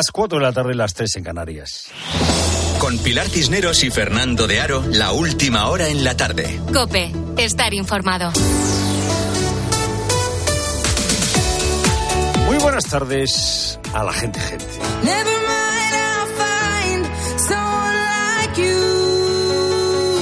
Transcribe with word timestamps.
Las 0.00 0.12
4 0.12 0.38
de 0.38 0.44
la 0.46 0.52
tarde, 0.52 0.74
las 0.74 0.94
3 0.94 1.16
en 1.16 1.24
Canarias. 1.24 1.90
Con 2.78 2.96
Pilar 3.00 3.28
Cisneros 3.28 3.84
y 3.84 3.90
Fernando 3.90 4.46
de 4.46 4.58
Aro, 4.58 4.82
la 4.90 5.12
última 5.12 5.68
hora 5.68 5.88
en 5.88 6.04
la 6.04 6.16
tarde. 6.16 6.58
Cope, 6.72 7.12
estar 7.36 7.74
informado. 7.74 8.32
Muy 12.46 12.56
buenas 12.56 12.84
tardes 12.84 13.78
a 13.92 14.02
la 14.02 14.12
gente, 14.14 14.40
gente. 14.40 14.64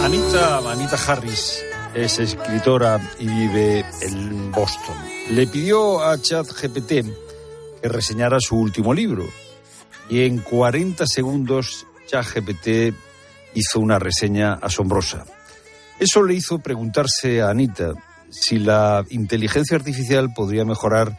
Anita, 0.04 0.72
Anita 0.72 0.96
Harris 1.06 1.64
es 1.94 2.18
escritora 2.18 3.00
y 3.20 3.28
vive 3.28 3.84
en 4.02 4.50
Boston. 4.50 4.96
Le 5.30 5.46
pidió 5.46 6.02
a 6.02 6.20
ChatGPT 6.20 6.88
que 7.80 7.88
reseñara 7.88 8.40
su 8.40 8.56
último 8.56 8.92
libro 8.92 9.24
y 10.08 10.22
en 10.24 10.38
40 10.38 11.06
segundos 11.06 11.86
ChatGPT 12.06 12.94
hizo 13.54 13.80
una 13.80 13.98
reseña 13.98 14.54
asombrosa. 14.54 15.24
Eso 15.98 16.22
le 16.22 16.34
hizo 16.34 16.58
preguntarse 16.58 17.42
a 17.42 17.50
Anita 17.50 17.92
si 18.30 18.58
la 18.58 19.04
inteligencia 19.10 19.76
artificial 19.76 20.32
podría 20.34 20.64
mejorar 20.64 21.18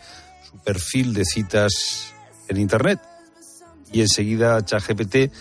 su 0.49 0.57
perfil 0.59 1.13
de 1.13 1.25
citas 1.25 2.13
en 2.47 2.57
Internet. 2.57 2.99
Y 3.91 4.01
enseguida 4.01 4.63
ChatGPT 4.63 5.31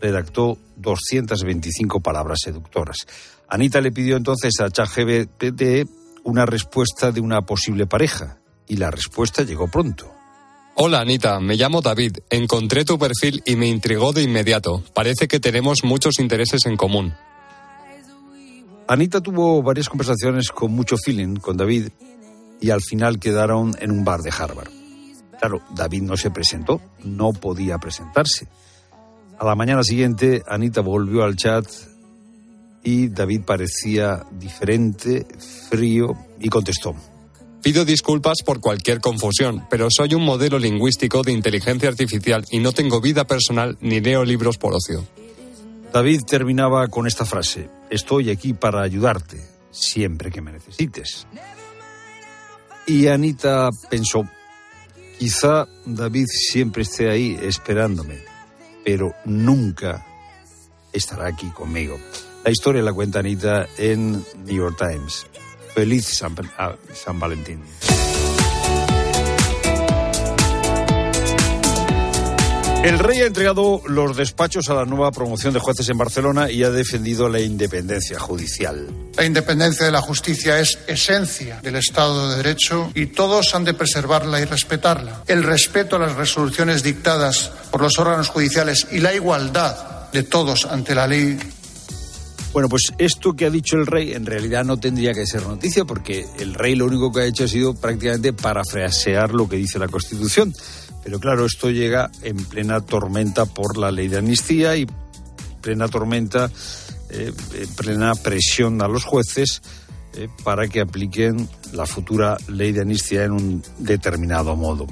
redactó 0.00 0.58
225 0.76 2.00
palabras 2.00 2.38
seductoras. 2.42 3.06
Anita 3.48 3.80
le 3.80 3.92
pidió 3.92 4.16
entonces 4.16 4.60
a 4.60 4.70
ChatGPT 4.70 5.88
una 6.24 6.44
respuesta 6.44 7.12
de 7.12 7.20
una 7.20 7.42
posible 7.42 7.86
pareja 7.86 8.38
y 8.66 8.76
la 8.76 8.90
respuesta 8.90 9.42
llegó 9.42 9.68
pronto. 9.68 10.17
Hola 10.80 11.00
Anita, 11.00 11.40
me 11.40 11.56
llamo 11.56 11.80
David. 11.82 12.18
Encontré 12.30 12.84
tu 12.84 13.00
perfil 13.00 13.42
y 13.44 13.56
me 13.56 13.66
intrigó 13.66 14.12
de 14.12 14.22
inmediato. 14.22 14.84
Parece 14.94 15.26
que 15.26 15.40
tenemos 15.40 15.78
muchos 15.82 16.20
intereses 16.20 16.66
en 16.66 16.76
común. 16.76 17.14
Anita 18.86 19.20
tuvo 19.20 19.60
varias 19.60 19.88
conversaciones 19.88 20.50
con 20.50 20.70
mucho 20.70 20.94
feeling 20.96 21.34
con 21.34 21.56
David 21.56 21.88
y 22.60 22.70
al 22.70 22.80
final 22.80 23.18
quedaron 23.18 23.74
en 23.80 23.90
un 23.90 24.04
bar 24.04 24.20
de 24.20 24.30
Harvard. 24.30 24.70
Claro, 25.40 25.62
David 25.74 26.02
no 26.02 26.16
se 26.16 26.30
presentó, 26.30 26.80
no 27.02 27.32
podía 27.32 27.78
presentarse. 27.78 28.46
A 29.36 29.44
la 29.44 29.56
mañana 29.56 29.82
siguiente, 29.82 30.44
Anita 30.46 30.80
volvió 30.80 31.24
al 31.24 31.34
chat 31.34 31.66
y 32.84 33.08
David 33.08 33.40
parecía 33.44 34.24
diferente, 34.30 35.26
frío 35.70 36.16
y 36.38 36.48
contestó. 36.48 36.94
Pido 37.62 37.84
disculpas 37.84 38.38
por 38.44 38.60
cualquier 38.60 39.00
confusión, 39.00 39.66
pero 39.68 39.88
soy 39.90 40.14
un 40.14 40.24
modelo 40.24 40.58
lingüístico 40.58 41.22
de 41.22 41.32
inteligencia 41.32 41.88
artificial 41.88 42.44
y 42.50 42.60
no 42.60 42.72
tengo 42.72 43.00
vida 43.00 43.26
personal 43.26 43.76
ni 43.80 44.00
leo 44.00 44.24
libros 44.24 44.58
por 44.58 44.74
ocio. 44.74 45.04
David 45.92 46.22
terminaba 46.26 46.86
con 46.88 47.06
esta 47.06 47.24
frase, 47.24 47.68
estoy 47.90 48.30
aquí 48.30 48.52
para 48.52 48.82
ayudarte, 48.82 49.44
siempre 49.70 50.30
que 50.30 50.40
me 50.40 50.52
necesites. 50.52 51.26
Y 52.86 53.08
Anita 53.08 53.70
pensó, 53.90 54.28
quizá 55.18 55.66
David 55.84 56.26
siempre 56.28 56.82
esté 56.82 57.10
ahí 57.10 57.38
esperándome, 57.42 58.18
pero 58.84 59.14
nunca 59.24 60.06
estará 60.92 61.26
aquí 61.26 61.48
conmigo. 61.50 61.98
La 62.44 62.50
historia 62.50 62.82
la 62.82 62.92
cuenta 62.92 63.18
Anita 63.18 63.66
en 63.76 64.12
New 64.12 64.56
York 64.56 64.76
Times. 64.78 65.26
Feliz 65.78 66.06
San, 66.06 67.20
Valentín. 67.20 67.62
El 72.82 72.98
rey 72.98 73.20
ha 73.20 73.26
entregado 73.26 73.82
los 73.86 74.16
despachos 74.16 74.68
a 74.70 74.74
la 74.74 74.84
nueva 74.86 75.12
promoción 75.12 75.54
de 75.54 75.60
jueces 75.60 75.88
en 75.88 75.96
Barcelona 75.96 76.50
y 76.50 76.64
ha 76.64 76.70
defendido 76.70 77.28
la 77.28 77.38
independencia 77.38 78.18
judicial. 78.18 78.88
La 79.16 79.24
independencia 79.24 79.86
de 79.86 79.92
la 79.92 80.00
justicia 80.00 80.58
es 80.58 80.80
esencia 80.88 81.60
del 81.62 81.76
Estado 81.76 82.30
de 82.30 82.38
Derecho 82.38 82.90
y 82.96 83.06
todos 83.06 83.54
han 83.54 83.62
de 83.62 83.74
preservarla 83.74 84.40
y 84.40 84.46
respetarla. 84.46 85.22
El 85.28 85.44
respeto 85.44 85.94
a 85.94 86.00
las 86.00 86.16
resoluciones 86.16 86.82
dictadas 86.82 87.52
por 87.70 87.82
los 87.82 88.00
órganos 88.00 88.30
judiciales 88.30 88.88
y 88.90 88.98
la 88.98 89.14
igualdad 89.14 90.10
de 90.10 90.24
todos 90.24 90.64
ante 90.64 90.96
la 90.96 91.06
ley 91.06 91.38
bueno, 92.52 92.68
pues 92.68 92.92
esto 92.98 93.34
que 93.34 93.46
ha 93.46 93.50
dicho 93.50 93.76
el 93.76 93.86
rey 93.86 94.12
en 94.12 94.26
realidad 94.26 94.64
no 94.64 94.78
tendría 94.78 95.12
que 95.12 95.26
ser 95.26 95.46
noticia 95.46 95.84
porque 95.84 96.26
el 96.38 96.54
rey 96.54 96.74
lo 96.74 96.86
único 96.86 97.12
que 97.12 97.20
ha 97.20 97.24
hecho 97.26 97.44
ha 97.44 97.48
sido 97.48 97.74
prácticamente 97.74 98.32
parafrasear 98.32 99.34
lo 99.34 99.48
que 99.48 99.56
dice 99.56 99.78
la 99.78 99.88
Constitución. 99.88 100.54
Pero 101.04 101.20
claro, 101.20 101.46
esto 101.46 101.70
llega 101.70 102.10
en 102.22 102.36
plena 102.36 102.80
tormenta 102.80 103.46
por 103.46 103.76
la 103.76 103.90
ley 103.90 104.08
de 104.08 104.18
amnistía 104.18 104.76
y 104.76 104.86
plena 105.60 105.88
tormenta, 105.88 106.50
eh, 107.10 107.32
plena 107.76 108.14
presión 108.14 108.82
a 108.82 108.88
los 108.88 109.04
jueces 109.04 109.62
eh, 110.14 110.28
para 110.42 110.68
que 110.68 110.80
apliquen 110.80 111.48
la 111.72 111.86
futura 111.86 112.36
ley 112.48 112.72
de 112.72 112.80
amnistía 112.80 113.24
en 113.24 113.32
un 113.32 113.62
determinado 113.78 114.56
modo. 114.56 114.86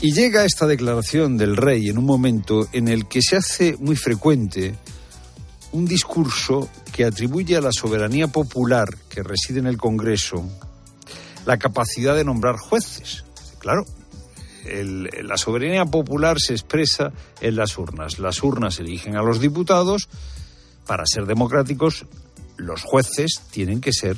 Y 0.00 0.12
llega 0.12 0.44
esta 0.44 0.66
declaración 0.66 1.36
del 1.36 1.56
rey 1.56 1.88
en 1.88 1.98
un 1.98 2.04
momento 2.04 2.66
en 2.72 2.88
el 2.88 3.06
que 3.06 3.20
se 3.22 3.36
hace 3.36 3.76
muy 3.78 3.96
frecuente 3.96 4.74
un 5.72 5.84
discurso 5.84 6.68
que 6.96 7.04
atribuye 7.04 7.54
a 7.56 7.60
la 7.60 7.72
soberanía 7.72 8.28
popular 8.28 8.88
que 9.10 9.22
reside 9.22 9.58
en 9.58 9.66
el 9.66 9.76
Congreso 9.76 10.48
la 11.44 11.58
capacidad 11.58 12.16
de 12.16 12.24
nombrar 12.24 12.56
jueces. 12.56 13.22
Claro, 13.58 13.84
la 15.22 15.36
soberanía 15.36 15.84
popular 15.84 16.40
se 16.40 16.54
expresa 16.54 17.12
en 17.42 17.56
las 17.56 17.76
urnas. 17.76 18.18
Las 18.18 18.42
urnas 18.42 18.80
eligen 18.80 19.14
a 19.14 19.22
los 19.22 19.40
diputados. 19.40 20.08
Para 20.86 21.04
ser 21.04 21.26
democráticos, 21.26 22.06
los 22.56 22.82
jueces 22.82 23.42
tienen 23.50 23.82
que 23.82 23.92
ser 23.92 24.16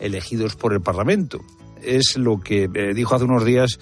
elegidos 0.00 0.56
por 0.56 0.72
el 0.72 0.80
Parlamento. 0.80 1.38
Es 1.82 2.16
lo 2.16 2.40
que 2.40 2.64
eh, 2.64 2.94
dijo 2.94 3.14
hace 3.14 3.26
unos 3.26 3.44
días 3.44 3.78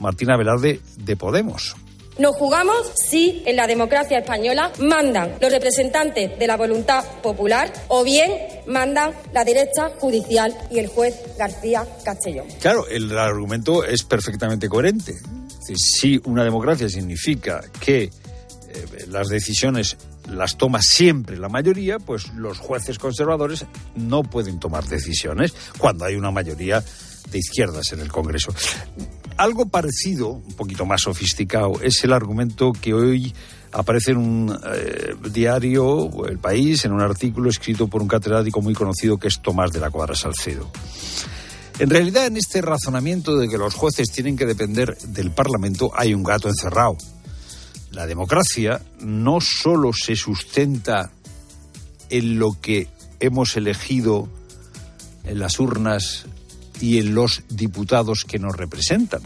Martina 0.00 0.38
Velarde 0.38 0.80
de 0.96 1.16
Podemos. 1.16 1.76
Nos 2.18 2.36
jugamos 2.36 2.76
si 2.94 3.42
en 3.44 3.56
la 3.56 3.66
democracia 3.66 4.18
española 4.18 4.70
mandan 4.78 5.34
los 5.40 5.50
representantes 5.50 6.38
de 6.38 6.46
la 6.46 6.56
voluntad 6.56 7.04
popular 7.22 7.72
o 7.88 8.04
bien 8.04 8.30
mandan 8.68 9.12
la 9.32 9.44
derecha 9.44 9.90
judicial 9.98 10.56
y 10.70 10.78
el 10.78 10.86
juez 10.86 11.14
García 11.36 11.84
Castellón. 12.04 12.46
Claro, 12.60 12.86
el 12.86 13.18
argumento 13.18 13.84
es 13.84 14.04
perfectamente 14.04 14.68
coherente. 14.68 15.14
Si 15.74 16.20
una 16.24 16.44
democracia 16.44 16.88
significa 16.88 17.62
que 17.80 18.04
eh, 18.04 18.10
las 19.08 19.28
decisiones 19.28 19.96
las 20.30 20.56
toma 20.56 20.82
siempre 20.82 21.36
la 21.36 21.48
mayoría, 21.48 21.98
pues 21.98 22.32
los 22.34 22.58
jueces 22.58 22.98
conservadores 22.98 23.66
no 23.96 24.22
pueden 24.22 24.60
tomar 24.60 24.84
decisiones 24.84 25.52
cuando 25.78 26.04
hay 26.04 26.14
una 26.14 26.30
mayoría 26.30 26.82
de 27.30 27.38
izquierdas 27.38 27.92
en 27.92 28.00
el 28.00 28.10
Congreso. 28.10 28.54
Algo 29.36 29.66
parecido, 29.66 30.28
un 30.28 30.54
poquito 30.54 30.86
más 30.86 31.02
sofisticado, 31.02 31.80
es 31.82 32.04
el 32.04 32.12
argumento 32.12 32.72
que 32.72 32.94
hoy 32.94 33.34
aparece 33.72 34.12
en 34.12 34.18
un 34.18 34.58
eh, 34.72 35.14
diario, 35.32 36.26
El 36.26 36.38
País, 36.38 36.84
en 36.84 36.92
un 36.92 37.00
artículo 37.00 37.50
escrito 37.50 37.88
por 37.88 38.00
un 38.00 38.08
catedrático 38.08 38.62
muy 38.62 38.74
conocido 38.74 39.18
que 39.18 39.28
es 39.28 39.42
Tomás 39.42 39.72
de 39.72 39.80
la 39.80 39.90
Cuadra 39.90 40.14
Salcedo. 40.14 40.70
En 41.80 41.90
realidad, 41.90 42.26
en 42.26 42.36
este 42.36 42.62
razonamiento 42.62 43.36
de 43.36 43.48
que 43.48 43.58
los 43.58 43.74
jueces 43.74 44.12
tienen 44.12 44.36
que 44.36 44.46
depender 44.46 44.96
del 45.08 45.32
Parlamento, 45.32 45.90
hay 45.92 46.14
un 46.14 46.22
gato 46.22 46.48
encerrado. 46.48 46.96
La 47.90 48.06
democracia 48.06 48.80
no 49.00 49.40
solo 49.40 49.92
se 49.92 50.14
sustenta 50.14 51.10
en 52.10 52.38
lo 52.38 52.52
que 52.60 52.88
hemos 53.18 53.56
elegido 53.56 54.28
en 55.24 55.40
las 55.40 55.58
urnas 55.58 56.26
y 56.80 56.98
en 56.98 57.14
los 57.14 57.42
diputados 57.48 58.24
que 58.24 58.38
nos 58.38 58.56
representan. 58.56 59.22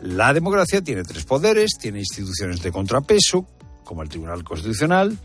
La 0.00 0.32
democracia 0.32 0.82
tiene 0.82 1.02
tres 1.02 1.24
poderes, 1.24 1.72
tiene 1.78 2.00
instituciones 2.00 2.62
de 2.62 2.72
contrapeso, 2.72 3.46
como 3.84 4.02
el 4.02 4.08
Tribunal 4.08 4.44
Constitucional, 4.44 5.18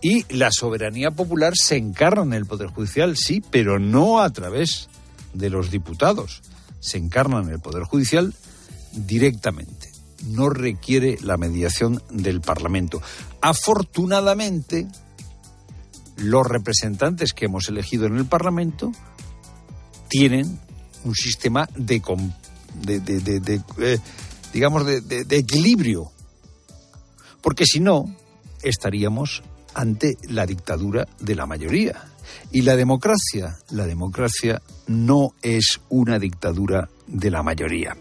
y 0.00 0.24
la 0.34 0.50
soberanía 0.50 1.10
popular 1.10 1.52
se 1.56 1.76
encarna 1.76 2.22
en 2.22 2.32
el 2.32 2.46
Poder 2.46 2.68
Judicial, 2.68 3.16
sí, 3.16 3.42
pero 3.50 3.78
no 3.78 4.20
a 4.20 4.30
través 4.30 4.88
de 5.34 5.50
los 5.50 5.70
diputados. 5.70 6.40
Se 6.80 6.96
encarna 6.98 7.40
en 7.40 7.50
el 7.50 7.60
Poder 7.60 7.82
Judicial 7.82 8.32
directamente. 8.92 9.90
No 10.26 10.48
requiere 10.48 11.18
la 11.20 11.36
mediación 11.36 12.02
del 12.10 12.40
Parlamento. 12.40 13.02
Afortunadamente, 13.40 14.86
los 16.16 16.46
representantes 16.46 17.32
que 17.32 17.46
hemos 17.46 17.68
elegido 17.68 18.06
en 18.06 18.16
el 18.16 18.24
Parlamento 18.24 18.92
tienen 20.08 20.58
un 21.04 21.14
sistema 21.14 21.68
de, 21.76 22.00
de, 22.80 23.62
eh, 23.78 23.98
digamos, 24.52 24.86
de, 24.86 25.26
equilibrio. 25.30 26.10
Porque 27.40 27.64
si 27.66 27.80
no, 27.80 28.04
estaríamos 28.62 29.42
ante 29.74 30.16
la 30.28 30.46
dictadura 30.46 31.06
de 31.20 31.34
la 31.34 31.46
mayoría. 31.46 32.04
Y 32.52 32.62
la 32.62 32.76
democracia, 32.76 33.58
la 33.70 33.86
democracia 33.86 34.60
no 34.86 35.34
es 35.42 35.80
una 35.88 36.18
dictadura 36.18 36.88
de 37.06 37.30
la 37.30 37.42
mayoría. 37.42 37.96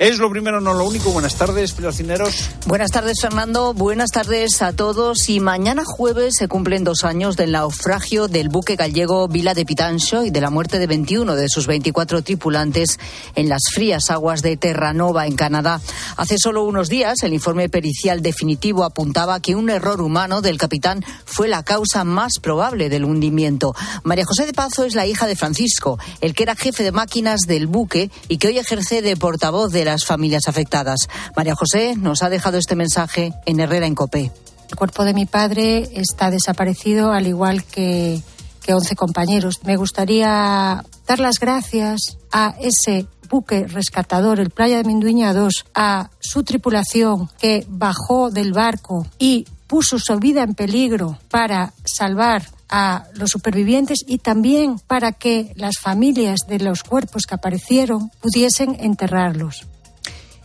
Es 0.00 0.16
lo 0.16 0.30
primero, 0.30 0.62
no 0.62 0.72
lo 0.72 0.86
único. 0.86 1.10
Buenas 1.10 1.34
tardes, 1.34 1.72
Pilar 1.72 1.92
Cineros. 1.92 2.48
Buenas 2.64 2.90
tardes, 2.90 3.20
Fernando. 3.20 3.74
Buenas 3.74 4.10
tardes 4.10 4.62
a 4.62 4.72
todos. 4.72 5.28
Y 5.28 5.40
mañana 5.40 5.82
jueves 5.84 6.36
se 6.38 6.48
cumplen 6.48 6.84
dos 6.84 7.04
años 7.04 7.36
del 7.36 7.52
naufragio 7.52 8.26
del 8.26 8.48
buque 8.48 8.76
gallego 8.76 9.28
Vila 9.28 9.52
de 9.52 9.66
Pitancho 9.66 10.24
y 10.24 10.30
de 10.30 10.40
la 10.40 10.48
muerte 10.48 10.78
de 10.78 10.86
21 10.86 11.34
de 11.36 11.50
sus 11.50 11.66
24 11.66 12.22
tripulantes 12.22 12.98
en 13.34 13.50
las 13.50 13.60
frías 13.74 14.08
aguas 14.08 14.40
de 14.40 14.56
Terranova, 14.56 15.26
en 15.26 15.36
Canadá. 15.36 15.82
Hace 16.16 16.36
solo 16.38 16.64
unos 16.64 16.88
días, 16.88 17.22
el 17.22 17.34
informe 17.34 17.68
pericial 17.68 18.22
definitivo 18.22 18.84
apuntaba 18.84 19.40
que 19.40 19.54
un 19.54 19.68
error 19.68 20.00
humano 20.00 20.40
del 20.40 20.56
capitán 20.56 21.04
fue 21.26 21.46
la 21.46 21.62
causa 21.62 22.04
más 22.04 22.38
probable 22.40 22.88
del 22.88 23.04
hundimiento. 23.04 23.74
María 24.02 24.24
José 24.24 24.46
de 24.46 24.54
Pazo 24.54 24.84
es 24.84 24.94
la 24.94 25.06
hija 25.06 25.26
de 25.26 25.36
Francisco, 25.36 25.98
el 26.22 26.32
que 26.32 26.44
era 26.44 26.56
jefe 26.56 26.82
de 26.82 26.92
máquinas 26.92 27.40
del 27.42 27.66
buque 27.66 28.10
y 28.28 28.38
que 28.38 28.48
hoy 28.48 28.58
ejerce 28.58 29.02
de 29.02 29.14
portavoz 29.18 29.49
de 29.50 29.84
las 29.84 30.04
familias 30.04 30.46
afectadas. 30.46 31.08
María 31.36 31.56
José 31.56 31.96
nos 31.96 32.22
ha 32.22 32.28
dejado 32.28 32.56
este 32.56 32.76
mensaje 32.76 33.32
en 33.46 33.58
Herrera 33.58 33.86
en 33.86 33.96
Copé. 33.96 34.30
El 34.68 34.76
cuerpo 34.76 35.04
de 35.04 35.12
mi 35.12 35.26
padre 35.26 35.88
está 35.94 36.30
desaparecido, 36.30 37.12
al 37.12 37.26
igual 37.26 37.64
que, 37.64 38.22
que 38.62 38.74
11 38.74 38.94
compañeros. 38.94 39.60
Me 39.64 39.76
gustaría 39.76 40.84
dar 41.06 41.18
las 41.18 41.40
gracias 41.40 42.16
a 42.30 42.54
ese 42.60 43.06
buque 43.28 43.66
rescatador, 43.66 44.38
el 44.38 44.50
Playa 44.50 44.78
de 44.78 44.84
Minduña 44.84 45.32
2, 45.32 45.66
a 45.74 46.10
su 46.20 46.44
tripulación 46.44 47.28
que 47.40 47.66
bajó 47.68 48.30
del 48.30 48.52
barco 48.52 49.04
y 49.18 49.46
puso 49.66 49.98
su 49.98 50.16
vida 50.18 50.42
en 50.44 50.54
peligro 50.54 51.18
para 51.28 51.72
salvar 51.84 52.44
a 52.70 53.06
los 53.14 53.30
supervivientes 53.30 54.04
y 54.06 54.18
también 54.18 54.78
para 54.78 55.12
que 55.12 55.52
las 55.56 55.78
familias 55.78 56.40
de 56.48 56.60
los 56.60 56.82
cuerpos 56.82 57.24
que 57.26 57.34
aparecieron 57.34 58.10
pudiesen 58.20 58.76
enterrarlos. 58.80 59.66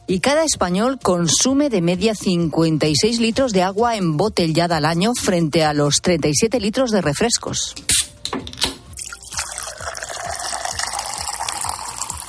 Y 0.07 0.19
cada 0.19 0.43
español 0.43 0.99
consume 1.01 1.69
de 1.69 1.81
media 1.81 2.13
56 2.13 3.19
litros 3.19 3.53
de 3.53 3.63
agua 3.63 3.95
embotellada 3.95 4.77
al 4.77 4.85
año 4.85 5.13
frente 5.19 5.63
a 5.63 5.73
los 5.73 6.01
37 6.01 6.59
litros 6.59 6.91
de 6.91 7.01
refrescos. 7.01 7.73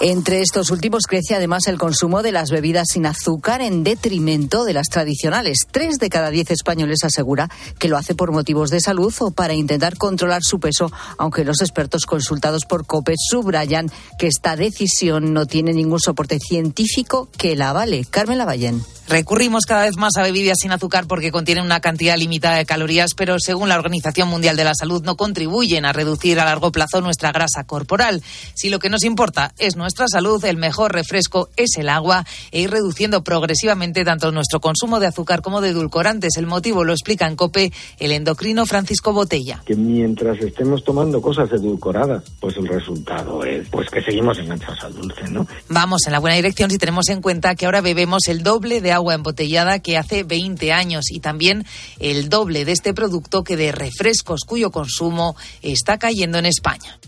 Entre 0.01 0.43
estos 0.43 0.71
últimos 0.71 1.05
crece 1.07 1.35
además 1.35 1.67
el 1.69 1.79
consumo 1.79 2.23
de 2.23 2.31
las 2.31 2.51
bebidas 2.51 2.89
sin 2.93 3.07
azúcar 3.07 3.63
en 3.63 3.83
detrimento 3.83 4.65
de 4.65 4.75
las 4.75 4.89
tradicionales. 4.89 5.61
Tres 5.71 5.99
de 5.99 6.11
cada 6.11 6.31
diez 6.31 6.51
españoles 6.51 7.03
asegura 7.03 7.49
que 7.79 7.89
lo 7.89 7.97
hace 7.97 8.15
por 8.15 8.31
motivos 8.31 8.69
de 8.69 8.81
salud 8.81 9.15
o 9.21 9.31
para 9.31 9.55
intentar 9.55 9.97
controlar 9.97 10.43
su 10.43 10.61
peso, 10.61 10.93
aunque 11.17 11.45
los 11.45 11.63
expertos 11.63 12.05
consultados 12.05 12.67
por 12.69 12.85
COPE 12.85 13.15
subrayan 13.17 13.91
que 14.19 14.27
esta 14.27 14.55
decisión 14.55 15.33
no 15.33 15.47
tiene 15.47 15.73
ningún 15.73 16.01
soporte 16.01 16.39
científico 16.41 17.31
que 17.39 17.57
la 17.57 17.71
avale. 17.71 18.05
Carmen 18.05 18.37
Lavallén. 18.37 18.83
Recurrimos 19.09 19.67
cada 19.67 19.85
vez 19.85 19.97
más 19.97 20.17
a 20.17 20.23
bebidas 20.23 20.59
sin 20.61 20.73
azúcar 20.73 21.07
porque 21.07 21.31
contienen 21.31 21.65
una 21.65 21.81
cantidad 21.81 22.17
limitada 22.17 22.57
de 22.57 22.67
calorías, 22.67 23.15
pero 23.15 23.37
según 23.39 23.69
la 23.69 23.77
Organización 23.77 24.29
Mundial 24.29 24.57
de 24.57 24.65
la 24.65 24.75
Salud 24.75 25.03
no 25.05 25.17
contribuyen 25.17 25.85
a 25.85 25.93
reducir 25.93 26.41
a 26.41 26.45
largo 26.45 26.73
plazo 26.73 27.01
nuestra 27.01 27.31
grasa 27.31 27.65
corporal. 27.65 28.23
Si 28.55 28.69
lo 28.69 28.81
que 28.81 28.91
nos 28.91 29.05
importa 29.05 29.53
es 29.59 29.77
nuestra 29.77 30.07
salud, 30.09 30.45
el 30.45 30.57
mejor 30.57 30.93
refresco 30.93 31.51
es 31.57 31.77
el 31.77 31.89
agua 31.89 32.25
e 32.51 32.63
ir 32.63 32.71
reduciendo 32.71 33.23
progresivamente 33.23 34.05
tanto 34.05 34.33
nuestro 34.33 34.61
consumo 34.61 34.99
de 34.99 35.07
azúcar 35.07 35.41
como 35.41 35.61
de 35.61 35.69
edulcorantes. 35.69 36.37
El 36.37 36.47
motivo 36.47 36.83
lo 36.83 36.93
explica 36.93 37.29
en 37.29 37.37
COPE 37.37 37.73
el 38.01 38.11
endocrino 38.11 38.67
Francisco 38.67 39.13
Botella. 39.13 39.63
Que 39.65 39.77
mientras 39.77 40.39
estemos 40.41 40.83
tomando 40.83 41.21
cosas 41.23 41.53
edulcoradas, 41.53 42.25
pues 42.41 42.57
el 42.57 42.67
resultado 42.67 43.45
es 43.45 43.69
pues 43.69 43.89
que 43.89 44.03
seguimos 44.03 44.39
enganchados 44.39 44.83
al 44.83 44.95
dulce, 44.95 45.29
¿no? 45.31 45.47
Vamos 45.69 46.07
en 46.07 46.13
la 46.13 46.19
buena 46.19 46.35
dirección 46.35 46.71
si 46.71 46.79
tenemos 46.79 47.09
en 47.09 47.23
cuenta 47.23 47.55
que 47.55 47.67
ahora 47.67 47.81
bebemos 47.81 48.27
el 48.27 48.43
doble 48.43 48.81
de 48.81 48.96
agua 48.97 49.15
embotellada 49.15 49.79
que 49.79 49.97
hace 49.97 50.25
20 50.25 50.73
años 50.73 51.11
y 51.11 51.21
también 51.21 51.65
el 52.01 52.29
doble 52.29 52.65
de 52.65 52.73
este 52.73 52.93
producto 52.93 53.45
que 53.45 53.57
de 53.57 53.73
refrescos 53.73 54.43
cuyo 54.47 54.71
consumo 54.71 55.37
está 55.63 55.99
cayendo 55.99 56.39
en 56.39 56.47
España. 56.47 56.99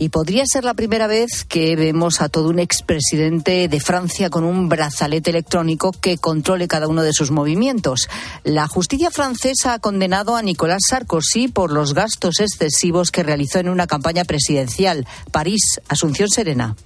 Y 0.00 0.08
podría 0.08 0.44
ser 0.46 0.64
la 0.64 0.72
primera 0.72 1.06
vez 1.06 1.44
que 1.44 1.76
vemos 1.76 2.22
a 2.22 2.30
todo 2.30 2.48
un 2.48 2.58
expresidente 2.58 3.68
de 3.68 3.80
Francia 3.80 4.30
con 4.30 4.44
un 4.44 4.70
brazalete 4.70 5.28
electrónico 5.28 5.92
que 5.92 6.16
controle 6.16 6.68
cada 6.68 6.88
uno 6.88 7.02
de 7.02 7.12
sus 7.12 7.30
movimientos. 7.30 8.08
La 8.42 8.66
justicia 8.66 9.10
francesa 9.10 9.74
ha 9.74 9.78
condenado 9.78 10.36
a 10.36 10.42
Nicolas 10.42 10.84
Sarkozy 10.88 11.48
por 11.48 11.70
los 11.70 11.92
gastos 11.92 12.40
excesivos 12.40 13.10
que 13.10 13.22
realizó 13.22 13.58
en 13.58 13.68
una 13.68 13.86
campaña 13.86 14.24
presidencial. 14.24 15.06
París, 15.32 15.82
Asunción 15.88 16.30
Serena. 16.30 16.76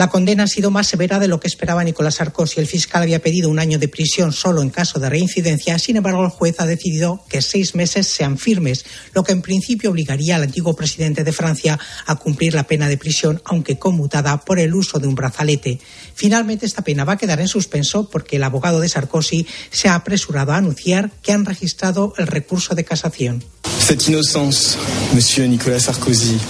La 0.00 0.08
condena 0.08 0.44
ha 0.44 0.46
sido 0.46 0.70
más 0.70 0.86
severa 0.86 1.18
de 1.18 1.28
lo 1.28 1.40
que 1.40 1.46
esperaba 1.46 1.84
Nicolás 1.84 2.14
Sarkozy. 2.14 2.58
El 2.58 2.66
fiscal 2.66 3.02
había 3.02 3.18
pedido 3.18 3.50
un 3.50 3.58
año 3.58 3.78
de 3.78 3.86
prisión 3.86 4.32
solo 4.32 4.62
en 4.62 4.70
caso 4.70 4.98
de 4.98 5.10
reincidencia. 5.10 5.78
Sin 5.78 5.96
embargo, 5.96 6.24
el 6.24 6.30
juez 6.30 6.58
ha 6.58 6.64
decidido 6.64 7.22
que 7.28 7.42
seis 7.42 7.74
meses 7.74 8.06
sean 8.06 8.38
firmes, 8.38 8.86
lo 9.12 9.24
que 9.24 9.32
en 9.32 9.42
principio 9.42 9.90
obligaría 9.90 10.36
al 10.36 10.44
antiguo 10.44 10.74
presidente 10.74 11.22
de 11.22 11.32
Francia 11.32 11.78
a 12.06 12.14
cumplir 12.14 12.54
la 12.54 12.66
pena 12.66 12.88
de 12.88 12.96
prisión, 12.96 13.42
aunque 13.44 13.78
conmutada 13.78 14.38
por 14.40 14.58
el 14.58 14.74
uso 14.74 14.98
de 15.00 15.06
un 15.06 15.14
brazalete. 15.14 15.78
Finalmente, 16.14 16.64
esta 16.64 16.80
pena 16.80 17.04
va 17.04 17.12
a 17.12 17.18
quedar 17.18 17.38
en 17.42 17.48
suspenso 17.48 18.08
porque 18.08 18.36
el 18.36 18.44
abogado 18.44 18.80
de 18.80 18.88
Sarkozy 18.88 19.46
se 19.70 19.90
ha 19.90 19.96
apresurado 19.96 20.52
a 20.52 20.56
anunciar 20.56 21.10
que 21.20 21.32
han 21.32 21.44
registrado 21.44 22.14
el 22.16 22.26
recurso 22.26 22.74
de 22.74 22.84
casación. 22.84 23.44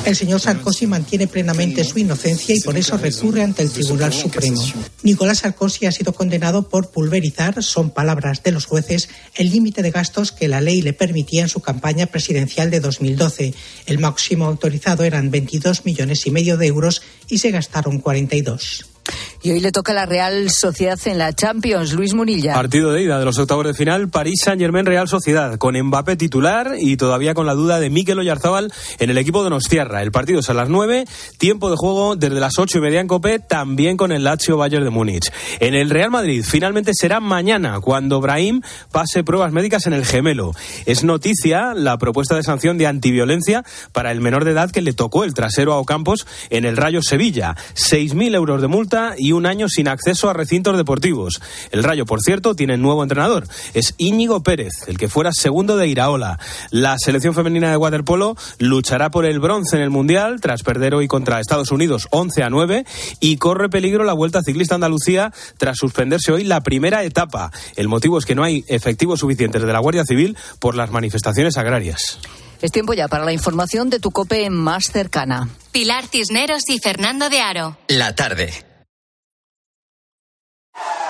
El 0.04 0.14
señor 0.14 0.40
Sarkozy 0.40 0.86
mantiene 0.86 1.26
plenamente 1.26 1.84
su 1.84 1.98
inocencia 1.98 2.54
y 2.54 2.60
por 2.60 2.76
eso 2.76 2.98
recurre 2.98 3.42
ante 3.42 3.62
el 3.62 3.70
Tribunal 3.70 4.12
Supremo. 4.12 4.62
Nicolás 5.02 5.38
Sarkozy 5.38 5.86
ha 5.86 5.92
sido 5.92 6.12
condenado 6.12 6.68
por 6.68 6.90
pulverizar, 6.90 7.62
son 7.62 7.92
palabras 7.92 8.42
de 8.42 8.52
los 8.52 8.66
jueces, 8.66 9.08
el 9.36 9.48
límite 9.48 9.80
de 9.80 9.90
gastos 9.90 10.32
que 10.32 10.48
la 10.48 10.60
ley 10.60 10.82
le 10.82 10.92
permitía 10.92 11.40
en 11.40 11.48
su 11.48 11.60
campaña 11.60 12.04
presidencial 12.04 12.70
de 12.70 12.80
2012. 12.80 13.54
El 13.86 13.98
máximo 14.00 14.44
autorizado 14.44 15.04
eran 15.04 15.30
22 15.30 15.86
millones 15.86 16.26
y 16.26 16.30
medio 16.30 16.58
de 16.58 16.66
euros 16.66 17.00
y 17.26 17.38
se 17.38 17.52
gastaron 17.52 18.00
42. 18.00 18.84
Y 19.42 19.52
hoy 19.52 19.60
le 19.60 19.72
toca 19.72 19.94
la 19.94 20.04
Real 20.04 20.50
Sociedad 20.50 20.98
en 21.06 21.16
la 21.16 21.32
Champions, 21.32 21.94
Luis 21.94 22.12
Munilla. 22.12 22.52
Partido 22.52 22.92
de 22.92 23.02
ida 23.02 23.18
de 23.18 23.24
los 23.24 23.38
octavos 23.38 23.64
de 23.64 23.72
final, 23.72 24.10
París 24.10 24.42
Saint 24.44 24.60
Germain 24.60 24.84
Real 24.84 25.08
Sociedad, 25.08 25.56
con 25.56 25.80
Mbappé 25.80 26.16
titular 26.16 26.74
y 26.78 26.98
todavía 26.98 27.32
con 27.32 27.46
la 27.46 27.54
duda 27.54 27.80
de 27.80 27.88
Mikel 27.88 28.18
Oyarzábal 28.18 28.70
en 28.98 29.08
el 29.08 29.16
equipo 29.16 29.42
de 29.42 29.48
Nostierra. 29.48 30.02
El 30.02 30.12
partido 30.12 30.40
es 30.40 30.50
a 30.50 30.54
las 30.54 30.68
9, 30.68 31.06
tiempo 31.38 31.70
de 31.70 31.76
juego 31.76 32.16
desde 32.16 32.38
las 32.38 32.58
ocho 32.58 32.76
y 32.76 32.80
media 32.82 33.00
en 33.00 33.06
Copé, 33.06 33.38
también 33.38 33.96
con 33.96 34.12
el 34.12 34.24
Lazio 34.24 34.58
Bayern 34.58 34.84
de 34.84 34.90
Múnich. 34.90 35.32
En 35.58 35.72
el 35.72 35.88
Real 35.88 36.10
Madrid 36.10 36.44
finalmente 36.46 36.92
será 36.92 37.18
mañana, 37.20 37.80
cuando 37.80 38.20
Brahim 38.20 38.60
pase 38.92 39.24
pruebas 39.24 39.52
médicas 39.52 39.86
en 39.86 39.94
el 39.94 40.04
gemelo. 40.04 40.52
Es 40.84 41.02
noticia 41.02 41.72
la 41.72 41.96
propuesta 41.96 42.36
de 42.36 42.42
sanción 42.42 42.76
de 42.76 42.86
antiviolencia 42.86 43.64
para 43.92 44.12
el 44.12 44.20
menor 44.20 44.44
de 44.44 44.50
edad 44.50 44.70
que 44.70 44.82
le 44.82 44.92
tocó 44.92 45.24
el 45.24 45.32
trasero 45.32 45.72
a 45.72 45.78
Ocampos 45.78 46.26
en 46.50 46.66
el 46.66 46.76
Rayo 46.76 47.00
Sevilla. 47.00 47.56
6.000 47.74 48.34
euros 48.34 48.60
de 48.60 48.68
multa 48.68 49.14
y 49.16 49.29
un 49.32 49.46
año 49.46 49.68
sin 49.68 49.88
acceso 49.88 50.28
a 50.28 50.32
recintos 50.32 50.76
deportivos. 50.76 51.40
El 51.70 51.82
Rayo, 51.82 52.06
por 52.06 52.20
cierto, 52.20 52.54
tiene 52.54 52.76
nuevo 52.76 53.02
entrenador. 53.02 53.46
Es 53.74 53.94
Íñigo 53.98 54.42
Pérez, 54.42 54.72
el 54.86 54.98
que 54.98 55.08
fuera 55.08 55.30
segundo 55.32 55.76
de 55.76 55.88
Iraola. 55.88 56.38
La 56.70 56.96
selección 56.98 57.34
femenina 57.34 57.70
de 57.70 57.76
waterpolo 57.76 58.36
luchará 58.58 59.10
por 59.10 59.24
el 59.24 59.40
bronce 59.40 59.76
en 59.76 59.82
el 59.82 59.90
Mundial 59.90 60.40
tras 60.40 60.62
perder 60.62 60.94
hoy 60.94 61.08
contra 61.08 61.40
Estados 61.40 61.70
Unidos 61.70 62.08
11 62.10 62.42
a 62.42 62.50
9 62.50 62.84
y 63.20 63.36
corre 63.36 63.68
peligro 63.68 64.04
la 64.04 64.12
Vuelta 64.12 64.42
Ciclista 64.42 64.74
Andalucía 64.74 65.32
tras 65.58 65.76
suspenderse 65.78 66.32
hoy 66.32 66.44
la 66.44 66.62
primera 66.62 67.04
etapa. 67.04 67.50
El 67.76 67.88
motivo 67.88 68.18
es 68.18 68.24
que 68.24 68.34
no 68.34 68.44
hay 68.44 68.64
efectivos 68.68 69.20
suficientes 69.20 69.62
de 69.62 69.72
la 69.72 69.78
Guardia 69.80 70.04
Civil 70.04 70.36
por 70.58 70.74
las 70.74 70.90
manifestaciones 70.90 71.56
agrarias. 71.56 72.18
Es 72.62 72.72
tiempo 72.72 72.92
ya 72.92 73.08
para 73.08 73.24
la 73.24 73.32
información 73.32 73.88
de 73.88 74.00
tu 74.00 74.10
COPE 74.10 74.50
más 74.50 74.84
cercana. 74.92 75.48
Pilar 75.72 76.06
Cisneros 76.06 76.68
y 76.68 76.78
Fernando 76.78 77.30
de 77.30 77.40
Aro. 77.40 77.78
La 77.88 78.14
tarde. 78.14 78.69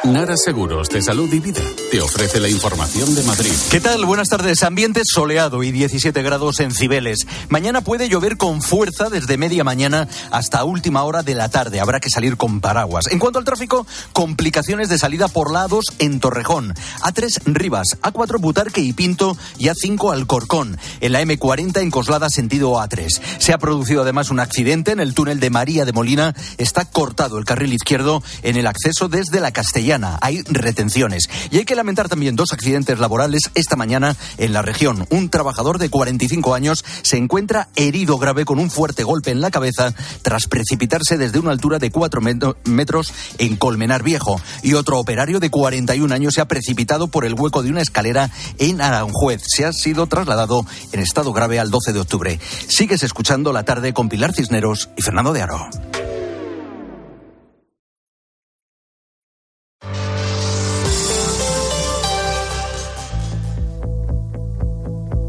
Nara 0.05 0.35
Seguros 0.39 0.89
de 0.89 1.03
Salud 1.03 1.31
y 1.31 1.41
Vida 1.41 1.61
te 1.91 2.01
ofrece 2.01 2.41
la 2.41 2.49
información 2.49 3.15
de 3.15 3.23
Madrid. 3.25 3.53
¿Qué 3.71 3.81
tal? 3.81 4.07
Buenas 4.07 4.29
tardes. 4.29 4.63
Ambiente 4.63 5.03
soleado 5.05 5.63
y 5.63 5.73
17 5.73 6.23
grados 6.23 6.61
en 6.61 6.73
Cibeles. 6.73 7.27
Mañana 7.51 7.83
puede 7.83 8.09
llover 8.09 8.39
con 8.39 8.63
fuerza 8.63 9.11
desde 9.11 9.37
media 9.37 9.63
mañana 9.63 10.09
hasta 10.31 10.65
última 10.65 11.03
hora 11.03 11.23
de 11.23 11.35
la 11.35 11.51
tarde. 11.51 11.81
Habrá 11.81 12.01
que 12.01 12.09
salir 12.09 12.39
con 12.39 12.63
paraguas. 12.63 13.09
En 13.09 13.19
cuanto 13.19 13.39
al 13.39 13.45
tráfico, 13.45 13.87
complicaciones 14.15 14.89
de 14.89 14.97
salida 14.97 15.29
por 15.29 15.53
lados 15.53 15.85
en 15.99 16.19
Torrejón. 16.19 16.75
A3 17.03 17.43
Rivas, 17.53 17.99
A4 18.01 18.41
Butarque 18.41 18.81
y 18.81 18.95
Pinto 18.95 19.37
y 19.59 19.67
A5 19.67 20.15
Alcorcón. 20.15 20.79
En 21.01 21.13
la 21.13 21.23
M40 21.23 21.83
en 21.83 21.91
Coslada 21.91 22.31
sentido 22.31 22.73
A3. 22.73 23.21
Se 23.39 23.53
ha 23.53 23.59
producido 23.59 24.03
además 24.03 24.31
un 24.31 24.41
accidente 24.41 24.93
en 24.93 25.01
el 25.01 25.13
túnel 25.13 25.41
de 25.41 25.51
María 25.51 25.85
de 25.85 25.93
Molina. 25.93 26.35
Está 26.57 26.87
cortado 26.87 27.37
el 27.37 27.45
carril 27.45 27.75
izquierdo 27.75 28.23
en 28.43 28.57
el 28.57 28.67
acceso 28.67 29.09
desde 29.09 29.41
la 29.41 29.53
Castellana. 29.53 29.90
Hay 29.91 30.43
retenciones. 30.43 31.29
Y 31.51 31.59
hay 31.59 31.65
que 31.65 31.75
lamentar 31.75 32.09
también 32.09 32.37
dos 32.37 32.53
accidentes 32.53 33.01
laborales 33.01 33.51
esta 33.57 33.75
mañana 33.75 34.15
en 34.39 34.53
la 34.53 34.63
región. 34.63 35.07
Un 35.11 35.31
trabajador 35.31 35.79
de 35.79 35.91
45 35.91 36.55
años 36.55 36.85
se 37.03 37.17
encuentra 37.17 37.69
herido 37.75 38.17
grave 38.17 38.45
con 38.45 38.61
un 38.61 38.71
fuerte 38.71 39.03
golpe 39.03 39.33
en 39.33 39.41
la 39.41 39.51
cabeza 39.51 39.93
tras 40.23 40.47
precipitarse 40.47 41.19
desde 41.19 41.41
una 41.41 41.51
altura 41.51 41.81
de 41.81 41.91
4 41.91 42.21
metros 42.67 43.13
en 43.39 43.57
Colmenar 43.57 44.05
Viejo. 44.05 44.41
Y 44.63 44.75
otro 44.75 45.01
operario 45.01 45.41
de 45.41 45.51
41 45.51 46.15
años 46.15 46.35
se 46.35 46.41
ha 46.41 46.49
precipitado 46.49 47.09
por 47.09 47.25
el 47.25 47.35
hueco 47.35 47.65
de 47.65 47.71
una 47.71 47.83
escalera 47.83 48.31
en 48.59 48.81
Aranjuez. 48.81 49.43
Se 49.45 49.65
ha 49.65 49.73
sido 49.73 50.07
trasladado 50.07 50.65
en 50.93 51.01
estado 51.01 51.33
grave 51.33 51.59
al 51.59 51.71
12 51.71 51.93
de 51.93 52.01
octubre. 52.01 52.41
Sigues 52.69 53.03
escuchando 53.03 53.53
la 53.53 53.65
tarde 53.65 53.93
con 53.93 54.09
Pilar 54.09 54.33
Cisneros 54.35 54.91
y 54.97 55.03
Fernando 55.03 55.33
de 55.33 55.43
Aro. 55.43 55.69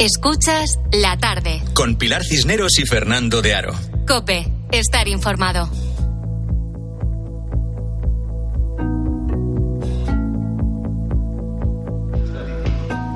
Escuchas 0.02 0.80
la 0.92 1.16
tarde. 1.20 1.62
Con 1.76 1.96
Pilar 1.96 2.24
Cisneros 2.24 2.80
y 2.80 2.88
Fernando 2.88 3.44
de 3.44 3.54
Aro. 3.54 3.76
Cope, 4.08 4.52
estar 4.72 5.08
informado. 5.08 5.70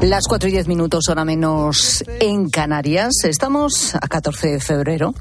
Las 0.03 0.27
4 0.27 0.47
y 0.47 0.51
10 0.51 0.67
minutos, 0.67 1.09
hora 1.09 1.25
menos 1.25 2.03
en 2.19 2.51
Canarias. 2.51 3.13
Estamos 3.23 3.95
a 3.95 4.07
14 4.07 4.49
de 4.49 4.59
febrero, 4.59 5.15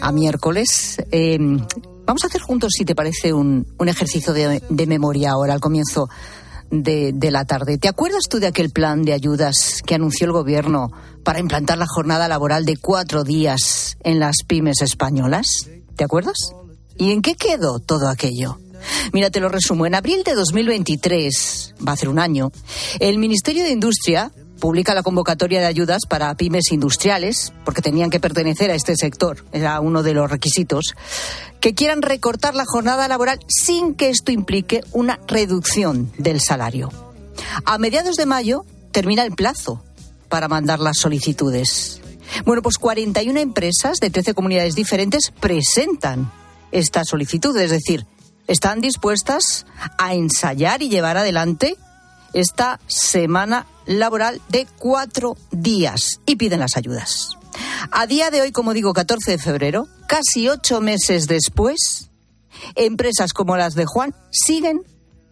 a 0.00 0.12
miércoles. 0.12 1.02
Eh, 1.12 1.36
vamos 2.06 2.24
a 2.24 2.28
hacer 2.28 2.40
juntos, 2.40 2.72
si 2.74 2.86
te 2.86 2.94
parece, 2.94 3.34
un, 3.34 3.66
un 3.76 3.88
ejercicio 3.90 4.32
de, 4.32 4.62
de, 4.70 4.86
memoria 4.86 5.32
ahora, 5.32 5.52
al 5.52 5.60
comienzo 5.60 6.08
de, 6.70 7.12
de, 7.12 7.30
la 7.30 7.44
tarde. 7.44 7.78
¿Te 7.78 7.88
acuerdas 7.88 8.24
tú 8.28 8.38
de 8.38 8.46
aquel 8.46 8.70
plan 8.70 9.02
de 9.02 9.12
ayudas 9.12 9.82
que 9.84 9.94
anunció 9.94 10.26
el 10.26 10.32
Gobierno 10.32 10.90
para 11.24 11.40
implantar 11.40 11.78
la 11.78 11.86
jornada 11.86 12.28
laboral 12.28 12.64
de 12.64 12.76
cuatro 12.76 13.24
días 13.24 13.96
en 14.02 14.20
las 14.20 14.36
pymes 14.46 14.82
españolas? 14.82 15.46
¿Te 15.96 16.04
acuerdas? 16.04 16.36
¿Y 16.96 17.12
en 17.12 17.22
qué 17.22 17.34
quedó 17.34 17.78
todo 17.78 18.08
aquello? 18.08 18.58
Mira, 19.12 19.30
te 19.30 19.40
lo 19.40 19.48
resumo. 19.48 19.86
En 19.86 19.94
abril 19.94 20.22
de 20.24 20.34
2023, 20.34 21.74
va 21.86 21.92
a 21.92 21.96
ser 21.96 22.08
un 22.08 22.18
año, 22.18 22.52
el 22.98 23.18
Ministerio 23.18 23.64
de 23.64 23.70
Industria 23.70 24.32
publica 24.60 24.94
la 24.94 25.02
convocatoria 25.02 25.60
de 25.60 25.66
ayudas 25.66 26.02
para 26.08 26.34
pymes 26.34 26.70
industriales, 26.70 27.52
porque 27.64 27.82
tenían 27.82 28.10
que 28.10 28.20
pertenecer 28.20 28.70
a 28.70 28.74
este 28.74 28.94
sector, 28.94 29.44
era 29.52 29.80
uno 29.80 30.02
de 30.02 30.14
los 30.14 30.30
requisitos, 30.30 30.94
que 31.60 31.74
quieran 31.74 32.02
recortar 32.02 32.54
la 32.54 32.64
jornada 32.66 33.08
laboral 33.08 33.40
sin 33.48 33.94
que 33.94 34.10
esto 34.10 34.30
implique 34.30 34.82
una 34.92 35.18
reducción 35.26 36.12
del 36.18 36.40
salario. 36.40 36.90
A 37.64 37.78
mediados 37.78 38.16
de 38.16 38.26
mayo 38.26 38.64
termina 38.92 39.24
el 39.24 39.32
plazo 39.32 39.82
para 40.28 40.48
mandar 40.48 40.78
las 40.78 40.98
solicitudes. 40.98 42.00
Bueno, 42.44 42.62
pues 42.62 42.78
41 42.78 43.40
empresas 43.40 43.98
de 43.98 44.10
13 44.10 44.34
comunidades 44.34 44.74
diferentes 44.74 45.32
presentan 45.40 46.30
esta 46.70 47.04
solicitud, 47.04 47.56
es 47.56 47.70
decir, 47.70 48.06
están 48.46 48.80
dispuestas 48.80 49.66
a 49.98 50.14
ensayar 50.14 50.82
y 50.82 50.88
llevar 50.88 51.16
adelante 51.16 51.76
esta 52.32 52.78
semana 52.86 53.66
laboral 53.90 54.40
de 54.48 54.66
cuatro 54.78 55.36
días 55.50 56.20
y 56.24 56.36
piden 56.36 56.60
las 56.60 56.76
ayudas. 56.76 57.30
A 57.90 58.06
día 58.06 58.30
de 58.30 58.40
hoy, 58.40 58.52
como 58.52 58.72
digo, 58.72 58.92
14 58.92 59.32
de 59.32 59.38
febrero, 59.38 59.88
casi 60.06 60.48
ocho 60.48 60.80
meses 60.80 61.26
después, 61.26 62.10
empresas 62.76 63.32
como 63.32 63.56
las 63.56 63.74
de 63.74 63.86
Juan 63.86 64.14
siguen 64.30 64.82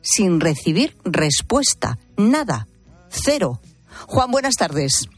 sin 0.02 0.40
recibir 0.40 0.96
respuesta. 1.04 1.98
Nada. 2.16 2.66
Cero. 3.10 3.60
Juan, 4.06 4.30
buenas 4.30 4.54
tardes. 4.54 5.08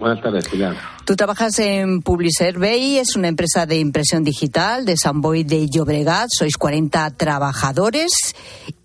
Buenas 0.00 0.22
tardes, 0.22 0.48
Pilar. 0.48 0.74
Tú 1.04 1.14
trabajas 1.14 1.58
en 1.58 2.00
Publiservey, 2.00 2.96
es 2.96 3.16
una 3.16 3.28
empresa 3.28 3.66
de 3.66 3.78
impresión 3.78 4.24
digital 4.24 4.86
de 4.86 4.96
San 4.96 5.20
Boy 5.20 5.44
de 5.44 5.68
Llobregat. 5.68 6.28
Sois 6.32 6.56
40 6.56 7.10
trabajadores 7.18 8.10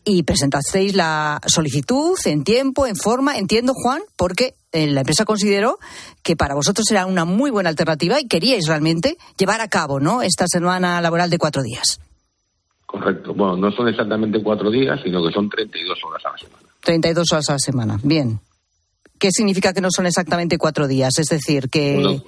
y 0.03 0.23
presentasteis 0.23 0.93
la 0.93 1.39
solicitud 1.47 2.17
en 2.25 2.43
tiempo, 2.43 2.85
en 2.85 2.97
forma. 2.97 3.37
Entiendo, 3.37 3.73
Juan, 3.73 4.01
porque 4.17 4.55
eh, 4.73 4.87
la 4.87 5.01
empresa 5.01 5.23
consideró 5.23 5.79
que 6.21 6.35
para 6.35 6.53
vosotros 6.53 6.85
era 6.91 7.05
una 7.05 7.23
muy 7.23 7.49
buena 7.49 7.69
alternativa 7.69 8.19
y 8.19 8.27
queríais 8.27 8.67
realmente 8.67 9.15
llevar 9.37 9.61
a 9.61 9.69
cabo 9.69 10.01
¿no? 10.01 10.21
esta 10.21 10.47
semana 10.47 10.99
laboral 10.99 11.29
de 11.29 11.37
cuatro 11.37 11.63
días. 11.63 12.01
Correcto. 12.85 13.33
Bueno, 13.33 13.55
no 13.55 13.71
son 13.71 13.87
exactamente 13.87 14.43
cuatro 14.43 14.69
días, 14.69 14.99
sino 15.01 15.25
que 15.25 15.31
son 15.31 15.49
32 15.49 15.97
horas 16.03 16.25
a 16.25 16.31
la 16.31 16.37
semana. 16.37 16.63
32 16.81 17.31
horas 17.31 17.49
a 17.49 17.53
la 17.53 17.59
semana. 17.59 17.99
Bien. 18.03 18.41
¿Qué 19.19 19.29
significa 19.31 19.73
que 19.73 19.81
no 19.81 19.89
son 19.91 20.05
exactamente 20.05 20.57
cuatro 20.57 20.87
días? 20.87 21.17
Es 21.17 21.27
decir, 21.27 21.69
que... 21.69 22.21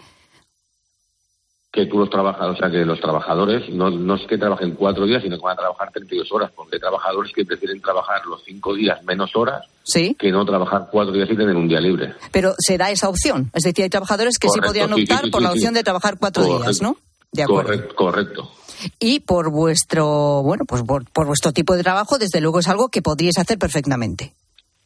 Que 1.71 1.85
tú 1.85 1.99
los 1.99 2.09
trabajadores, 2.09 2.57
o 2.57 2.59
sea, 2.59 2.71
que 2.71 2.85
los 2.85 2.99
trabajadores 2.99 3.69
no, 3.69 3.91
no 3.91 4.15
es 4.15 4.25
que 4.27 4.37
trabajen 4.37 4.71
cuatro 4.71 5.05
días, 5.05 5.21
sino 5.21 5.37
que 5.37 5.43
van 5.43 5.53
a 5.53 5.61
trabajar 5.61 5.91
32 5.91 6.31
horas, 6.31 6.51
porque 6.55 6.77
hay 6.77 6.79
trabajadores 6.79 7.31
que 7.33 7.45
prefieren 7.45 7.79
trabajar 7.81 8.25
los 8.25 8.41
cinco 8.43 8.73
días 8.73 9.03
menos 9.03 9.35
horas 9.35 9.63
¿Sí? 9.83 10.15
que 10.17 10.31
no 10.31 10.43
trabajar 10.43 10.87
cuatro 10.91 11.13
días 11.13 11.29
y 11.29 11.35
tener 11.35 11.55
un 11.55 11.67
día 11.67 11.79
libre. 11.79 12.15
Pero 12.31 12.55
se 12.57 12.77
da 12.77 12.89
esa 12.89 13.09
opción. 13.09 13.51
Es 13.53 13.63
decir, 13.63 13.83
hay 13.83 13.89
trabajadores 13.89 14.39
que 14.39 14.47
Correcto, 14.47 14.63
sí 14.63 14.67
podrían 14.67 14.93
optar 14.93 15.19
sí, 15.19 15.25
sí, 15.25 15.31
por 15.31 15.41
la 15.41 15.51
opción 15.51 15.73
de 15.75 15.83
trabajar 15.83 16.17
cuatro 16.17 16.43
Correcto. 16.43 16.63
días, 16.63 16.81
¿no? 16.81 16.97
De 17.31 17.43
acuerdo. 17.43 17.69
Correcto. 17.69 17.95
correcto. 17.95 18.51
Y 18.99 19.19
por 19.19 19.51
vuestro, 19.51 20.41
bueno, 20.43 20.65
pues 20.65 20.81
por, 20.83 21.05
por 21.11 21.27
vuestro 21.27 21.51
tipo 21.51 21.75
de 21.75 21.83
trabajo, 21.83 22.17
desde 22.17 22.41
luego 22.41 22.59
es 22.59 22.67
algo 22.67 22.89
que 22.89 23.01
podríais 23.01 23.37
hacer 23.37 23.57
perfectamente. 23.59 24.33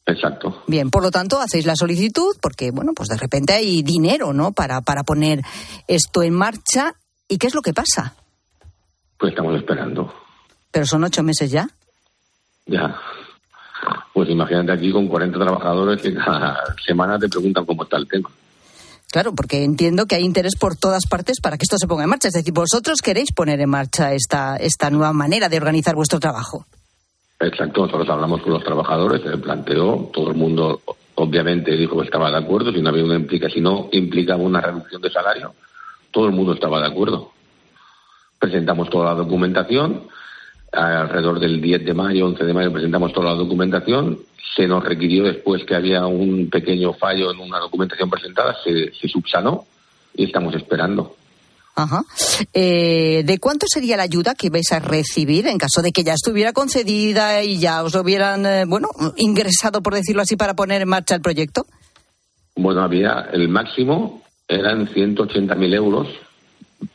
Exacto. 0.06 0.64
Bien, 0.68 0.90
por 0.90 1.04
lo 1.04 1.12
tanto, 1.12 1.40
hacéis 1.40 1.66
la 1.66 1.76
solicitud 1.76 2.36
porque, 2.42 2.72
bueno, 2.72 2.94
pues 2.96 3.10
de 3.10 3.18
repente 3.18 3.54
hay 3.54 3.84
dinero, 3.84 4.34
¿no? 4.34 4.52
Para, 4.52 4.82
para 4.82 5.04
poner 5.04 5.42
esto 5.88 6.24
en 6.24 6.34
marcha. 6.34 6.96
¿Y 7.28 7.38
qué 7.38 7.48
es 7.48 7.56
lo 7.56 7.62
que 7.62 7.74
pasa? 7.74 8.16
Pues 9.18 9.32
estamos 9.32 9.56
esperando. 9.56 10.14
Pero 10.72 10.86
son 10.86 11.04
ocho 11.04 11.24
meses 11.24 11.52
ya. 11.52 11.70
Ya. 12.66 13.00
Pues 14.14 14.30
imagínate 14.30 14.72
aquí 14.72 14.92
con 14.92 15.08
40 15.08 15.40
trabajadores 15.40 16.02
que 16.02 16.14
cada 16.14 16.58
semana 16.86 17.18
te 17.18 17.30
preguntan 17.30 17.66
cómo 17.66 17.84
está 17.84 17.98
el 17.98 18.08
tema. 18.08 18.30
Claro, 19.12 19.34
porque 19.34 19.64
entiendo 19.64 20.06
que 20.06 20.16
hay 20.16 20.24
interés 20.24 20.56
por 20.58 20.78
todas 20.78 21.06
partes 21.06 21.42
para 21.42 21.58
que 21.58 21.64
esto 21.64 21.78
se 21.78 21.88
ponga 21.88 22.04
en 22.04 22.10
marcha. 22.10 22.30
Es 22.30 22.34
decir, 22.34 22.54
vosotros 22.54 23.02
queréis 23.02 23.34
poner 23.34 23.60
en 23.60 23.70
marcha 23.70 24.14
esta, 24.14 24.56
esta 24.56 24.90
nueva 24.90 25.12
manera 25.12 25.50
de 25.50 25.58
organizar 25.58 25.96
vuestro 25.96 26.20
trabajo. 26.20 26.66
Exacto, 27.42 27.82
nosotros 27.82 28.08
hablamos 28.10 28.42
con 28.42 28.54
los 28.54 28.64
trabajadores, 28.64 29.22
se 29.22 29.36
planteó, 29.38 30.12
todo 30.14 30.30
el 30.30 30.38
mundo 30.38 30.82
obviamente 31.16 31.76
dijo 31.76 31.98
que 31.98 32.06
estaba 32.06 32.30
de 32.30 32.38
acuerdo, 32.38 32.72
si 32.72 32.82
no 32.82 32.90
había 32.90 33.04
una 33.04 33.16
implica, 33.16 33.50
si 33.50 33.60
no 33.60 33.90
implicaba 33.92 34.44
una 34.44 34.62
reducción 34.62 35.02
de 35.02 35.10
salario, 35.10 35.54
todo 36.12 36.28
el 36.28 36.34
mundo 36.34 36.54
estaba 36.54 36.80
de 36.80 36.88
acuerdo. 36.88 37.32
Presentamos 38.38 38.92
toda 38.92 39.06
la 39.06 39.16
documentación, 39.16 40.04
alrededor 40.72 41.40
del 41.40 41.60
10 41.60 41.84
de 41.84 41.94
mayo, 41.96 42.28
11 42.28 42.44
de 42.46 42.54
mayo 42.54 42.72
presentamos 42.72 43.12
toda 43.12 43.32
la 43.32 43.36
documentación, 43.36 44.20
se 44.56 44.68
nos 44.68 44.84
requirió 44.84 45.24
después 45.24 45.64
que 45.64 45.76
había 45.76 46.06
un 46.06 46.48
pequeño 46.50 46.94
fallo 46.94 47.32
en 47.32 47.40
una 47.40 47.58
documentación 47.58 48.10
presentada, 48.10 48.56
se, 48.64 48.94
se 48.94 49.08
subsanó 49.08 49.66
y 50.14 50.26
estamos 50.26 50.54
esperando. 50.54 51.16
Ajá. 51.76 52.04
Eh, 52.54 53.24
¿De 53.26 53.40
cuánto 53.40 53.66
sería 53.68 53.98
la 53.98 54.04
ayuda 54.04 54.36
que 54.36 54.50
vais 54.50 54.72
a 54.72 54.80
recibir 54.80 55.48
en 55.48 55.58
caso 55.58 55.82
de 55.82 55.92
que 55.92 56.04
ya 56.04 56.14
estuviera 56.14 56.54
concedida 56.54 57.44
y 57.44 57.60
ya 57.60 57.84
os 57.84 57.96
hubieran, 57.96 58.46
eh, 58.46 58.66
bueno, 58.66 58.90
ingresado, 59.18 59.82
por 59.82 59.96
decirlo 59.96 60.22
así, 60.22 60.36
para 60.36 60.54
poner 60.54 60.82
en 60.82 60.90
marcha 60.90 61.16
el 61.16 61.22
proyecto? 61.22 61.66
Bueno, 62.56 62.82
había 62.84 63.30
el 63.32 63.48
máximo, 63.48 64.22
eran 64.48 64.88
180.000 64.88 65.74
euros, 65.74 66.08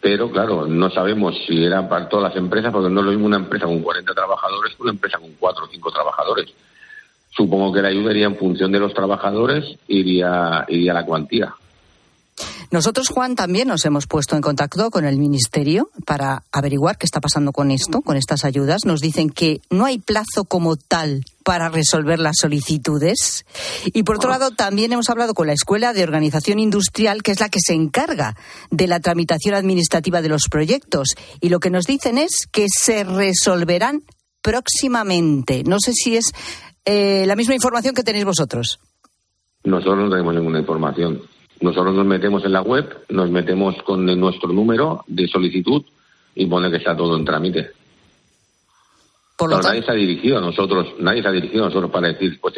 pero 0.01 0.31
claro, 0.31 0.67
no 0.67 0.91
sabemos 0.91 1.35
si 1.47 1.65
era 1.65 1.89
para 1.89 2.09
todas 2.09 2.31
las 2.31 2.37
empresas, 2.37 2.73
porque 2.73 2.91
no 2.91 3.01
es 3.01 3.07
lo 3.07 3.13
mismo 3.13 3.27
una 3.27 3.37
empresa 3.37 3.67
con 3.67 3.81
40 3.81 4.13
trabajadores 4.13 4.75
que 4.75 4.83
una 4.83 4.93
empresa 4.93 5.19
con 5.19 5.33
4 5.39 5.65
o 5.65 5.69
5 5.69 5.91
trabajadores. 5.91 6.53
Supongo 7.31 7.73
que 7.73 7.83
la 7.83 7.89
ayuda 7.89 8.11
iría 8.11 8.27
en 8.27 8.37
función 8.37 8.73
de 8.73 8.81
los 8.81 8.95
trabajadores, 8.95 9.65
iría, 9.89 10.65
iría 10.69 10.95
la 10.95 11.05
cuantía. 11.05 11.55
Nosotros, 12.71 13.09
Juan, 13.09 13.37
también 13.37 13.69
nos 13.69 13.85
hemos 13.85 14.07
puesto 14.07 14.37
en 14.37 14.43
contacto 14.43 14.91
con 14.91 15.05
el 15.05 15.19
Ministerio 15.19 15.89
para 16.05 16.43
averiguar 16.53 16.99
qué 16.99 17.07
está 17.07 17.21
pasando 17.21 17.53
con 17.53 17.71
esto, 17.71 18.03
con 18.03 18.17
estas 18.17 18.45
ayudas. 18.45 18.85
Nos 18.85 19.01
dicen 19.01 19.31
que 19.31 19.61
no 19.71 19.85
hay 19.87 19.99
plazo 19.99 20.45
como 20.45 20.77
tal 20.77 21.25
para 21.45 21.69
resolver 21.69 22.19
las 22.19 22.37
solicitudes. 22.41 23.47
Y 23.87 24.03
por 24.03 24.17
otro 24.17 24.31
lado, 24.31 24.51
también 24.51 24.93
hemos 24.93 25.09
hablado 25.09 25.33
con 25.33 25.47
la 25.47 25.53
Escuela 25.53 25.93
de 25.93 26.03
Organización 26.03 26.59
Industrial, 26.59 27.23
que 27.23 27.31
es 27.31 27.41
la 27.41 27.49
que 27.49 27.61
se 27.61 27.73
encarga 27.73 28.35
de 28.71 28.89
la 28.89 29.01
tramitación 29.01 29.55
administrativa 29.55 30.21
de 30.23 30.29
los 30.29 30.49
proyectos. 30.51 31.11
Y 31.41 31.49
lo 31.49 31.61
que 31.61 31.71
nos 31.71 31.87
dicen 31.87 32.19
es 32.19 32.49
que 32.51 32.67
se 32.69 33.05
resolverán 33.05 34.03
próximamente. 34.43 35.63
No 35.65 35.79
sé 35.79 35.93
si 35.93 36.17
es 36.17 36.33
eh, 36.85 37.25
la 37.27 37.37
misma 37.37 37.55
información 37.55 37.95
que 37.95 38.03
tenéis 38.03 38.25
vosotros. 38.25 38.81
Nosotros 39.63 39.99
no 39.99 40.11
tenemos 40.11 40.35
ninguna 40.35 40.61
información. 40.61 41.23
Nosotros 41.61 41.95
nos 41.95 42.07
metemos 42.07 42.45
en 42.45 42.53
la 42.53 42.63
web, 42.63 42.87
nos 43.09 43.31
metemos 43.31 43.75
con 43.83 44.05
nuestro 44.19 44.51
número 44.53 45.05
de 45.07 45.27
solicitud 45.27 45.83
y 46.35 46.47
pone 46.47 46.71
que 46.71 46.77
está 46.77 46.97
todo 46.97 47.17
en 47.17 47.25
trámite. 47.25 47.71
Por 49.37 49.51
lo 49.51 49.57
No, 49.57 49.63
nadie 49.63 49.83
se 49.83 49.91
ha 49.91 49.95
dirigido 49.95 50.39
a 50.39 50.41
nosotros, 50.41 50.95
nadie 50.99 51.23
se 51.23 51.29
ha 51.29 51.33
dirigido 51.33 51.65
a 51.65 51.69
nosotros 51.69 51.91
para 51.91 52.09
decir, 52.09 52.39
pues 52.41 52.55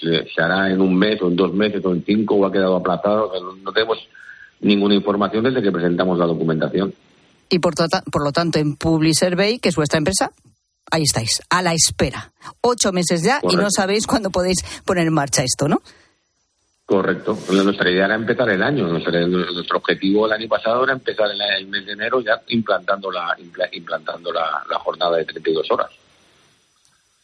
se, 0.00 0.26
se 0.28 0.42
hará 0.42 0.70
en 0.70 0.80
un 0.80 0.94
mes 0.96 1.20
o 1.22 1.28
en 1.28 1.36
dos 1.36 1.52
meses 1.54 1.82
o 1.84 1.92
en 1.92 2.04
cinco 2.04 2.34
o 2.36 2.46
ha 2.46 2.52
quedado 2.52 2.76
aplazado. 2.76 3.32
No, 3.62 3.72
tenemos 3.72 3.98
ninguna 4.60 4.94
información 4.94 5.44
desde 5.44 5.62
que 5.62 5.72
presentamos 5.72 6.18
la 6.18 6.26
documentación. 6.26 6.92
Y 7.48 7.58
por, 7.60 7.74
tota- 7.74 8.02
por 8.10 8.22
lo 8.22 8.32
tanto, 8.32 8.58
en 8.58 8.76
Publisurvey, 8.76 9.58
que 9.58 9.70
es 9.70 9.76
vuestra 9.76 9.96
empresa, 9.98 10.30
ahí 10.90 11.02
estáis, 11.02 11.40
a 11.48 11.62
la 11.62 11.72
espera. 11.72 12.32
Ocho 12.60 12.92
meses 12.92 13.22
ya 13.22 13.40
y 13.42 13.56
no 13.56 13.70
sabéis 13.70 14.06
cuándo 14.06 14.28
podéis 14.30 14.58
poner 14.84 15.06
en 15.06 15.14
marcha 15.14 15.42
esto, 15.42 15.66
¿no? 15.66 15.80
Correcto. 16.88 17.36
Nuestra 17.50 17.90
idea 17.90 18.06
era 18.06 18.14
empezar 18.14 18.48
el 18.48 18.62
año. 18.62 18.86
Nuestra- 18.88 19.20
nuestro 19.26 19.76
objetivo 19.76 20.24
el 20.24 20.32
año 20.32 20.48
pasado 20.48 20.84
era 20.84 20.94
empezar 20.94 21.30
el, 21.30 21.38
el 21.58 21.66
mes 21.66 21.84
de 21.84 21.92
enero 21.92 22.22
ya 22.22 22.40
implantando 22.48 23.10
la, 23.10 23.36
impla- 23.36 23.68
implantando 23.72 24.32
la, 24.32 24.62
la 24.70 24.78
jornada 24.78 25.18
de 25.18 25.26
32 25.26 25.70
horas. 25.70 25.90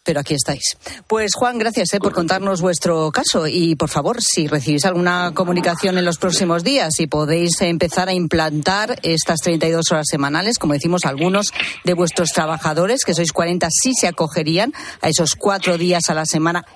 Pero 0.04 0.21
aquí 0.21 0.35
estáis. 0.35 0.76
Pues 1.06 1.33
Juan, 1.35 1.56
gracias 1.59 1.94
eh, 1.94 1.99
por 1.99 2.12
contarnos 2.12 2.61
vuestro 2.61 3.11
caso 3.11 3.47
y 3.47 3.75
por 3.75 3.88
favor, 3.88 4.21
si 4.21 4.47
recibís 4.49 4.85
alguna 4.85 5.33
comunicación 5.35 5.97
en 5.97 6.04
los 6.04 6.18
próximos 6.18 6.62
días 6.62 7.00
y 7.00 7.06
podéis 7.06 7.59
empezar 7.62 8.11
a 8.11 8.12
implantar 8.12 8.99
estas 9.02 9.40
32 9.40 9.90
horas 9.92 10.04
semanales, 10.11 10.59
como 10.59 10.75
decimos 10.75 11.06
algunos 11.06 11.54
de 11.85 11.94
vuestros 11.94 12.28
trabajadores, 12.35 13.02
que 13.02 13.14
sois 13.14 13.33
40, 13.33 13.66
sí 13.71 13.92
se 13.99 14.09
acogerían 14.09 14.75
a 15.00 15.09
esos 15.09 15.37
cuatro 15.38 15.78
días 15.78 16.11
a 16.11 16.14
la 16.14 16.26
semana. 16.26 16.66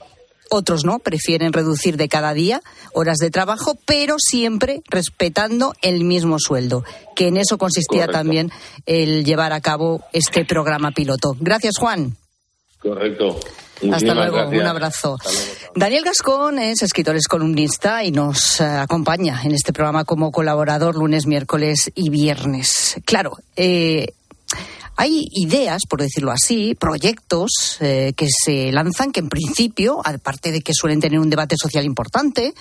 Otros 0.50 0.84
no, 0.84 0.98
prefieren 0.98 1.52
reducir 1.52 1.96
de 1.96 2.08
cada 2.08 2.32
día 2.34 2.62
horas 2.92 3.18
de 3.18 3.30
trabajo, 3.30 3.76
pero 3.84 4.16
siempre 4.18 4.82
respetando 4.88 5.74
el 5.82 6.04
mismo 6.04 6.38
sueldo, 6.38 6.84
que 7.14 7.28
en 7.28 7.36
eso 7.36 7.58
consistía 7.58 8.06
Correcto. 8.06 8.18
también 8.18 8.50
el 8.86 9.24
llevar 9.24 9.52
a 9.52 9.60
cabo 9.60 10.04
este 10.12 10.44
programa 10.44 10.90
piloto. 10.92 11.36
Gracias, 11.38 11.74
Juan. 11.78 12.16
Correcto. 12.80 13.38
Hasta 13.92 14.14
luego, 14.14 14.36
gracias. 14.36 14.60
un 14.60 14.66
abrazo. 14.66 15.18
Daniel 15.76 16.04
Gascón 16.04 16.58
es 16.58 16.82
escritor, 16.82 17.14
es 17.14 17.28
columnista 17.28 18.02
y 18.02 18.10
nos 18.10 18.60
eh, 18.60 18.64
acompaña 18.64 19.40
en 19.44 19.52
este 19.52 19.72
programa 19.72 20.04
como 20.04 20.32
colaborador 20.32 20.96
lunes, 20.96 21.26
miércoles 21.26 21.90
y 21.94 22.10
viernes. 22.10 22.96
Claro, 23.04 23.36
eh, 23.56 24.14
hay 25.00 25.28
ideas, 25.30 25.82
por 25.88 26.00
decirlo 26.00 26.32
así, 26.32 26.74
proyectos 26.74 27.76
eh, 27.78 28.14
que 28.16 28.26
se 28.28 28.72
lanzan 28.72 29.12
que 29.12 29.20
en 29.20 29.28
principio, 29.28 30.00
aparte 30.04 30.50
de 30.50 30.60
que 30.60 30.72
suelen 30.74 30.98
tener 30.98 31.20
un 31.20 31.30
debate 31.30 31.54
social 31.56 31.84
importante, 31.84 32.52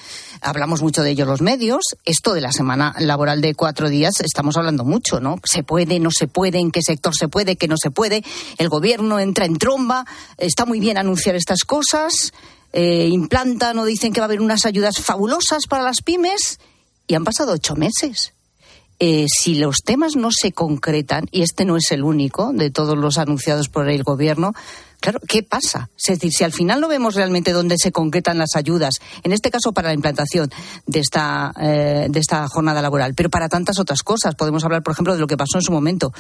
hablamos 0.42 0.84
mucho 0.84 1.02
de 1.02 1.10
ello 1.10 1.26
los 1.26 1.42
medios, 1.42 1.84
esto 2.06 2.36
de 2.36 2.42
la 2.42 2.52
semana 2.52 2.94
laboral 3.00 3.42
de 3.42 3.56
cuatro 3.56 3.90
días 3.90 4.22
estamos 4.22 4.56
hablando 4.56 4.86
mucho, 4.86 5.20
¿no? 5.20 5.38
Se 5.44 5.64
puede, 5.64 6.00
no 6.00 6.12
se 6.12 6.28
puede, 6.28 6.60
en 6.60 6.70
qué 6.70 6.84
sector 6.84 7.16
se 7.18 7.28
puede, 7.28 7.56
qué 7.56 7.68
no 7.68 7.76
se 7.76 7.90
puede, 7.90 8.24
el 8.60 8.70
gobierno 8.70 9.20
entra 9.20 9.46
en 9.46 9.58
tromba, 9.58 10.06
está 10.38 10.68
muy 10.68 10.80
bien 10.80 11.00
anunciar 11.00 11.36
estas 11.36 11.64
cosas, 11.64 12.34
eh, 12.72 13.08
implantan 13.12 13.80
o 13.80 13.86
dicen 13.86 14.14
que 14.14 14.20
va 14.20 14.26
a 14.26 14.30
haber 14.30 14.42
unas 14.42 14.68
ayudas 14.68 15.00
fabulosas 15.00 15.64
para 15.68 15.82
las 15.82 16.04
pymes 16.04 16.60
y 17.08 17.16
han 17.16 17.24
pasado 17.24 17.54
ocho 17.54 17.76
meses 17.76 18.34
eh, 19.00 19.26
si 19.28 19.56
los 19.56 19.78
temas 19.84 20.16
no 20.16 20.30
se 20.32 20.52
concretan, 20.52 21.26
y 21.32 21.44
este 21.44 21.66
no 21.66 21.78
es 21.78 21.92
el 21.92 22.04
único 22.04 22.52
de 22.54 22.72
todos 22.72 22.98
los 22.98 23.18
anunciados 23.18 23.70
por 23.70 23.90
el 23.90 24.04
Gobierno, 24.04 24.54
claro, 25.00 25.20
¿qué 25.28 25.44
pasa? 25.44 25.90
Es 25.98 26.06
decir, 26.06 26.32
si 26.34 26.44
al 26.44 26.54
final 26.54 26.82
no 26.82 26.88
vemos 26.88 27.16
realmente 27.16 27.52
dónde 27.52 27.76
se 27.78 27.92
concretan 27.92 28.38
las 28.38 28.56
ayudas, 28.56 28.96
en 29.24 29.32
este 29.32 29.52
caso 29.52 29.72
para 29.74 29.90
la 29.90 29.94
implantación 29.94 30.50
de 30.86 31.00
esta, 31.00 31.52
eh, 31.60 32.08
de 32.10 32.20
esta 32.20 32.48
jornada 32.48 32.82
laboral, 32.82 33.14
pero 33.14 33.30
para 33.30 33.50
tantas 33.50 33.80
otras 33.80 34.04
cosas, 34.04 34.36
podemos 34.36 34.64
hablar, 34.64 34.84
por 34.84 34.94
ejemplo, 34.94 35.14
de 35.14 35.20
lo 35.20 35.28
que 35.28 35.38
pasó 35.38 35.58
en 35.58 35.64
su 35.64 35.72
momento 35.72 36.14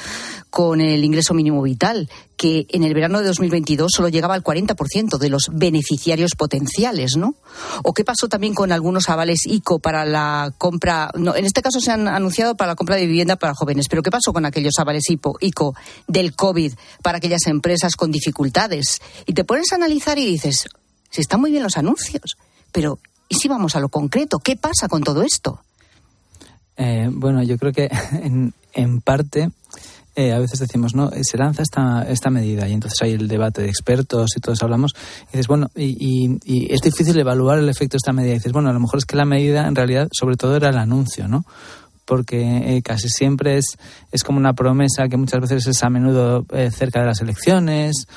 con 0.50 0.81
el 0.81 1.03
ingreso 1.03 1.34
mínimo 1.34 1.62
vital, 1.62 2.10
que 2.36 2.67
en 2.69 2.84
el 2.84 2.93
verano 2.93 3.19
de 3.19 3.25
2022 3.25 3.91
solo 3.96 4.10
llegaba 4.10 4.36
al 4.36 4.43
40% 4.43 5.17
de 5.17 5.29
los 5.29 5.50
beneficiarios 5.51 6.31
potenciales, 6.38 7.17
¿no? 7.17 7.36
O 7.84 7.93
qué 7.93 8.05
pasó 8.05 8.29
también 8.29 8.53
con 8.53 8.72
algunos 8.72 9.10
avales 9.10 9.39
ICO 9.46 9.79
para 9.79 10.05
la 10.05 10.53
compra, 10.57 11.10
no, 11.15 11.36
en 11.36 11.46
este 11.46 11.62
caso 11.62 11.79
se 11.79 11.91
han 11.91 12.07
anunciado 12.07 12.55
para 12.55 12.72
la 12.72 12.75
compra 12.75 12.96
de 12.96 13.07
vivienda 13.07 13.38
para 13.38 13.55
jóvenes, 13.55 13.88
pero 13.89 14.03
qué 14.03 14.12
pasó 14.12 14.34
con 14.34 14.46
aquellos 14.46 14.75
avales 14.77 15.03
ICO 15.10 15.75
del 16.07 16.36
COVID 16.36 16.74
para 17.01 17.17
aquellas 17.17 17.48
empresas 17.48 17.96
con 17.96 18.12
dificultades? 18.12 18.66
Y 19.25 19.33
te 19.33 19.43
pones 19.43 19.71
a 19.71 19.75
analizar 19.75 20.17
y 20.19 20.25
dices, 20.25 20.65
si 21.09 21.21
están 21.21 21.39
muy 21.41 21.51
bien 21.51 21.63
los 21.63 21.77
anuncios, 21.77 22.38
pero 22.71 23.00
¿y 23.29 23.36
si 23.36 23.47
vamos 23.47 23.75
a 23.75 23.79
lo 23.79 23.89
concreto? 23.89 24.39
¿Qué 24.39 24.55
pasa 24.55 24.88
con 24.88 25.03
todo 25.03 25.24
esto? 25.24 25.62
Eh, 26.77 27.09
bueno, 27.12 27.41
yo 27.43 27.58
creo 27.58 27.71
que 27.73 27.89
en, 28.21 28.53
en 28.73 29.01
parte 29.01 29.49
eh, 30.15 30.34
a 30.34 30.39
veces 30.39 30.60
decimos, 30.60 30.95
no, 30.95 31.12
se 31.21 31.38
lanza 31.38 31.62
esta, 31.62 32.03
esta 32.10 32.30
medida 32.30 32.67
y 32.67 32.73
entonces 32.73 32.99
hay 33.01 33.13
el 33.13 33.27
debate 33.27 33.62
de 33.62 33.69
expertos 33.69 34.32
y 34.36 34.39
todos 34.39 34.62
hablamos 34.63 34.93
y 35.25 35.32
dices, 35.34 35.47
bueno, 35.47 35.69
y, 35.75 35.95
y- 35.99 36.39
y 36.43 36.73
es 36.73 36.82
difícil 36.82 37.17
evaluar 37.19 37.60
el 37.60 37.69
efecto 37.69 37.93
de 37.93 37.97
esta 37.97 38.13
medida. 38.13 38.32
Y 38.34 38.38
dices, 38.38 38.51
bueno, 38.51 38.69
a 38.69 38.73
lo 38.73 38.80
mejor 38.80 38.97
es 38.99 39.06
que 39.06 39.15
la 39.15 39.25
medida 39.25 39.67
en 39.67 39.75
realidad 39.75 40.08
sobre 40.12 40.36
todo 40.36 40.56
era 40.56 40.69
el 40.69 40.77
anuncio, 40.77 41.27
¿no? 41.27 41.45
Porque 42.06 42.77
eh, 42.77 42.82
casi 42.82 43.10
siempre 43.10 43.58
es, 43.58 43.65
es 44.12 44.23
como 44.23 44.39
una 44.39 44.53
promesa 44.53 45.08
que 45.10 45.17
muchas 45.17 45.41
veces 45.41 45.67
es 45.67 45.84
a 45.84 45.89
menudo 45.89 46.45
cerca 46.71 47.01
de 47.01 47.06
las 47.06 47.19
elecciones 47.21 48.08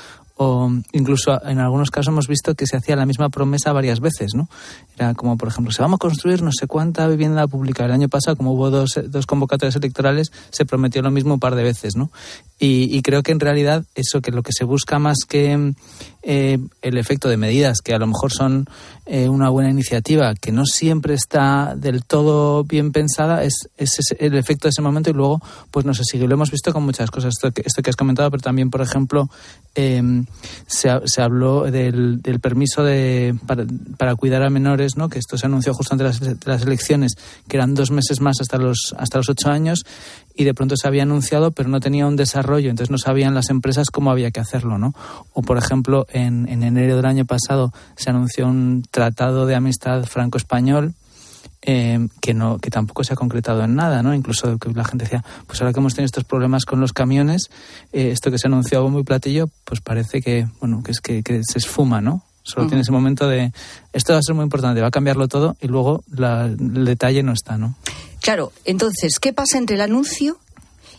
o 0.42 0.70
incluso 0.92 1.38
en 1.44 1.59
algunos 1.59 1.90
casos 1.90 2.09
hemos 2.09 2.26
visto 2.26 2.55
que 2.55 2.66
se 2.66 2.74
hacía 2.74 2.96
la 2.96 3.05
misma 3.05 3.29
promesa 3.29 3.74
varias 3.74 4.00
veces, 4.00 4.35
¿no? 4.35 4.48
Era 4.96 5.12
como, 5.12 5.37
por 5.37 5.48
ejemplo, 5.48 5.70
se 5.70 5.83
vamos 5.83 5.96
a 5.96 5.98
construir 5.98 6.40
no 6.42 6.50
sé 6.50 6.66
cuánta 6.66 7.07
vivienda 7.09 7.46
pública. 7.46 7.85
El 7.85 7.92
año 7.92 8.09
pasado, 8.09 8.37
como 8.37 8.53
hubo 8.53 8.70
dos, 8.70 8.98
dos 9.09 9.26
convocatorias 9.26 9.76
electorales, 9.76 10.33
se 10.50 10.64
prometió 10.64 11.03
lo 11.03 11.11
mismo 11.11 11.35
un 11.35 11.40
par 11.40 11.57
de 11.57 11.62
veces, 11.62 11.94
¿no? 11.94 12.11
Y, 12.59 12.88
y 12.96 13.03
creo 13.03 13.22
que 13.22 13.33
en 13.33 13.40
realidad 13.40 13.85
eso 13.94 14.22
que 14.22 14.31
lo 14.31 14.42
que 14.42 14.53
se 14.53 14.64
busca 14.64 14.98
más 14.98 15.18
que 15.29 15.74
eh, 16.22 16.59
el 16.83 16.96
efecto 16.98 17.29
de 17.29 17.37
medidas, 17.37 17.81
que 17.83 17.92
a 17.94 17.98
lo 17.98 18.07
mejor 18.07 18.33
son 18.33 18.64
eh, 19.07 19.29
una 19.29 19.48
buena 19.50 19.70
iniciativa, 19.70 20.35
que 20.35 20.53
no 20.53 20.64
siempre 20.64 21.14
está 21.14 21.74
del 21.76 22.05
todo 22.05 22.64
bien 22.64 22.92
pensada, 22.92 23.44
es, 23.44 23.68
es 23.76 23.98
ese- 23.98 24.16
el 24.24 24.35
efecto 24.37 24.68
de 24.68 24.70
ese 24.70 24.83
momento 24.83 25.11
y 25.11 25.14
luego 25.14 25.40
pues 25.70 25.85
no 25.87 25.92
se 25.94 26.05
sigue. 26.05 26.26
Lo 26.29 26.35
hemos 26.35 26.50
visto 26.50 26.72
con 26.72 26.83
muchas 26.85 27.11
cosas, 27.11 27.35
esto 27.35 27.50
que, 27.53 27.62
esto 27.64 27.83
que 27.83 27.90
has 27.90 27.96
comentado, 27.96 28.31
pero 28.31 28.42
también, 28.42 28.70
por 28.70 28.81
ejemplo, 28.83 29.31
eh, 29.74 30.03
se, 30.66 30.88
se 31.04 31.22
habló 31.22 31.64
del, 31.70 32.20
permiso 32.40 32.82
de, 32.82 33.34
para, 33.96 34.14
cuidar 34.16 34.42
a 34.42 34.50
menores, 34.50 34.96
¿no? 34.96 35.08
que 35.08 35.18
esto 35.18 35.36
se 35.38 35.46
anunció 35.46 35.74
justo 35.74 35.94
antes 35.94 36.20
de 36.20 36.26
las, 36.26 36.40
de 36.40 36.50
las 36.50 36.62
elecciones, 36.62 37.12
que 37.48 37.56
eran 37.56 37.74
dos 37.74 37.90
meses 37.90 38.20
más 38.20 38.40
hasta 38.40 38.58
los, 38.58 38.94
hasta 38.98 39.18
los 39.18 39.28
ocho 39.28 39.50
años, 39.50 39.84
y 40.34 40.44
de 40.44 40.54
pronto 40.54 40.76
se 40.76 40.88
había 40.88 41.02
anunciado, 41.02 41.50
pero 41.50 41.68
no 41.68 41.80
tenía 41.80 42.06
un 42.06 42.16
desarrollo, 42.16 42.70
entonces 42.70 42.90
no 42.90 42.98
sabían 42.98 43.34
las 43.34 43.50
empresas 43.50 43.90
cómo 43.90 44.10
había 44.10 44.30
que 44.30 44.40
hacerlo. 44.40 44.78
¿no? 44.78 44.94
O, 45.32 45.42
por 45.42 45.58
ejemplo, 45.58 46.06
en, 46.10 46.48
en 46.48 46.62
enero 46.62 46.96
del 46.96 47.06
año 47.06 47.26
pasado 47.26 47.72
se 47.96 48.10
anunció 48.10 48.46
un 48.46 48.84
tratado 48.90 49.46
de 49.46 49.54
amistad 49.54 50.04
franco-español 50.04 50.94
eh, 51.62 52.08
que 52.20 52.32
no 52.34 52.58
que 52.58 52.70
tampoco 52.70 53.04
se 53.04 53.12
ha 53.12 53.16
concretado 53.16 53.62
en 53.64 53.74
nada, 53.74 54.02
¿no? 54.02 54.14
Incluso 54.14 54.58
que 54.58 54.70
la 54.72 54.84
gente 54.84 55.04
decía, 55.04 55.24
pues 55.46 55.60
ahora 55.60 55.72
que 55.72 55.80
hemos 55.80 55.94
tenido 55.94 56.06
estos 56.06 56.24
problemas 56.24 56.64
con 56.64 56.80
los 56.80 56.92
camiones, 56.92 57.50
eh, 57.92 58.10
esto 58.12 58.30
que 58.30 58.38
se 58.38 58.46
anunció 58.46 58.78
a 58.78 58.82
bombo 58.82 59.00
y 59.00 59.04
platillo, 59.04 59.48
pues 59.64 59.80
parece 59.80 60.22
que 60.22 60.48
bueno 60.60 60.82
que 60.82 60.92
es 60.92 61.00
que, 61.00 61.22
que 61.22 61.42
se 61.44 61.58
esfuma, 61.58 62.00
¿no? 62.00 62.22
Solo 62.42 62.66
tiene 62.66 62.80
ese 62.82 62.90
momento 62.90 63.28
de 63.28 63.52
esto 63.92 64.14
va 64.14 64.18
a 64.18 64.22
ser 64.22 64.34
muy 64.34 64.44
importante, 64.44 64.80
va 64.80 64.86
a 64.88 64.90
cambiarlo 64.90 65.28
todo 65.28 65.56
y 65.60 65.66
luego 65.68 66.02
la- 66.10 66.46
el 66.46 66.84
detalle 66.86 67.22
no 67.22 67.32
está, 67.32 67.58
¿no? 67.58 67.76
Claro, 68.22 68.52
entonces, 68.64 69.18
¿qué 69.20 69.32
pasa 69.34 69.58
entre 69.58 69.76
el 69.76 69.82
anuncio 69.82 70.38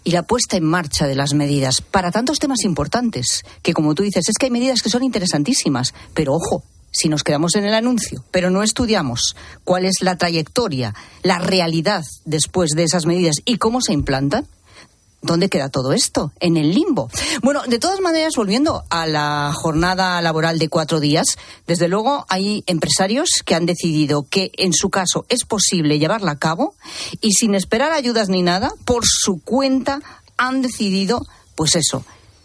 y 0.03 0.11
la 0.11 0.23
puesta 0.23 0.57
en 0.57 0.63
marcha 0.63 1.07
de 1.07 1.15
las 1.15 1.33
medidas 1.33 1.81
para 1.81 2.11
tantos 2.11 2.37
temas 2.39 2.63
importantes? 2.63 3.43
Que 3.63 3.73
como 3.73 3.95
tú 3.95 4.03
dices, 4.03 4.29
es 4.29 4.37
que 4.37 4.45
hay 4.45 4.51
medidas 4.51 4.81
que 4.81 4.89
son 4.89 5.03
interesantísimas, 5.03 5.93
pero 6.13 6.33
ojo, 6.33 6.63
si 6.91 7.09
nos 7.09 7.23
quedamos 7.23 7.55
en 7.55 7.65
el 7.65 7.73
anuncio, 7.73 8.23
pero 8.31 8.49
no 8.49 8.63
estudiamos 8.63 9.35
cuál 9.63 9.85
es 9.85 10.01
la 10.01 10.17
trayectoria, 10.17 10.93
la 11.23 11.39
realidad 11.39 12.03
después 12.25 12.71
de 12.71 12.83
esas 12.83 13.05
medidas 13.05 13.37
y 13.45 13.57
cómo 13.57 13.81
se 13.81 13.93
implantan, 13.93 14.47
¿Dónde 15.23 15.49
queda 15.49 15.69
todo 15.69 15.93
esto? 15.93 16.31
En 16.39 16.57
el 16.57 16.73
limbo. 16.73 17.09
Bueno, 17.43 17.61
de 17.67 17.77
todas 17.77 17.99
maneras, 17.99 18.33
volviendo 18.35 18.83
a 18.89 19.05
la 19.05 19.51
jornada 19.53 20.19
laboral 20.19 20.57
de 20.57 20.67
cuatro 20.67 20.99
días, 20.99 21.37
desde 21.67 21.87
luego 21.87 22.25
hay 22.27 22.63
empresarios 22.65 23.29
que 23.45 23.53
han 23.53 23.67
decidido 23.67 24.25
que 24.27 24.51
en 24.57 24.73
su 24.73 24.89
caso 24.89 25.27
es 25.29 25.45
posible 25.45 25.99
llevarla 25.99 26.31
a 26.31 26.39
cabo 26.39 26.73
y 27.21 27.33
sin 27.33 27.53
esperar 27.53 27.91
ayudas 27.91 28.29
ni 28.29 28.41
nada, 28.41 28.71
por 28.83 29.03
su 29.05 29.39
cuenta 29.41 30.01
han 30.37 30.63
decidido, 30.63 31.27
pues 31.53 31.75
eso, 31.75 32.03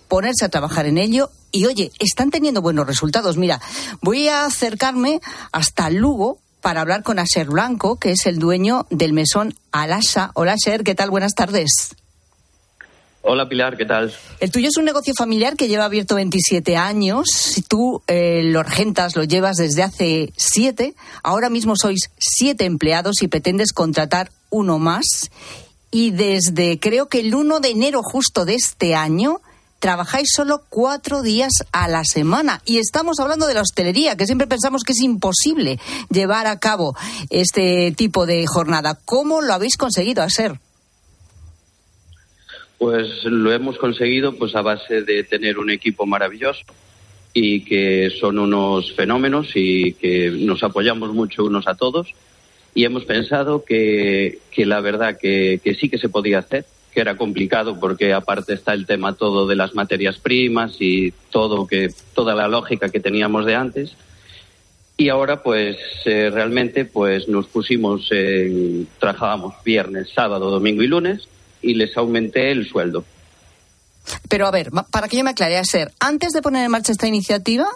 ponerse 0.09 0.45
a 0.45 0.51
trabajar 0.51 0.85
en 0.85 0.99
ello 0.99 1.31
y 1.57 1.67
oye, 1.67 1.91
están 1.99 2.31
teniendo 2.31 2.63
buenos 2.63 2.87
resultados. 2.87 3.37
Mira, 3.37 3.61
voy 4.03 4.29
a 4.29 4.45
acercarme 4.45 5.21
hasta 5.53 5.91
Lugo 5.91 6.39
para 6.61 6.81
hablar 6.81 7.03
con 7.03 7.19
Aser 7.19 7.49
Blanco, 7.49 7.97
que 7.97 8.11
es 8.11 8.27
el 8.27 8.39
dueño 8.39 8.87
del 8.91 9.13
mesón 9.13 9.55
Alasa. 9.73 10.33
Hola, 10.35 10.55
Aser, 10.55 10.85
¿qué 10.85 10.95
tal? 10.95 11.11
Buenas 11.11 11.35
tardes. 11.35 11.97
Hola 13.29 13.49
Pilar, 13.49 13.77
¿qué 13.77 13.85
tal? 13.85 14.15
El 14.39 14.53
tuyo 14.53 14.69
es 14.69 14.77
un 14.77 14.85
negocio 14.85 15.13
familiar 15.17 15.57
que 15.57 15.67
lleva 15.67 15.87
abierto 15.87 16.15
27 16.15 16.77
años. 16.77 17.27
Tú 17.69 18.01
eh, 18.07 18.43
lo 18.45 18.63
regentas, 18.63 19.17
lo 19.17 19.25
llevas 19.25 19.57
desde 19.57 19.83
hace 19.83 20.33
7. 20.37 20.95
Ahora 21.25 21.51
mismo 21.51 21.75
sois 21.75 22.11
7 22.19 22.65
empleados 22.65 23.23
y 23.23 23.29
pretendes 23.29 23.73
contratar 23.73 24.31
uno 24.51 24.79
más. 24.79 25.31
Y 25.91 26.13
desde 26.13 26.79
creo 26.79 27.09
que 27.09 27.19
el 27.19 27.35
1 27.35 27.59
de 27.59 27.71
enero 27.71 28.03
justo 28.05 28.45
de 28.45 28.55
este 28.55 28.95
año 28.95 29.41
trabajáis 29.79 30.29
solo 30.35 30.63
cuatro 30.69 31.23
días 31.23 31.53
a 31.73 31.89
la 31.89 32.05
semana. 32.05 32.61
Y 32.65 32.79
estamos 32.79 33.21
hablando 33.21 33.47
de 33.47 33.55
la 33.55 33.63
hostelería, 33.63 34.17
que 34.17 34.27
siempre 34.27 34.47
pensamos 34.47 34.83
que 34.83 34.93
es 34.93 35.01
imposible 35.01 35.79
llevar 36.11 36.47
a 36.47 36.59
cabo 36.59 36.97
este 37.31 37.93
tipo 37.97 38.27
de 38.27 38.47
jornada. 38.47 38.99
¿Cómo 39.05 39.43
lo 39.43 39.53
habéis 39.53 39.77
conseguido 39.77 40.23
hacer? 40.23 40.55
Pues 42.79 43.25
lo 43.25 43.53
hemos 43.53 43.79
conseguido 43.79 44.37
pues 44.37 44.55
a 44.55 44.63
base 44.63 45.03
de 45.03 45.25
tener 45.25 45.59
un 45.59 45.71
equipo 45.71 46.05
maravilloso 46.05 46.63
y 47.33 47.65
que 47.65 48.11
son 48.21 48.39
unos 48.39 48.95
fenómenos 48.95 49.49
y 49.55 49.93
que 49.95 50.31
nos 50.31 50.63
apoyamos 50.63 51.13
mucho 51.13 51.45
unos 51.45 51.67
a 51.69 51.75
todos 51.75 52.09
y 52.75 52.85
hemos 52.85 53.05
pensado 53.05 53.65
que, 53.65 54.39
que 54.51 54.67
la 54.67 54.81
verdad 54.81 55.19
que, 55.19 55.61
que 55.65 55.75
sí 55.75 55.89
que 55.89 55.99
se 55.99 56.11
podía 56.11 56.41
hacer 56.41 56.67
que 56.97 57.03
era 57.03 57.19
complicado 57.19 57.79
porque 57.79 58.15
aparte 58.15 58.55
está 58.55 58.73
el 58.73 58.87
tema 58.87 59.13
todo 59.13 59.47
de 59.47 59.55
las 59.55 59.75
materias 59.75 60.17
primas 60.17 60.77
y 60.81 61.13
todo 61.31 61.67
que 61.67 61.93
toda 62.15 62.35
la 62.35 62.49
lógica 62.49 62.89
que 62.89 63.01
teníamos 63.01 63.45
de 63.45 63.55
antes. 63.55 63.93
Y 64.97 65.11
ahora 65.11 65.43
pues 65.43 65.77
eh, 66.07 66.31
realmente 66.33 66.87
pues 66.87 67.29
nos 67.29 67.49
pusimos 67.49 68.09
en, 68.13 68.89
trabajábamos 68.99 69.57
viernes 69.63 70.09
sábado 70.15 70.51
domingo 70.51 70.83
y 70.83 70.87
lunes 70.87 71.29
y 71.61 71.75
les 71.75 71.95
aumenté 71.99 72.51
el 72.51 72.67
sueldo. 72.67 73.05
Pero 74.31 74.47
a 74.47 74.51
ver 74.51 74.71
para 74.91 75.07
que 75.09 75.19
yo 75.19 75.25
me 75.25 75.33
aclare 75.33 75.59
a 75.59 75.65
ser 75.65 75.93
antes 76.01 76.33
de 76.33 76.41
poner 76.41 76.65
en 76.65 76.71
marcha 76.71 76.93
esta 76.93 77.07
iniciativa 77.07 77.69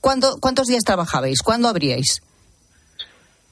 ¿cuándo, 0.00 0.38
cuántos 0.38 0.68
días 0.68 0.84
trabajabais 0.84 1.42
cuándo 1.42 1.66
abríais 1.66 2.22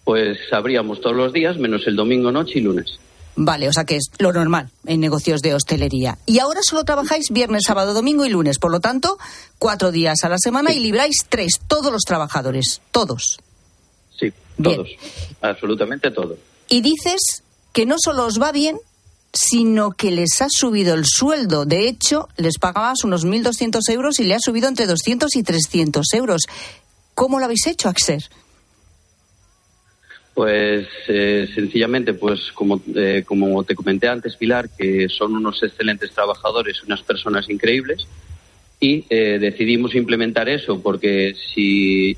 pues 0.05 0.39
abríamos 0.53 1.01
todos 1.01 1.17
los 1.17 1.33
días 1.33 1.57
menos 1.57 1.87
el 1.87 1.97
domingo 1.97 2.31
noche 2.31 2.59
y 2.59 2.61
lunes 2.61 2.99
Vale, 3.41 3.69
o 3.69 3.73
sea 3.73 3.85
que 3.85 3.95
es 3.95 4.11
lo 4.19 4.33
normal 4.33 4.69
en 4.85 4.99
negocios 4.99 5.43
de 5.43 5.55
hostelería. 5.55 6.19
Y 6.27 6.41
ahora 6.41 6.61
solo 6.61 6.83
trabajáis 6.85 7.31
viernes, 7.31 7.63
sábado, 7.67 7.95
domingo 7.95 8.27
y 8.27 8.31
lunes. 8.31 8.59
Por 8.59 8.73
lo 8.73 8.81
tanto, 8.81 9.17
cuatro 9.61 9.93
días 9.93 10.25
a 10.25 10.29
la 10.29 10.39
semana 10.39 10.73
y 10.73 10.81
libráis 10.81 11.19
tres, 11.29 11.61
todos 11.69 11.93
los 11.93 12.03
trabajadores, 12.03 12.83
todos. 12.91 13.39
Sí, 14.19 14.33
todos. 14.61 14.89
Absolutamente 15.41 16.11
todos. 16.11 16.37
Y 16.69 16.81
dices 16.81 17.45
que 17.73 17.87
no 17.87 17.95
solo 18.03 18.27
os 18.27 18.43
va 18.43 18.51
bien, 18.51 18.77
sino 19.33 19.93
que 19.93 20.11
les 20.11 20.43
has 20.43 20.51
subido 20.53 20.95
el 20.95 21.05
sueldo. 21.07 21.65
De 21.65 21.89
hecho, 21.89 22.29
les 22.39 22.59
pagabas 22.59 23.05
unos 23.05 23.25
1.200 23.25 23.89
euros 23.91 24.19
y 24.19 24.25
le 24.25 24.35
has 24.35 24.43
subido 24.43 24.67
entre 24.67 24.87
200 24.87 25.37
y 25.37 25.45
300 25.45 26.13
euros. 26.15 26.43
¿Cómo 27.15 27.39
lo 27.39 27.45
habéis 27.45 27.69
hecho, 27.69 27.89
Axer? 27.89 28.29
Pues 30.39 30.87
eh, 31.09 31.49
sencillamente, 31.53 32.15
pues 32.15 32.53
como, 32.55 32.81
eh, 32.95 33.25
como 33.27 33.65
te 33.65 33.75
comenté 33.75 34.07
antes, 34.07 34.37
Pilar, 34.37 34.69
que 34.71 35.09
son 35.09 35.35
unos 35.35 35.61
excelentes 35.65 36.13
trabajadores, 36.13 36.81
unas 36.85 37.03
personas 37.03 37.51
increíbles, 37.51 38.07
y 38.79 39.05
eh, 39.11 39.39
decidimos 39.41 39.97
implementar 39.97 40.49
eso 40.49 40.81
porque 40.81 41.35
si 41.35 42.17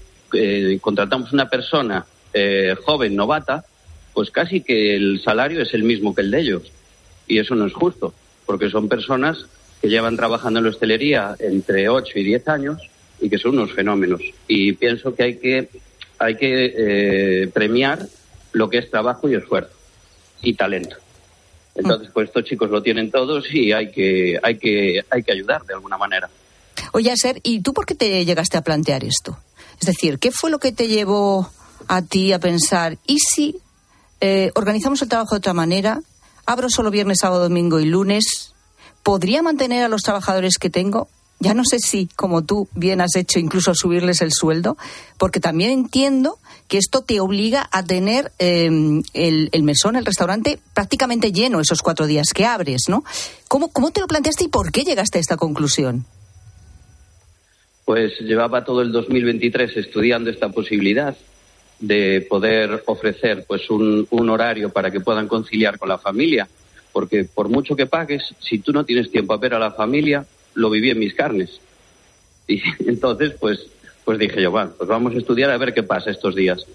contratamos 0.82 1.32
una 1.32 1.48
persona 1.48 2.04
joven, 2.84 3.16
novata, 3.16 3.64
pues 4.12 4.30
casi 4.30 4.60
que 4.60 4.96
el 4.96 5.22
salario 5.24 5.62
es 5.62 5.72
el 5.72 5.82
mismo 5.82 6.14
que 6.14 6.20
el 6.20 6.30
de 6.30 6.40
ellos. 6.40 6.72
Y 7.26 7.38
eso 7.38 7.54
no 7.54 7.64
es 7.64 7.72
justo, 7.72 8.12
porque 8.44 8.68
son 8.68 8.86
personas 8.86 9.46
que 9.80 9.88
llevan 9.88 10.18
trabajando 10.18 10.58
en 10.58 10.66
la 10.66 10.70
hostelería 10.72 11.36
entre 11.38 11.88
8 11.88 12.18
y 12.18 12.24
10 12.24 12.48
años 12.48 12.82
y 13.18 13.30
que 13.30 13.38
son 13.38 13.52
unos 13.52 13.72
fenómenos. 13.72 14.20
Y 14.46 14.74
pienso 14.74 15.14
que 15.14 15.22
hay 15.22 15.36
que 15.36 15.68
hay 16.20 16.36
que 16.36 16.74
eh, 16.76 17.48
premiar 17.48 18.06
lo 18.52 18.68
que 18.68 18.78
es 18.78 18.90
trabajo 18.90 19.28
y 19.28 19.34
esfuerzo 19.34 19.72
y 20.42 20.54
talento. 20.54 20.96
Entonces, 21.74 22.10
pues 22.12 22.28
estos 22.28 22.44
chicos 22.44 22.70
lo 22.70 22.82
tienen 22.82 23.10
todos 23.10 23.46
y 23.52 23.72
hay 23.72 23.90
que, 23.90 24.38
hay 24.42 24.58
que, 24.58 25.00
hay 25.10 25.22
que 25.22 25.32
ayudar 25.32 25.64
de 25.64 25.74
alguna 25.74 25.96
manera. 25.96 26.28
Oye, 26.92 27.16
Ser, 27.16 27.40
¿y 27.42 27.62
tú 27.62 27.72
por 27.72 27.86
qué 27.86 27.94
te 27.94 28.24
llegaste 28.24 28.58
a 28.58 28.62
plantear 28.62 29.02
esto? 29.02 29.38
Es 29.80 29.86
decir, 29.86 30.18
¿qué 30.18 30.30
fue 30.30 30.50
lo 30.50 30.58
que 30.58 30.72
te 30.72 30.88
llevó 30.88 31.50
a 31.88 32.02
ti 32.02 32.32
a 32.32 32.38
pensar, 32.38 32.98
¿y 33.06 33.18
si 33.18 33.56
eh, 34.20 34.50
organizamos 34.54 35.00
el 35.02 35.08
trabajo 35.08 35.34
de 35.34 35.38
otra 35.38 35.54
manera? 35.54 36.00
Abro 36.44 36.68
solo 36.68 36.90
viernes, 36.90 37.18
sábado, 37.20 37.44
domingo 37.44 37.80
y 37.80 37.86
lunes. 37.86 38.52
¿Podría 39.02 39.42
mantener 39.42 39.84
a 39.84 39.88
los 39.88 40.02
trabajadores 40.02 40.58
que 40.58 40.68
tengo? 40.68 41.08
Ya 41.42 41.54
no 41.54 41.64
sé 41.64 41.78
si, 41.78 42.06
como 42.16 42.44
tú 42.44 42.68
bien 42.74 43.00
has 43.00 43.16
hecho, 43.16 43.38
incluso 43.38 43.74
subirles 43.74 44.20
el 44.20 44.30
sueldo, 44.30 44.76
porque 45.16 45.40
también 45.40 45.70
entiendo 45.70 46.38
que 46.68 46.76
esto 46.76 47.02
te 47.02 47.18
obliga 47.18 47.66
a 47.72 47.82
tener 47.82 48.30
em, 48.38 49.02
el, 49.14 49.62
mesón, 49.62 49.96
el 49.96 50.04
restaurante, 50.04 50.58
prácticamente 50.74 51.32
lleno 51.32 51.58
esos 51.58 51.80
cuatro 51.80 52.06
días 52.06 52.34
que 52.34 52.44
abres, 52.44 52.82
¿no? 52.88 53.04
¿Cómo, 53.48 53.72
¿Cómo 53.72 53.90
te 53.90 54.00
lo 54.00 54.06
planteaste 54.06 54.44
y 54.44 54.48
por 54.48 54.70
qué 54.70 54.84
llegaste 54.84 55.16
a 55.16 55.20
esta 55.22 55.38
conclusión? 55.38 56.04
Pues 57.86 58.20
llevaba 58.20 58.62
todo 58.62 58.82
el 58.82 58.92
2023 58.92 59.78
estudiando 59.78 60.28
esta 60.28 60.50
posibilidad 60.50 61.16
de 61.80 62.24
poder 62.28 62.82
ofrecer 62.86 63.46
pues 63.48 63.70
un, 63.70 64.06
un 64.10 64.28
horario 64.28 64.68
para 64.68 64.90
que 64.90 65.00
puedan 65.00 65.26
conciliar 65.26 65.78
con 65.78 65.88
la 65.88 65.96
familia, 65.96 66.46
porque 66.92 67.24
por 67.24 67.48
mucho 67.48 67.74
que 67.74 67.86
pagues, 67.86 68.34
si 68.38 68.58
tú 68.58 68.72
no 68.72 68.84
tienes 68.84 69.10
tiempo 69.10 69.32
a 69.32 69.38
ver 69.38 69.54
a 69.54 69.58
la 69.58 69.72
familia, 69.72 70.26
lo 70.54 70.70
viví 70.70 70.90
en 70.90 70.98
mis 70.98 71.14
carnes. 71.14 71.60
Y 72.46 72.62
entonces, 72.86 73.34
pues, 73.38 73.66
pues 74.04 74.18
dije 74.18 74.42
yo, 74.42 74.50
bueno, 74.50 74.72
pues 74.76 74.88
vamos 74.88 75.14
a 75.14 75.18
estudiar 75.18 75.50
a 75.50 75.58
ver 75.58 75.74
qué 75.74 75.82
pasa 75.82 76.10
estos 76.10 76.34
días. 76.34 76.66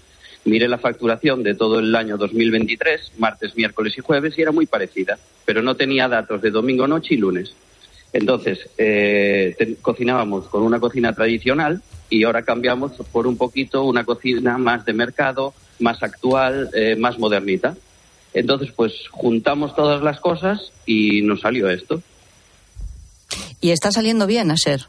Miré 0.44 0.68
la 0.68 0.78
facturación 0.78 1.42
de 1.42 1.54
todo 1.54 1.80
el 1.80 1.94
año 1.94 2.16
2023, 2.16 3.12
martes, 3.18 3.56
miércoles 3.56 3.98
y 3.98 4.00
jueves, 4.00 4.38
y 4.38 4.42
era 4.42 4.52
muy 4.52 4.66
parecida, 4.66 5.18
pero 5.44 5.60
no 5.60 5.74
tenía 5.74 6.08
datos 6.08 6.40
de 6.40 6.50
domingo, 6.50 6.86
noche 6.86 7.14
y 7.14 7.16
lunes. 7.16 7.52
Entonces, 8.12 8.70
eh, 8.78 9.76
cocinábamos 9.82 10.46
con 10.46 10.62
una 10.62 10.78
cocina 10.78 11.12
tradicional 11.12 11.82
y 12.08 12.22
ahora 12.24 12.42
cambiamos 12.42 12.92
por 13.12 13.26
un 13.26 13.36
poquito 13.36 13.84
una 13.84 14.04
cocina 14.04 14.56
más 14.56 14.84
de 14.84 14.92
mercado, 14.92 15.52
más 15.80 16.02
actual, 16.02 16.70
eh, 16.74 16.96
más 16.96 17.18
modernita. 17.18 17.76
Entonces, 18.32 18.70
pues 18.74 18.92
juntamos 19.10 19.74
todas 19.74 20.02
las 20.02 20.20
cosas 20.20 20.72
y 20.86 21.22
nos 21.22 21.40
salió 21.40 21.68
esto. 21.68 22.00
Y 23.66 23.72
está 23.72 23.90
saliendo 23.90 24.28
bien, 24.28 24.52
Aser. 24.52 24.82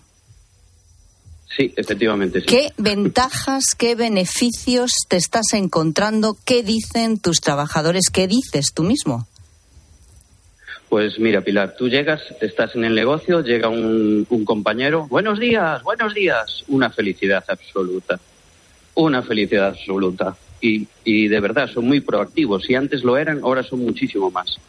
Sí, 1.58 1.74
efectivamente. 1.76 2.42
Sí. 2.42 2.46
¿Qué 2.46 2.74
ventajas, 2.78 3.74
qué 3.76 3.96
beneficios 3.96 4.92
te 5.08 5.18
estás 5.18 5.54
encontrando? 5.54 6.38
¿Qué 6.46 6.62
dicen 6.62 7.20
tus 7.20 7.42
trabajadores? 7.42 8.12
¿Qué 8.13 8.28
dices 8.28 8.74
tú 8.76 8.84
mismo? 8.84 9.26
Pues 10.90 11.18
mira, 11.18 11.42
Pilar, 11.42 11.74
tú 11.76 11.90
llegas, 11.90 12.22
estás 12.40 12.76
en 12.76 12.86
el 12.86 12.94
negocio, 12.94 13.42
llega 13.42 13.68
un, 13.68 14.28
compañero, 14.46 15.08
buenos 15.08 15.40
días, 15.40 15.82
buenos 15.82 16.13
días, 16.13 16.63
una 16.68 16.92
felicidad 16.92 17.44
absoluta, 17.48 18.20
una 18.94 19.24
felicidad 19.24 19.70
absoluta. 19.70 20.38
Y, 20.62 20.88
y 21.04 21.28
de 21.30 21.40
verdad, 21.40 21.68
son 21.74 21.88
muy 21.88 22.02
proactivos. 22.02 22.63
Si 22.63 22.76
antes 22.76 23.04
lo 23.04 23.18
eran, 23.18 23.40
ahora 23.40 23.63
son 23.63 23.80
muchísimo 23.80 24.30
más. 24.30 24.60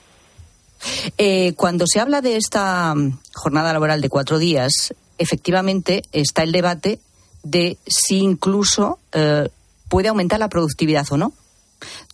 Eh, 1.17 1.55
cuando 1.55 1.87
se 1.87 2.01
habla 2.01 2.21
de 2.21 2.37
esta 2.37 2.95
mm, 2.95 3.19
jornada 3.35 3.73
laboral 3.73 4.01
de 4.01 4.09
cuatro 4.09 4.39
días, 4.39 4.95
efectivamente 5.19 6.03
está 6.13 6.43
el 6.43 6.53
debate 6.53 7.01
de 7.43 7.79
si 7.87 8.19
incluso 8.19 8.99
eh, 9.13 9.49
puede 9.89 10.09
aumentar 10.09 10.39
la 10.41 10.49
productividad 10.49 11.07
o 11.11 11.17
no. 11.17 11.33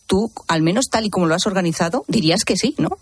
Tú, 0.06 0.30
al 0.48 0.62
menos 0.62 0.86
tal 0.90 1.06
y 1.06 1.10
como 1.10 1.26
lo 1.26 1.34
has 1.34 1.46
organizado, 1.46 2.04
dirías 2.08 2.44
que 2.44 2.56
sí, 2.56 2.74
¿no? 2.78 2.98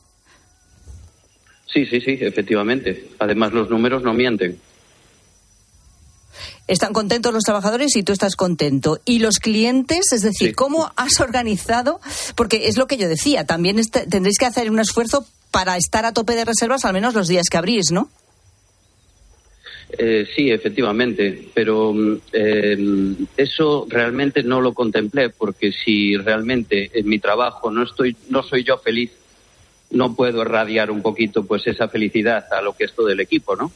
Sí, 1.73 1.87
sí, 1.87 2.01
sí, 2.01 2.19
efectivamente. 2.21 3.11
Además, 3.19 3.53
los 3.53 3.71
números 3.71 4.03
no 4.03 4.13
mienten. 4.13 4.61
Están 6.69 6.93
contentos 6.93 7.33
los 7.35 7.43
trabajadores 7.43 7.97
y 7.97 8.03
tú 8.03 8.13
estás 8.13 8.37
contento. 8.37 9.01
¿Y 9.05 9.19
los 9.19 9.39
clientes? 9.39 10.13
Es 10.13 10.23
decir, 10.23 10.55
¿cómo 10.55 10.93
has 10.97 11.21
organizado? 11.21 12.01
Porque 12.37 12.69
es 12.69 12.77
lo 12.77 12.87
que 12.87 12.97
yo 12.99 13.09
decía, 13.09 13.47
también 13.47 13.81
tendréis 14.09 14.39
que 14.39 14.47
hacer 14.47 14.71
un 14.71 14.79
esfuerzo 14.79 15.27
para 15.53 15.77
estar 15.77 16.05
a 16.05 16.13
tope 16.13 16.35
de 16.35 16.45
reservas 16.45 16.85
al 16.85 16.95
menos 16.95 17.15
los 17.15 17.29
días 17.29 17.47
que 17.49 17.59
abrís, 17.59 17.93
¿no? 17.93 18.11
Eh, 19.97 20.27
sí, 20.35 20.51
efectivamente, 20.51 21.49
pero 21.53 21.95
eh, 22.33 23.15
eso 23.37 23.87
realmente 23.89 24.43
no 24.43 24.63
lo 24.63 24.73
contemplé 24.73 25.29
porque 25.29 25.71
si 25.71 26.17
realmente 26.17 26.91
en 26.95 27.07
mi 27.07 27.19
trabajo 27.19 27.71
no 27.71 27.83
estoy, 27.83 28.17
no 28.31 28.43
soy 28.43 28.65
yo 28.65 28.79
feliz, 28.79 29.13
no 29.91 30.17
puedo 30.17 30.41
irradiar 30.41 30.91
un 30.91 31.03
poquito 31.03 31.45
pues 31.45 31.67
esa 31.67 31.89
felicidad 31.89 32.47
a 32.51 32.63
lo 32.63 32.73
que 32.73 32.85
es 32.85 32.95
todo 32.95 33.11
el 33.11 33.21
equipo, 33.21 33.55
¿no? 33.55 33.71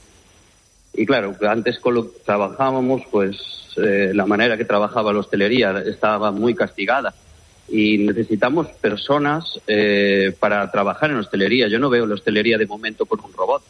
Y 0.94 1.04
claro, 1.04 1.36
antes 1.46 1.78
con 1.78 1.94
lo 1.94 2.10
que 2.10 2.18
trabajábamos, 2.24 3.02
pues 3.10 3.36
eh, 3.76 4.12
la 4.14 4.24
manera 4.24 4.56
que 4.56 4.64
trabajaba 4.64 5.12
la 5.12 5.18
hostelería 5.18 5.82
estaba 5.86 6.30
muy 6.30 6.54
castigada 6.54 7.14
y 7.68 7.98
necesitamos 7.98 8.68
personas 8.81 9.44
eh, 9.66 10.35
para 10.38 10.70
trabajar 10.70 11.11
en 11.11 11.16
hostelería. 11.16 11.68
Yo 11.68 11.79
no 11.79 11.90
veo 11.90 12.07
la 12.07 12.14
hostelería 12.14 12.59
de 12.59 12.66
momento 12.66 13.07
con 13.07 13.20
un 13.24 13.33
robot. 13.33 13.62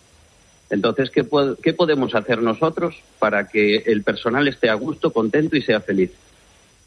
Entonces, 0.69 1.11
¿qué, 1.11 1.25
¿qué 1.63 1.73
podemos 1.73 2.15
hacer 2.15 2.43
nosotros 2.43 2.97
para 3.19 3.49
que 3.49 3.77
el 3.87 4.03
personal 4.03 4.49
esté 4.49 4.69
a 4.69 4.75
gusto, 4.75 5.13
contento 5.13 5.57
y 5.57 5.63
sea 5.63 5.81
feliz? 5.81 6.11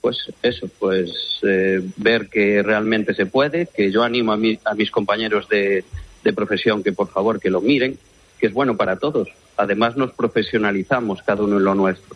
Pues 0.02 0.18
eso, 0.44 0.70
pues 0.80 1.12
eh, 1.44 1.82
ver 1.98 2.30
que 2.30 2.62
realmente 2.62 3.14
se 3.14 3.26
puede, 3.26 3.68
que 3.68 3.92
yo 3.92 4.04
animo 4.04 4.34
a, 4.34 4.36
a 4.66 4.76
mis 4.76 4.92
compañeros 4.92 5.48
de, 5.50 5.84
de 6.24 6.34
profesión 6.34 6.84
que 6.84 6.92
por 6.92 7.10
favor 7.10 7.40
que 7.40 7.50
lo 7.50 7.62
miren, 7.62 7.98
que 8.40 8.48
es 8.48 8.54
bueno 8.54 8.78
para 8.78 8.98
todos. 8.98 9.30
además 9.58 9.98
nos 9.98 10.12
profesionalizamos 10.14 11.22
cada 11.24 11.44
uno 11.44 11.58
en 11.58 11.64
lo 11.64 11.76
nuestro. 11.76 12.16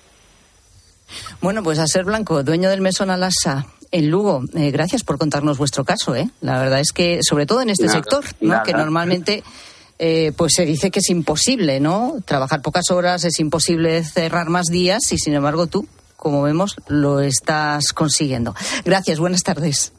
Bueno, 1.42 1.62
pues 1.64 1.80
a 1.80 1.88
ser 1.88 2.06
blanco, 2.06 2.44
dueño 2.44 2.70
del 2.70 2.82
mesón 2.82 3.10
Alasa 3.10 3.68
en 3.94 4.10
Lugo, 4.10 4.44
eh, 4.56 4.72
gracias 4.72 5.04
por 5.04 5.20
contarnos 5.20 5.60
vuestro 5.60 5.86
caso. 5.86 6.16
¿eh? 6.16 6.28
La 6.42 6.60
verdad 6.60 6.80
es 6.80 6.92
que, 6.92 7.20
sobre 7.22 7.46
todo 7.46 7.62
en 7.62 7.70
este 7.70 7.86
Nada, 7.86 8.00
sector, 8.00 8.26
que 8.66 8.74
normalmente 8.74 9.44
eh, 10.00 10.32
pues 10.36 10.54
se 10.56 10.66
dice 10.66 10.90
que 10.90 10.98
es 10.98 11.10
imposible, 11.12 11.80
¿no? 11.80 12.16
Trabajar 12.26 12.64
pocas 12.64 12.90
horas, 12.90 13.24
es 13.24 13.40
imposible 13.40 14.04
cerrar 14.04 14.50
más 14.50 14.66
días 14.66 15.00
y, 15.12 15.20
sin 15.20 15.36
embargo, 15.36 15.68
tú, 15.68 15.88
como 16.18 16.42
vemos, 16.42 16.76
lo 16.88 17.20
estás 17.20 17.94
consiguiendo. 17.94 18.56
Gracias, 18.84 19.20
buenas 19.20 19.44
tardes. 19.44 19.94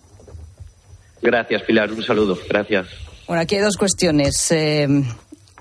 Gracias, 1.22 1.62
Pilar. 1.62 1.92
Un 1.92 2.02
saludo. 2.02 2.37
Gracias. 2.48 2.88
Bueno, 3.28 3.42
aquí 3.42 3.54
hay 3.54 3.62
dos 3.62 3.76
cuestiones. 3.76 4.50
Eh, 4.50 4.88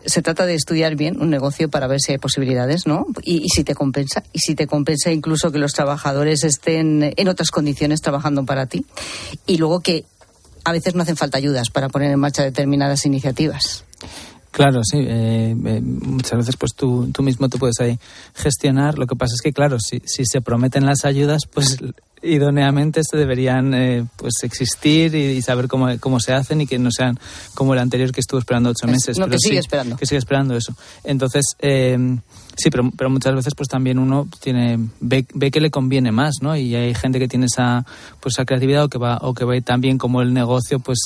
se 0.06 0.22
trata 0.22 0.46
de 0.46 0.56
estudiar 0.56 0.96
bien 0.96 1.22
un 1.22 1.30
negocio 1.30 1.70
para 1.70 1.88
ver 1.88 2.00
si 2.02 2.12
hay 2.12 2.18
posibilidades, 2.18 2.86
¿no? 2.86 3.06
Y, 3.22 3.38
y 3.44 3.50
si 3.50 3.64
te 3.64 3.76
compensa. 3.76 4.24
Y 4.34 4.40
si 4.40 4.56
te 4.56 4.68
compensa 4.68 5.12
incluso 5.12 5.52
que 5.52 5.60
los 5.60 5.74
trabajadores 5.74 6.44
estén 6.44 7.14
en 7.16 7.28
otras 7.28 7.52
condiciones 7.52 8.02
trabajando 8.02 8.46
para 8.46 8.66
ti. 8.66 8.86
Y 9.46 9.58
luego 9.58 9.80
que 9.82 10.06
a 10.64 10.72
veces 10.72 10.96
no 10.96 11.04
hacen 11.04 11.18
falta 11.18 11.38
ayudas 11.38 11.70
para 11.70 11.90
poner 11.90 12.12
en 12.12 12.20
marcha 12.20 12.44
determinadas 12.44 13.06
iniciativas. 13.06 13.84
Claro, 14.52 14.82
sí. 14.84 15.00
eh, 15.00 15.56
eh, 15.66 15.82
muchas 15.82 16.38
veces 16.38 16.58
pues 16.58 16.74
tú, 16.76 17.10
tú 17.12 17.24
mismo 17.24 17.50
te 17.50 17.58
puedes 17.58 17.80
ahí 17.80 17.98
gestionar. 18.36 19.00
Lo 19.00 19.08
que 19.08 19.16
pasa 19.16 19.34
es 19.34 19.42
que, 19.42 19.52
claro, 19.52 19.78
si, 19.80 20.02
si 20.06 20.26
se 20.26 20.42
prometen 20.42 20.86
las 20.86 21.06
ayudas, 21.06 21.48
pues 21.52 21.80
idóneamente 22.24 23.02
se 23.04 23.18
deberían 23.18 23.74
eh, 23.74 24.06
pues 24.16 24.34
existir 24.44 25.14
y, 25.16 25.24
y 25.38 25.42
saber 25.42 25.68
cómo, 25.68 25.88
cómo 26.00 26.20
se 26.20 26.34
hacen 26.34 26.62
y 26.62 26.68
que 26.68 26.80
no 26.80 26.90
sean 26.92 27.20
como 27.54 27.74
el 27.74 27.80
anterior 27.80 28.12
que 28.12 28.22
estuvo 28.22 28.40
esperando 28.40 28.70
ocho 28.70 28.86
Es- 28.88 28.92
meses. 28.92 29.18
no, 29.20 29.26
que 29.26 29.32
Pero 29.32 29.40
sigue 29.40 29.56
sí, 29.56 29.60
esperando. 29.60 29.98
Que 29.98 30.06
sigue 30.06 30.20
esperando 30.20 30.56
eso. 30.56 30.74
Entonces, 31.04 31.44
eh, 31.60 31.98
sí, 32.56 32.70
pero, 32.70 32.90
pero 32.96 33.10
muchas 33.10 33.36
veces 33.36 33.54
pues 33.56 33.68
también 33.70 34.00
uno 34.00 34.28
tiene 34.42 34.80
ve, 35.00 35.26
ve 35.34 35.52
que 35.52 35.60
le 35.60 35.70
conviene 35.72 36.12
más, 36.12 36.36
¿no? 36.42 36.56
Y 36.56 36.74
hay 36.76 36.94
gente 36.94 37.20
que 37.20 37.28
tiene 37.28 37.46
esa 37.48 37.86
pues 38.22 38.36
esa 38.36 38.46
creatividad 38.46 38.84
o 38.86 38.90
que 38.90 38.98
va 38.98 39.18
o 39.22 39.34
que 39.34 39.44
ve 39.46 39.62
tan 39.62 39.82
bien 39.82 39.98
como 39.98 40.22
el 40.22 40.34
negocio, 40.34 40.80
pues 40.80 41.00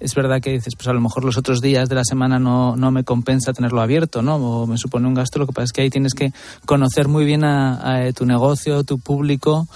es 0.00 0.14
verdad 0.14 0.40
que 0.40 0.52
dices, 0.52 0.74
pues 0.76 0.88
a 0.88 0.92
lo 0.92 1.00
mejor 1.00 1.24
los 1.24 1.36
otros 1.36 1.60
días 1.60 1.88
de 1.88 1.94
la 1.96 2.04
semana 2.04 2.38
no, 2.38 2.76
no 2.76 2.90
me 2.90 3.04
compensa 3.04 3.52
tenerlo 3.52 3.82
abierto, 3.82 4.22
¿no? 4.22 4.36
O 4.36 4.66
me 4.66 4.78
supone 4.78 5.06
un 5.06 5.14
gasto. 5.14 5.38
Lo 5.38 5.46
que 5.46 5.52
pasa 5.52 5.64
es 5.64 5.72
que 5.72 5.82
ahí 5.82 5.90
tienes 5.90 6.14
que 6.14 6.32
conocer 6.66 7.08
muy 7.08 7.24
bien 7.24 7.44
a, 7.44 8.06
a 8.06 8.12
tu 8.12 8.24
negocio, 8.24 8.84
tu 8.84 8.98
público 8.98 9.68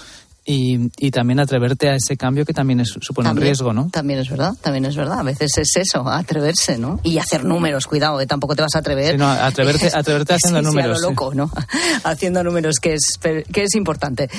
y, 0.49 0.89
y 0.97 1.11
también 1.11 1.41
atreverte 1.41 1.89
a 1.89 1.95
ese 1.95 2.15
cambio 2.15 2.45
que 2.45 2.53
también 2.53 2.79
es, 2.79 2.95
supone 3.01 3.29
un 3.29 3.35
riesgo, 3.35 3.73
¿no? 3.73 3.89
También 3.91 4.19
es 4.19 4.29
verdad, 4.29 4.53
también 4.61 4.85
es 4.85 4.95
verdad. 4.95 5.19
A 5.19 5.23
veces 5.23 5.51
es 5.57 5.75
eso, 5.75 6.07
atreverse, 6.07 6.77
¿no? 6.77 7.01
Y 7.03 7.17
hacer 7.17 7.43
números, 7.43 7.85
cuidado, 7.85 8.17
que 8.17 8.25
tampoco 8.25 8.55
te 8.55 8.61
vas 8.61 8.73
a 8.75 8.79
atrever. 8.79 9.11
Sí, 9.11 9.17
no, 9.17 9.27
atreverte- 9.29 9.91
atreverte 9.93 10.33
haciendo 10.35 10.59
Sí, 10.59 10.63
sí, 10.65 10.69
a 10.69 10.71
números, 10.71 11.01
lo 11.01 11.09
loco, 11.09 11.33
¿no? 11.35 11.51
haciendo 12.05 12.43
números, 12.43 12.79
que 12.79 12.93
es, 12.93 13.19
que 13.51 13.63
es 13.63 13.75
importante. 13.75 14.29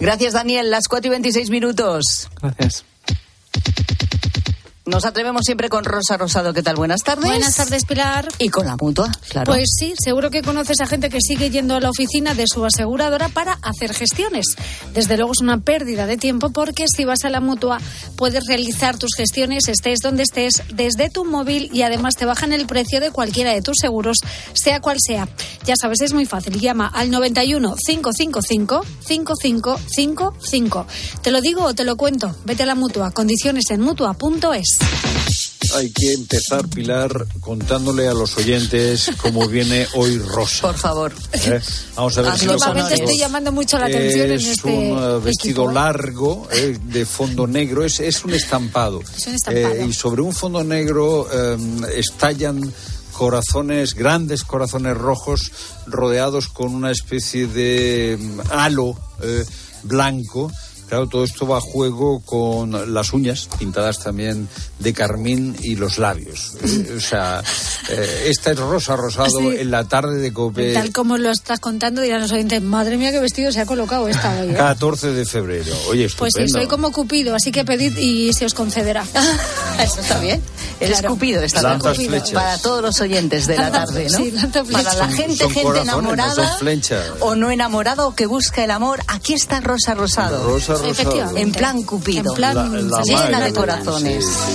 Gracias, 0.00 0.32
Daniel. 0.32 0.70
Las 0.70 0.88
4 0.88 1.08
y 1.08 1.10
26 1.10 1.50
minutos. 1.50 2.30
Gracias. 2.40 2.84
Nos 4.88 5.04
atrevemos 5.04 5.42
siempre 5.44 5.68
con 5.68 5.84
Rosa 5.84 6.16
Rosado. 6.16 6.54
¿Qué 6.54 6.62
tal? 6.62 6.76
Buenas 6.76 7.02
tardes. 7.02 7.26
Buenas 7.26 7.56
tardes, 7.56 7.84
Pilar. 7.84 8.26
Y 8.38 8.48
con 8.48 8.64
la 8.64 8.74
mutua, 8.80 9.10
claro. 9.28 9.52
Pues 9.52 9.68
sí, 9.78 9.92
seguro 10.02 10.30
que 10.30 10.40
conoces 10.40 10.80
a 10.80 10.86
gente 10.86 11.10
que 11.10 11.20
sigue 11.20 11.50
yendo 11.50 11.74
a 11.74 11.80
la 11.80 11.90
oficina 11.90 12.32
de 12.32 12.46
su 12.50 12.64
aseguradora 12.64 13.28
para 13.28 13.58
hacer 13.60 13.92
gestiones. 13.92 14.46
Desde 14.94 15.18
luego 15.18 15.32
es 15.32 15.42
una 15.42 15.58
pérdida 15.58 16.06
de 16.06 16.16
tiempo 16.16 16.48
porque 16.50 16.86
si 16.88 17.04
vas 17.04 17.26
a 17.26 17.28
la 17.28 17.40
mutua 17.40 17.78
puedes 18.16 18.46
realizar 18.46 18.96
tus 18.96 19.10
gestiones 19.14 19.68
estés 19.68 19.98
donde 19.98 20.22
estés 20.22 20.62
desde 20.72 21.10
tu 21.10 21.26
móvil 21.26 21.68
y 21.70 21.82
además 21.82 22.14
te 22.14 22.24
bajan 22.24 22.54
el 22.54 22.66
precio 22.66 23.00
de 23.00 23.10
cualquiera 23.10 23.52
de 23.52 23.60
tus 23.60 23.76
seguros, 23.78 24.16
sea 24.54 24.80
cual 24.80 24.96
sea. 25.04 25.28
Ya 25.66 25.74
sabes, 25.78 26.00
es 26.00 26.14
muy 26.14 26.24
fácil. 26.24 26.58
Llama 26.58 26.86
al 26.86 27.10
91 27.10 27.76
555 27.76 28.86
5555. 29.06 30.86
Te 31.20 31.30
lo 31.30 31.42
digo 31.42 31.64
o 31.64 31.74
te 31.74 31.84
lo 31.84 31.98
cuento. 31.98 32.34
Vete 32.46 32.62
a 32.62 32.66
la 32.66 32.74
mutua. 32.74 33.10
Condiciones 33.10 33.64
en 33.68 33.82
mutua.es. 33.82 34.77
Hay 35.74 35.90
que 35.90 36.14
empezar, 36.14 36.66
Pilar, 36.68 37.26
contándole 37.40 38.08
a 38.08 38.14
los 38.14 38.36
oyentes 38.38 39.10
cómo 39.20 39.46
viene 39.48 39.86
hoy 39.94 40.18
Rosa. 40.18 40.62
Por 40.62 40.78
favor. 40.78 41.12
¿eh? 41.32 41.60
Vamos 41.94 42.16
a 42.16 42.22
ver 42.22 42.38
si 42.38 42.46
lo 42.46 42.54
estoy 42.56 43.18
llamando 43.18 43.52
mucho 43.52 43.78
la 43.78 43.86
atención 43.86 44.26
en 44.26 44.32
Es 44.32 44.46
este 44.46 44.72
un 44.72 44.92
uh, 44.96 45.20
vestido 45.20 45.64
equipo. 45.64 45.72
largo 45.72 46.48
eh, 46.52 46.78
de 46.82 47.04
fondo 47.04 47.46
negro, 47.46 47.84
es, 47.84 48.00
es 48.00 48.24
un 48.24 48.32
estampado. 48.32 49.02
Es 49.14 49.26
un 49.26 49.34
estampado. 49.34 49.74
Eh, 49.74 49.86
y 49.88 49.92
sobre 49.92 50.22
un 50.22 50.32
fondo 50.32 50.64
negro 50.64 51.28
eh, 51.30 51.58
estallan 51.96 52.72
corazones, 53.12 53.94
grandes 53.94 54.44
corazones 54.44 54.96
rojos, 54.96 55.50
rodeados 55.86 56.48
con 56.48 56.74
una 56.74 56.92
especie 56.92 57.46
de 57.46 58.16
mm, 58.18 58.40
halo 58.52 58.96
eh, 59.22 59.44
blanco. 59.82 60.50
Claro, 60.88 61.06
todo 61.06 61.24
esto 61.24 61.46
va 61.46 61.58
a 61.58 61.60
juego 61.60 62.20
con 62.20 62.94
las 62.94 63.12
uñas, 63.12 63.48
pintadas 63.58 63.98
también 63.98 64.48
de 64.78 64.92
carmín, 64.94 65.54
y 65.60 65.76
los 65.76 65.98
labios. 65.98 66.52
Eh, 66.62 66.94
o 66.96 67.00
sea, 67.00 67.42
eh, 67.90 68.26
esta 68.28 68.52
es 68.52 68.58
Rosa 68.58 68.96
Rosado 68.96 69.38
Sí. 69.40 69.56
en 69.58 69.70
la 69.70 69.84
tarde 69.84 70.16
de 70.18 70.32
Cope. 70.32 70.72
Tal 70.72 70.90
como 70.92 71.18
lo 71.18 71.30
estás 71.30 71.60
contando, 71.60 72.00
dirán 72.00 72.22
los 72.22 72.32
oyentes, 72.32 72.62
madre 72.62 72.96
mía, 72.96 73.10
qué 73.12 73.20
vestido 73.20 73.52
se 73.52 73.60
ha 73.60 73.66
colocado 73.66 74.08
esta 74.08 74.40
hoy. 74.40 74.50
¿eh?". 74.50 74.54
14 74.54 75.08
de 75.12 75.26
febrero. 75.26 75.74
Oye, 75.90 76.08
Pues 76.16 76.32
sí, 76.34 76.40
estupendo. 76.42 76.58
soy 76.58 76.66
como 76.68 76.90
Cupido, 76.92 77.34
así 77.34 77.52
que 77.52 77.64
pedid 77.66 77.96
y 77.98 78.32
se 78.32 78.46
os 78.46 78.54
concederá. 78.54 79.04
Eso 79.82 80.00
está 80.00 80.18
bien. 80.20 80.40
Eres 80.80 81.00
Claro. 81.00 81.14
Cupido, 81.14 81.42
está 81.42 81.60
Lanzas 81.60 81.98
bien. 81.98 82.10
flechas. 82.10 82.30
Para 82.32 82.58
todos 82.58 82.82
los 82.82 83.00
oyentes 83.00 83.46
de 83.46 83.56
la 83.56 83.70
tarde, 83.72 84.06
¿no? 84.10 84.16
Sí, 84.18 84.30
lanza 84.30 84.64
flechas. 84.64 84.94
Para 84.96 85.06
la 85.08 85.12
gente, 85.16 85.36
son 85.36 85.50
gente 85.50 85.70
no 85.74 85.82
enamorada 85.82 86.34
son 86.34 86.58
flechas. 86.60 87.04
o 87.20 87.34
no 87.34 87.50
enamorada 87.50 88.06
o 88.06 88.14
que 88.14 88.26
busca 88.26 88.62
el 88.64 88.70
amor. 88.70 89.00
Aquí 89.08 89.34
está 89.34 89.60
Rosa 89.60 89.94
Rosado. 89.94 90.44
Rosa 90.48 90.77
Rosado. 90.78 91.36
En 91.36 91.52
plan 91.52 91.82
Cupido. 91.82 92.30
En 92.32 92.36
plan 92.36 92.54
La- 92.56 92.64
la 92.96 93.02
llena 93.02 93.30
madre, 93.30 93.44
de 93.46 93.52
corazones. 93.52 94.24
sí, 94.24 94.30
sí. 94.32 94.52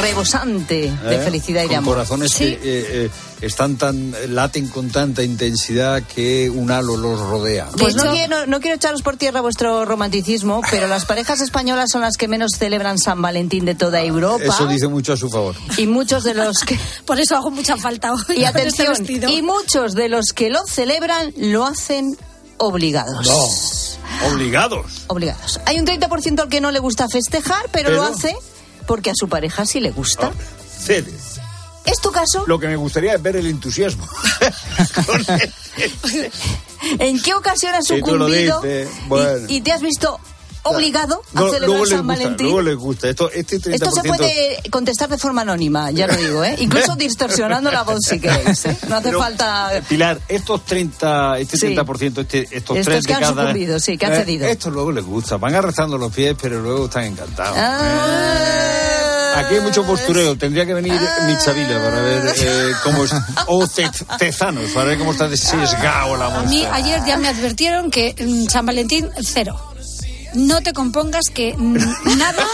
Rebosante 0.00 0.90
de 0.90 1.14
¿Eh? 1.16 1.18
felicidad 1.22 1.62
y 1.64 1.68
de 1.68 1.76
amor. 1.76 1.94
corazones 1.94 2.32
Sí. 2.32 2.44
que 2.44 2.54
eh, 2.54 2.58
eh, 3.04 3.10
están 3.40 3.76
tan 3.76 4.12
laten 4.28 4.66
con 4.68 4.90
tanta 4.90 5.22
intensidad 5.22 6.02
que 6.02 6.50
un 6.50 6.70
halo 6.72 6.96
los 6.96 7.20
rodea. 7.20 7.68
Pues 7.78 7.94
no, 7.94 8.10
quiero, 8.10 8.46
no 8.46 8.60
quiero 8.60 8.76
echaros 8.76 9.02
por 9.02 9.16
tierra 9.16 9.40
vuestro 9.42 9.84
romanticismo, 9.84 10.60
pero 10.70 10.88
las 10.88 11.04
parejas 11.04 11.40
españolas 11.40 11.90
son 11.92 12.00
las 12.00 12.16
que 12.16 12.26
menos 12.26 12.52
celebran 12.58 12.98
San 12.98 13.22
Valentín 13.22 13.64
de 13.64 13.74
toda 13.76 14.00
Europa. 14.02 14.42
Eso 14.44 14.66
dice 14.66 14.88
mucho 14.88 15.12
a 15.12 15.16
su 15.16 15.28
favor. 15.30 15.54
Y 15.76 15.86
muchos 15.86 16.24
de 16.24 16.34
los 16.34 16.58
que. 16.66 16.76
Por 17.06 17.20
eso 17.20 17.36
hago 17.36 17.50
mucha 17.50 17.76
falta 17.76 18.12
hoy. 18.12 18.22
Y 18.36 18.42
este 18.44 18.58
atención, 18.58 19.06
y 19.30 19.42
muchos 19.42 19.92
de 19.94 20.08
los 20.08 20.26
que 20.34 20.50
lo 20.50 20.66
celebran 20.66 21.32
lo 21.36 21.64
hacen 21.64 22.16
obligados. 22.58 23.28
Obligados. 24.30 25.04
Obligados. 25.08 25.60
Hay 25.66 25.78
un 25.78 25.86
30% 25.86 26.40
al 26.40 26.48
que 26.48 26.60
no 26.60 26.70
le 26.70 26.78
gusta 26.78 27.08
festejar, 27.08 27.68
pero, 27.72 27.90
Pero- 27.90 28.02
lo 28.02 28.08
hace 28.08 28.34
porque 28.86 29.10
a 29.10 29.14
su 29.14 29.28
pareja 29.28 29.66
sí 29.66 29.80
le 29.80 29.90
gusta. 29.90 30.32
Cede. 30.84 31.12
¿Es 31.84 32.00
tu 32.00 32.12
caso? 32.12 32.44
Lo 32.46 32.58
que 32.58 32.68
me 32.68 32.76
gustaría 32.76 33.14
es 33.14 33.22
ver 33.22 33.36
el 33.36 33.46
entusiasmo. 33.46 34.06
¿En 36.98 37.20
qué 37.20 37.34
ocasión 37.34 37.74
has 37.74 37.86
Si 37.86 37.98
sucumbido 37.98 38.62
y, 39.48 39.60
te 39.60 39.72
has 39.72 39.82
visto 39.82 40.18
obligado 40.64 41.22
a 41.34 41.40
No, 41.40 41.50
celebrar 41.50 41.68
San 41.70 41.78
gusta, 41.78 42.02
Valentín? 42.02 42.46
luego 42.46 42.62
les 42.62 42.76
gusta. 42.76 43.08
Esto, 43.08 43.30
este 43.32 43.58
30%, 43.60 43.74
Esto 43.74 43.90
se 43.90 44.02
puede 44.02 44.62
contestar 44.70 45.08
de 45.08 45.18
forma 45.18 45.42
anónima, 45.42 45.90
ya 45.90 46.06
lo 46.06 46.14
digo, 46.16 46.44
¿eh? 46.44 46.54
Incluso 46.58 46.94
distorsionando 46.96 47.70
la 47.70 47.82
voz 47.82 47.98
si 48.08 48.20
queréis. 48.20 48.64
¿eh? 48.66 48.76
No 48.88 48.96
hace 48.96 49.08
Pero, 49.08 49.18
falta. 49.20 49.76
eh, 49.76 49.82
Pilar, 49.88 50.20
estos 50.28 50.64
30, 50.64 51.38
este 51.38 51.56
Sí. 51.56 51.66
30%, 51.74 52.20
este, 52.22 52.42
estos 52.42 52.76
Estos 52.76 52.84
tres 52.84 53.04
que 53.06 53.12
de 53.12 53.14
han 53.14 53.20
cada... 53.22 53.42
sucumbido, 53.42 53.80
sí, 53.80 53.98
que 53.98 54.06
han 54.06 54.12
eh, 54.12 54.16
cedido. 54.16 54.46
Esto 54.46 54.70
luego 54.70 54.92
les 54.92 55.04
gusta. 55.04 55.36
Van 55.36 55.54
arrastrando 55.54 55.98
los 55.98 56.12
pies, 56.12 56.36
pero 56.40 56.60
luego 56.60 56.84
están 56.86 57.04
encantados. 57.04 57.56
Ah. 57.58 59.34
Aquí 59.36 59.54
hay 59.54 59.60
mucho 59.62 59.82
postureo. 59.84 60.36
Tendría 60.36 60.66
que 60.66 60.74
venir 60.74 60.92
Michavila 61.26 61.82
para 61.82 62.00
ver 62.02 62.34
eh, 62.38 62.72
cómo 62.84 63.04
es. 63.04 63.12
O 63.46 63.66
Te- 63.66 63.90
Tezanos, 64.18 64.70
para 64.72 64.88
ver 64.90 64.98
cómo 64.98 65.12
está 65.12 65.26
de 65.26 65.36
sesgado 65.36 66.16
la 66.16 66.26
A 66.26 66.42
mí 66.42 66.58
muestra. 66.58 66.74
ayer 66.74 67.00
ya 67.06 67.16
me 67.16 67.28
advirtieron 67.28 67.90
que 67.90 68.14
mm, 68.18 68.48
San 68.50 68.66
Valentín, 68.66 69.08
cero. 69.22 69.58
No 70.34 70.60
te 70.62 70.72
compongas 70.72 71.26
que 71.32 71.54
nada, 71.58 72.46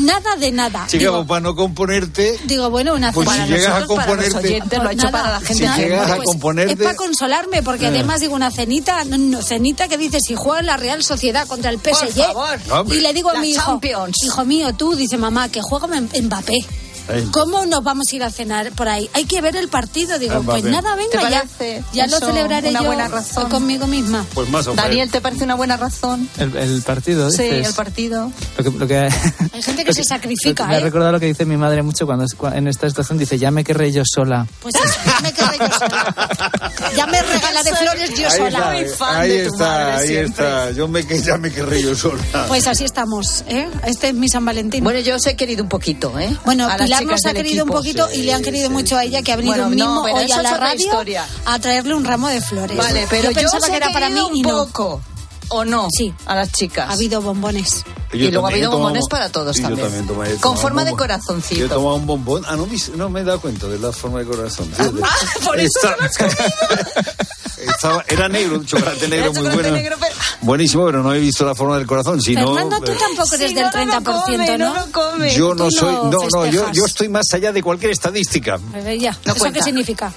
nada 0.00 0.36
de 0.36 0.52
nada. 0.52 0.84
Chica, 0.86 0.98
digo, 0.98 1.12
pues 1.16 1.26
para 1.28 1.40
no 1.40 1.54
componerte. 1.56 2.38
digo, 2.44 2.70
bueno, 2.70 2.94
una 2.94 3.12
Pues 3.12 3.28
cena. 3.28 3.46
si 3.46 3.52
llegas 3.52 3.66
a 3.74 3.80
nosotros, 3.80 3.98
para 3.98 4.14
los 4.14 4.24
componerte. 4.32 4.54
oyentes, 4.56 4.82
lo 4.82 4.88
ha 4.88 4.92
hecho 4.92 5.04
Nada, 5.06 5.22
para 5.22 5.30
la 5.34 5.38
gente. 5.40 5.54
Si 5.54 5.62
nada, 5.64 5.76
llegas 5.78 6.10
a 6.10 6.16
pues, 6.16 6.28
componerte- 6.28 6.72
Es 6.72 6.78
para 6.78 6.96
consolarme, 6.96 7.62
porque 7.62 7.84
Eh. 7.86 7.88
además 7.88 8.20
digo 8.20 8.34
una 8.34 8.50
cenita, 8.50 9.04
no, 9.04 9.18
no, 9.18 9.42
cenita 9.42 9.88
que 9.88 9.98
dice 9.98 10.18
si 10.20 10.34
juega 10.36 10.62
la 10.62 10.76
Real 10.76 11.02
Sociedad 11.02 11.46
contra 11.46 11.70
el 11.70 11.78
PSG. 11.78 12.22
favor. 12.32 12.58
Y 12.94 13.00
le 13.00 13.12
digo 13.12 13.30
a 13.30 13.34
La 13.34 13.40
mi 13.40 13.50
hijo, 13.50 13.64
Champions. 13.72 14.16
hijo 14.24 14.44
mío, 14.44 14.72
tú, 14.74 14.94
dice 14.94 15.16
mamá, 15.18 15.48
que 15.48 15.60
juega 15.62 15.86
M- 15.96 16.08
Mbappé. 16.22 16.54
¿Cómo 17.30 17.64
nos 17.66 17.82
vamos 17.82 18.06
a 18.12 18.16
ir 18.16 18.22
a 18.22 18.30
cenar 18.30 18.70
por 18.72 18.88
ahí? 18.88 19.08
Hay 19.14 19.24
que 19.24 19.40
ver 19.40 19.56
el 19.56 19.68
partido. 19.68 20.18
Digo, 20.18 20.34
Ah, 20.36 20.42
pues 20.44 20.62
bien. 20.62 20.72
nada, 20.74 20.94
¿Te 20.96 21.16
venga, 21.18 21.30
ya, 21.30 21.44
ya 21.92 22.06
lo 22.06 22.18
celebraré 22.18 22.68
una 22.70 22.80
yo 22.80 22.86
buena 22.86 23.08
razón? 23.08 23.48
conmigo 23.48 23.86
misma. 23.86 24.24
Pues 24.34 24.48
más 24.50 24.66
o 24.66 24.74
Daniel, 24.74 25.10
¿te 25.10 25.20
parece 25.20 25.44
una 25.44 25.54
buena 25.54 25.76
razón? 25.76 26.28
El, 26.38 26.56
el 26.56 26.82
partido, 26.82 27.30
Sí, 27.30 27.42
dices. 27.44 27.68
el 27.68 27.74
partido. 27.74 28.30
Lo 28.56 28.64
que, 28.64 28.70
lo 28.78 28.86
que- 28.86 28.96
Hay 29.52 29.62
gente 29.62 29.84
que 29.84 29.92
se 29.94 30.04
sacrifica, 30.04 30.66
me 30.66 30.76
ha 30.76 30.78
¿eh? 30.78 30.82
recordado 30.82 31.12
lo 31.12 31.20
que 31.20 31.26
dice 31.26 31.44
mi 31.44 31.56
madre 31.56 31.82
mucho 31.82 32.06
cuando 32.06 32.26
en 32.52 32.68
esta 32.68 32.88
situación 32.88 33.18
dice, 33.18 33.38
ya 33.38 33.50
me 33.50 33.64
querré 33.64 33.90
yo 33.92 34.02
sola. 34.04 34.46
Pues 34.60 34.74
eso, 34.74 34.94
ya 35.06 35.20
me 35.20 35.32
querré 35.32 35.58
yo 35.58 35.78
sola. 35.78 36.14
Ya 36.96 37.06
me 37.06 37.22
regala 37.22 37.62
de 37.62 37.74
flores 37.74 38.10
yo 38.18 38.28
Ahí 38.28 38.36
sola. 38.38 38.78
está, 38.78 39.20
ahí 39.20 39.32
está, 39.32 39.96
ahí 39.96 40.16
está. 40.16 40.70
Yo 40.72 40.88
me, 40.88 41.02
ya 41.04 41.38
me 41.38 41.50
querré 41.50 41.82
yo 41.82 41.94
sola. 41.94 42.22
Pues 42.48 42.66
así 42.66 42.84
estamos, 42.84 43.44
¿eh? 43.48 43.68
Este 43.86 44.08
es 44.08 44.14
mi 44.14 44.28
San 44.28 44.44
Valentín. 44.44 44.84
Bueno, 44.84 45.00
yo 45.00 45.16
os 45.16 45.26
he 45.26 45.36
querido 45.36 45.62
un 45.62 45.68
poquito, 45.68 46.18
¿eh? 46.18 46.36
Bueno, 46.44 46.68
A 46.68 46.76
Pilar 46.76 46.97
nos 47.06 47.24
ha 47.26 47.32
querido 47.34 47.64
un 47.64 47.70
poquito 47.70 48.08
y 48.12 48.22
le 48.22 48.32
han 48.32 48.42
querido 48.42 48.70
mucho 48.70 48.96
a 48.96 49.04
ella 49.04 49.22
que 49.22 49.32
ha 49.32 49.36
venido 49.36 49.54
Bueno, 49.54 49.70
no, 49.70 50.02
mismo 50.02 50.16
hoy 50.16 50.30
a 50.30 50.42
la 50.42 50.56
radio 50.56 50.86
historia. 50.86 51.26
a 51.44 51.58
traerle 51.58 51.94
un 51.94 52.04
ramo 52.04 52.28
de 52.28 52.40
flores. 52.40 52.76
Vale, 52.76 53.06
pero 53.10 53.30
yo, 53.30 53.40
pensaba 53.40 53.66
que 53.68 53.76
era 53.76 53.92
para 53.92 54.08
mí 54.08 54.14
querido 54.14 54.36
y 54.36 54.40
un 54.40 54.52
no. 54.52 54.66
poco. 54.66 55.00
¿O 55.50 55.64
no? 55.64 55.88
Sí. 55.90 56.12
A 56.26 56.34
las 56.34 56.52
chicas. 56.52 56.88
Ha 56.90 56.92
habido 56.92 57.22
bombones. 57.22 57.84
Y 58.12 58.30
luego 58.30 58.46
ha 58.46 58.50
habido 58.50 58.70
bombones 58.70 59.06
para 59.08 59.28
todos 59.30 59.56
también. 59.60 59.86
también 59.86 60.06
tomé- 60.08 60.40
Con 60.40 60.56
forma 60.56 60.84
de 60.84 60.92
corazoncito. 60.92 61.60
Yo 61.60 61.66
he 61.66 61.68
tomado 61.68 61.96
un 61.96 62.06
bombón. 62.06 62.42
Ah, 62.46 62.56
no, 62.56 62.66
me- 62.66 62.76
no 62.96 63.10
me 63.10 63.20
he 63.20 63.24
dado 63.24 63.40
cuenta 63.40 63.66
de 63.66 63.78
la 63.78 63.92
forma 63.92 64.20
de 64.20 64.24
corazón. 64.26 64.70
fíjate. 64.70 65.00
por 65.44 65.58
eso 65.60 65.80
Está- 66.04 66.26
Estaba- 67.58 68.04
era 68.08 68.28
negro, 68.28 68.56
un 68.56 68.64
chocolate 68.66 69.08
negro 69.08 69.26
muy 69.32 69.36
chocolate 69.42 69.62
bueno. 69.62 69.76
negro, 69.76 69.96
pero- 70.00 70.14
Buenísimo, 70.42 70.86
pero 70.86 71.02
no 71.02 71.12
he 71.12 71.18
visto 71.18 71.44
la 71.44 71.54
forma 71.54 71.76
del 71.76 71.86
corazón. 71.86 72.20
Si 72.22 72.34
no, 72.34 72.54
Fernando, 72.54 72.80
tú 72.80 72.92
eh, 72.92 72.96
tampoco 72.98 73.34
eres 73.34 73.48
Sí, 73.48 73.54
del 73.54 73.64
no, 73.64 73.70
no 73.72 73.84
lo 73.84 74.00
30%, 74.00 74.22
come, 74.24 74.58
¿no? 74.58 74.74
no 74.74 74.86
lo 74.86 74.92
come. 74.92 75.34
yo 75.34 75.54
no 75.54 75.64
Tú 75.64 75.70
soy. 75.72 75.92
lo 75.92 76.04
No, 76.04 76.18
no, 76.30 76.46
yo, 76.46 76.72
yo 76.72 76.84
estoy 76.86 77.08
más 77.08 77.26
allá 77.34 77.50
de 77.52 77.62
cualquier 77.62 77.90
estadística. 77.90 78.58
Ya. 78.98 79.12
No 79.24 79.32
¿Eso 79.32 79.40
cuenta. 79.40 79.58
qué 79.58 79.64
significa? 79.64 80.12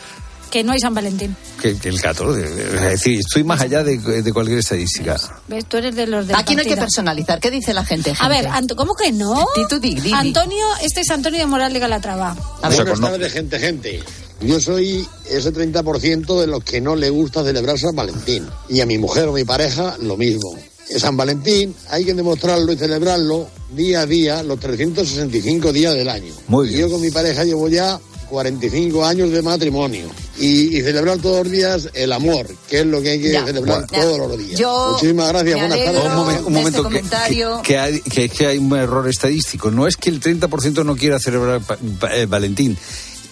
Que 0.51 0.63
no 0.63 0.73
hay 0.73 0.79
San 0.79 0.93
Valentín. 0.93 1.35
Que, 1.61 1.75
que 1.77 1.89
el 1.89 1.99
14. 2.01 2.43
Es 2.75 2.81
decir, 2.81 3.19
estoy 3.19 3.43
más 3.43 3.61
allá 3.61 3.83
de, 3.83 3.97
de 3.97 4.33
cualquier 4.33 4.59
estadística. 4.59 5.17
¿Ves? 5.47 5.65
Tú 5.65 5.77
eres 5.77 5.95
de 5.95 6.05
los 6.07 6.27
del 6.27 6.35
Aquí 6.35 6.55
no 6.55 6.61
hay 6.61 6.67
que 6.67 6.75
personalizar. 6.77 7.39
¿Qué 7.39 7.49
dice 7.49 7.73
la 7.73 7.85
gente? 7.85 8.13
A 8.19 8.27
ver? 8.27 8.47
Anto- 8.47 8.75
¿cómo 8.75 8.93
que 8.93 9.11
no? 9.11 9.45
Di 9.55 9.67
tú, 9.69 9.79
di, 9.79 9.95
di, 9.95 10.01
di. 10.01 10.11
Antonio, 10.13 10.65
este 10.83 11.01
es 11.01 11.09
Antonio 11.09 11.39
de 11.39 11.45
Morales 11.45 11.73
de 11.73 11.79
Calatrava. 11.79 12.35
A 12.61 12.69
ver, 12.69 12.79
Buenas 12.83 12.99
tardes, 12.99 13.31
gente, 13.31 13.59
gente. 13.59 14.03
Yo 14.41 14.59
soy 14.59 15.07
ese 15.29 15.53
30% 15.53 16.41
de 16.41 16.47
los 16.47 16.63
que 16.63 16.81
no 16.81 16.95
le 16.95 17.09
gusta 17.09 17.43
celebrar 17.43 17.79
San 17.79 17.95
Valentín. 17.95 18.45
Y 18.67 18.81
a 18.81 18.85
mi 18.85 18.97
mujer 18.97 19.27
o 19.29 19.33
mi 19.33 19.43
pareja, 19.45 19.95
lo 20.01 20.17
mismo. 20.17 20.57
En 20.89 20.99
San 20.99 21.15
Valentín 21.15 21.73
hay 21.89 22.03
que 22.03 22.13
demostrarlo 22.13 22.73
y 22.73 22.77
celebrarlo 22.77 23.47
día 23.71 24.01
a 24.01 24.05
día, 24.05 24.43
los 24.43 24.59
365 24.59 25.71
días 25.71 25.93
del 25.93 26.09
año. 26.09 26.33
Muy 26.47 26.73
Y 26.73 26.77
yo 26.79 26.89
con 26.89 26.99
mi 26.99 27.11
pareja 27.11 27.43
llevo 27.45 27.69
ya 27.69 27.97
45 28.31 29.05
años 29.05 29.29
de 29.31 29.41
matrimonio. 29.43 30.09
Y, 30.39 30.75
y 30.77 30.81
celebrar 30.81 31.19
todos 31.19 31.43
los 31.43 31.51
días 31.51 31.89
el 31.93 32.11
amor, 32.13 32.47
que 32.67 32.79
es 32.79 32.85
lo 32.87 33.01
que 33.01 33.09
hay 33.11 33.21
que 33.21 33.31
Ya. 33.33 33.45
celebrar 33.45 33.85
Bueno. 33.87 34.03
todos 34.03 34.17
los 34.29 34.37
días. 34.39 34.59
Yo 34.59 34.91
Muchísimas 34.93 35.27
gracias, 35.27 35.59
buenas 35.59 35.83
tardes. 35.85 36.03
Un 36.05 36.15
momento, 36.15 36.47
un 36.47 36.53
de 36.53 36.59
momento 36.59 36.67
este 36.69 36.77
que, 36.77 36.83
comentario. 36.83 37.61
que, 37.61 37.67
que 37.73 37.77
hay, 37.77 38.01
que, 38.01 38.29
que 38.29 38.47
hay 38.47 38.57
un 38.57 38.75
error 38.75 39.07
estadístico. 39.07 39.69
No 39.69 39.85
es 39.87 39.97
que 39.97 40.09
el 40.09 40.19
30% 40.19 40.83
no 40.83 40.95
quiera 40.95 41.19
celebrar 41.19 41.61
pa- 41.61 41.77
pa- 41.99 42.15
eh, 42.15 42.25
Valentín, 42.25 42.77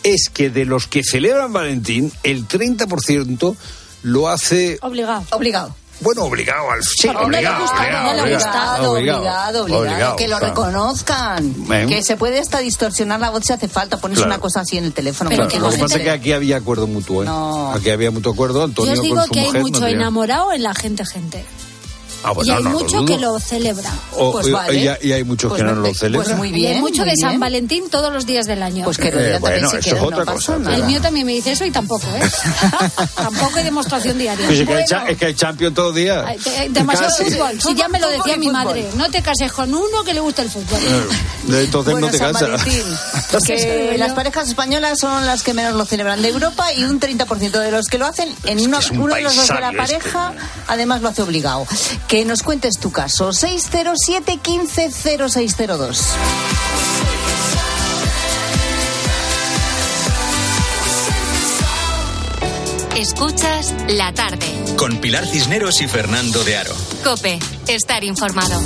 es 0.03 0.29
que 0.31 0.49
de 0.51 0.65
los 0.65 0.85
que 0.87 1.03
celebran 1.03 1.51
Valentín, 1.51 2.11
el 2.23 2.47
30% 2.47 3.55
lo 4.03 4.27
hace, 4.29 4.77
Obligado. 4.81 5.23
Obligado. 5.31 5.75
Bueno, 6.01 6.23
obligado 6.23 6.71
al 6.71 6.83
sí, 6.83 7.07
obligado, 7.07 7.25
obligado, 7.25 7.63
obligado, 7.63 8.19
Obligado, 8.19 8.91
obligado, 8.91 8.91
obligado, 8.91 9.63
obligado, 9.63 9.81
obligado, 9.81 10.15
que 10.15 10.27
lo 10.27 10.37
claro. 10.37 10.53
reconozcan. 10.53 11.53
Que 11.87 12.01
se 12.03 12.15
puede 12.17 12.39
hasta 12.39 12.59
distorsionar 12.59 13.19
la 13.19 13.29
voz 13.29 13.43
si 13.45 13.53
hace 13.53 13.67
falta. 13.67 13.97
Pones 13.97 14.17
Claro. 14.17 14.29
una 14.31 14.39
cosa 14.39 14.61
así 14.61 14.77
en 14.77 14.85
el 14.85 14.93
teléfono. 14.93 15.29
Pero 15.29 15.47
Claro, 15.47 15.51
que 15.51 15.59
lo 15.59 15.69
que 15.71 15.77
pasa 15.81 15.97
es 15.97 16.03
que 16.03 16.09
aquí 16.11 16.31
había 16.33 16.57
acuerdo 16.57 16.87
mutuo, 16.87 17.23
¿eh? 17.23 17.25
No. 17.25 17.71
Aquí 17.73 17.89
había 17.89 18.11
mutuo 18.11 18.33
acuerdo, 18.33 18.59
Yo 18.59 18.65
Antonio 18.65 18.93
os 18.93 19.01
digo 19.01 19.15
con 19.17 19.25
su 19.25 19.31
que 19.31 19.39
hay 19.41 19.51
mucho 19.53 19.87
enamorado 19.87 20.51
en 20.53 20.63
la 20.63 20.73
gente, 20.73 21.05
gente. 21.05 21.45
Ah, 22.23 22.31
bueno, 22.31 22.53
y 22.53 22.57
hay 22.57 22.63
no 22.63 22.69
mucho 22.71 23.05
que 23.05 23.17
lo 23.17 23.39
celebra. 23.39 23.89
O- 24.13 24.31
Pues 24.33 24.47
y- 24.47 24.51
vale. 24.51 24.73
y, 24.77 24.87
hay- 24.87 24.97
y 25.01 25.11
hay 25.13 25.23
muchos 25.23 25.49
Pues 25.49 25.61
que 25.61 25.67
no 25.67 25.75
lo 25.75 25.93
celebran. 25.93 26.25
Pues 26.25 26.37
muy 26.37 26.49
y 26.49 26.51
bien. 26.51 26.73
hay 26.75 26.79
mucho 26.81 27.01
muy 27.03 27.11
de 27.11 27.15
San. 27.21 27.39
Valentín 27.39 27.89
todos 27.89 28.11
los 28.11 28.25
días 28.25 28.45
del 28.45 28.61
año. 28.61 28.83
Pues 28.83 28.97
que 28.97 29.07
Eh, 29.07 29.37
bueno, 29.39 29.67
eso 29.71 29.77
es 29.77 30.01
otra 30.01 30.25
cosa, 30.25 30.57
nada. 30.57 30.75
El 30.75 30.83
mío 30.83 30.99
también 31.01 31.25
me 31.25 31.33
dice 31.33 31.51
eso 31.53 31.63
y 31.65 31.71
tampoco, 31.71 32.05
¿eh? 32.07 32.21
tampoco 33.15 33.57
hay 33.57 33.63
demostración 33.63 34.17
diaria. 34.17 34.45
Pues 34.47 34.59
es, 34.59 34.67
que 34.67 34.73
hay 34.75 35.11
es 35.11 35.17
que 35.17 35.25
hay 35.27 35.33
Champions 35.33 35.73
todos 35.75 35.89
los 35.89 35.95
días. 35.95 36.25
Te- 36.43 36.69
Demasiado 36.69 37.15
Casi. 37.17 37.31
fútbol. 37.31 37.61
Si 37.61 37.75
ya 37.75 37.87
me 37.87 37.99
lo 37.99 38.09
decía 38.09 38.35
y 38.35 38.39
mi 38.39 38.47
fútbol. 38.47 38.63
madre, 38.65 38.89
no 38.95 39.09
te 39.09 39.21
cases 39.21 39.51
con 39.51 39.73
uno 39.73 40.03
que 40.03 40.13
le 40.13 40.19
guste 40.19 40.41
el 40.41 40.49
fútbol. 40.49 40.79
Eh, 40.81 41.63
Entonces 41.63 41.91
Bueno, 41.93 42.07
no 42.07 42.11
te 42.11 42.17
San 42.17 42.33
cansas. 42.33 42.49
Valentín, 42.49 42.83
que 43.45 43.95
las 43.97 44.13
parejas 44.13 44.47
españolas 44.49 44.99
son 44.99 45.25
las 45.25 45.41
que 45.43 45.53
menos 45.53 45.73
lo 45.73 45.85
celebran 45.85 46.21
de 46.21 46.27
Europa 46.29 46.73
y 46.73 46.83
un 46.83 46.99
30% 46.99 47.51
de 47.59 47.71
los 47.71 47.87
que 47.87 47.97
lo 47.97 48.05
hacen, 48.05 48.29
en 48.43 48.59
uno, 48.59 48.79
de 49.15 49.21
los 49.21 49.35
dos 49.35 49.47
de 49.47 49.61
la 49.61 49.71
pareja, 49.71 50.33
además 50.67 51.01
lo 51.01 51.09
hace 51.09 51.21
obligado. 51.21 51.65
Que 52.09 52.25
nos 52.25 52.41
cuentes 52.41 52.79
tu 52.79 52.91
caso. 52.91 53.31
607 53.33 54.39
15 54.41 54.89
0602. 55.29 56.05
Escuchas 62.97 63.75
la 63.89 64.11
tarde. 64.11 64.47
Con 64.75 64.97
Pilar 64.97 65.27
Cisneros 65.27 65.81
y 65.81 65.87
Fernando 65.87 66.43
de 66.43 66.57
Aro. 66.57 66.73
Cope, 67.03 67.37
estar 67.67 68.03
informado. 68.03 68.59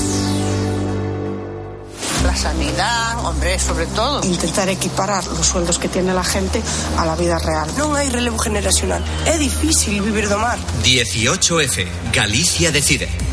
La 2.23 2.37
sanidad, 2.37 3.25
hombre, 3.25 3.59
sobre 3.59 3.87
todo. 3.87 4.23
Intentar 4.23 4.69
equiparar 4.69 5.27
los 5.27 5.45
sueldos 5.45 5.79
que 5.79 5.89
tiene 5.89 6.13
la 6.13 6.23
gente 6.23 6.61
a 6.97 7.05
la 7.05 7.17
vida 7.17 7.37
real. 7.39 7.67
Non 7.75 7.91
hai 7.99 8.07
relevo 8.07 8.39
generacional. 8.39 9.03
É 9.27 9.35
difícil 9.35 9.99
vivir 9.99 10.31
do 10.31 10.39
mar. 10.39 10.55
18F. 10.87 11.83
Galicia 12.15 12.71
decide. 12.71 13.32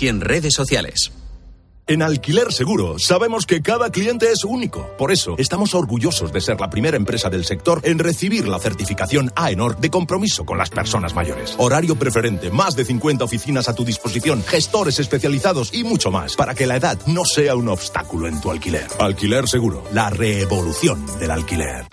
y 0.00 0.08
en 0.08 0.20
redes 0.20 0.54
sociales. 0.54 1.10
En 1.88 2.02
Alquiler 2.02 2.52
Seguro 2.52 2.98
sabemos 2.98 3.46
que 3.46 3.62
cada 3.62 3.90
cliente 3.90 4.32
es 4.32 4.42
único. 4.42 4.90
Por 4.98 5.12
eso 5.12 5.36
estamos 5.38 5.72
orgullosos 5.72 6.32
de 6.32 6.40
ser 6.40 6.60
la 6.60 6.68
primera 6.68 6.96
empresa 6.96 7.30
del 7.30 7.44
sector 7.44 7.80
en 7.84 8.00
recibir 8.00 8.48
la 8.48 8.58
certificación 8.58 9.30
AENOR 9.36 9.76
de 9.78 9.88
compromiso 9.88 10.44
con 10.44 10.58
las 10.58 10.68
personas 10.68 11.14
mayores. 11.14 11.54
Horario 11.58 11.94
preferente, 11.94 12.50
más 12.50 12.74
de 12.74 12.84
50 12.84 13.24
oficinas 13.24 13.68
a 13.68 13.74
tu 13.76 13.84
disposición, 13.84 14.42
gestores 14.42 14.98
especializados 14.98 15.72
y 15.72 15.84
mucho 15.84 16.10
más 16.10 16.34
para 16.34 16.56
que 16.56 16.66
la 16.66 16.74
edad 16.74 16.98
no 17.06 17.24
sea 17.24 17.54
un 17.54 17.68
obstáculo 17.68 18.26
en 18.26 18.40
tu 18.40 18.50
alquiler. 18.50 18.88
Alquiler 18.98 19.46
Seguro, 19.46 19.84
la 19.92 20.10
revolución 20.10 21.06
del 21.20 21.30
alquiler. 21.30 21.86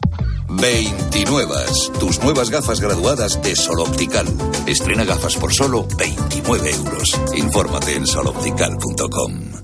29. 0.50 1.54
Tus 2.00 2.20
nuevas 2.24 2.50
gafas 2.50 2.82
graduadas 2.82 3.40
de 3.44 3.56
Sol 3.56 3.80
Optical. 3.82 4.26
Estrena 4.66 5.04
gafas 5.04 5.36
por 5.36 5.54
solo 5.54 5.88
29 6.00 6.72
euros. 6.72 7.22
Infórmate 7.36 7.94
en 7.94 8.08
soloptical.com. 8.08 9.64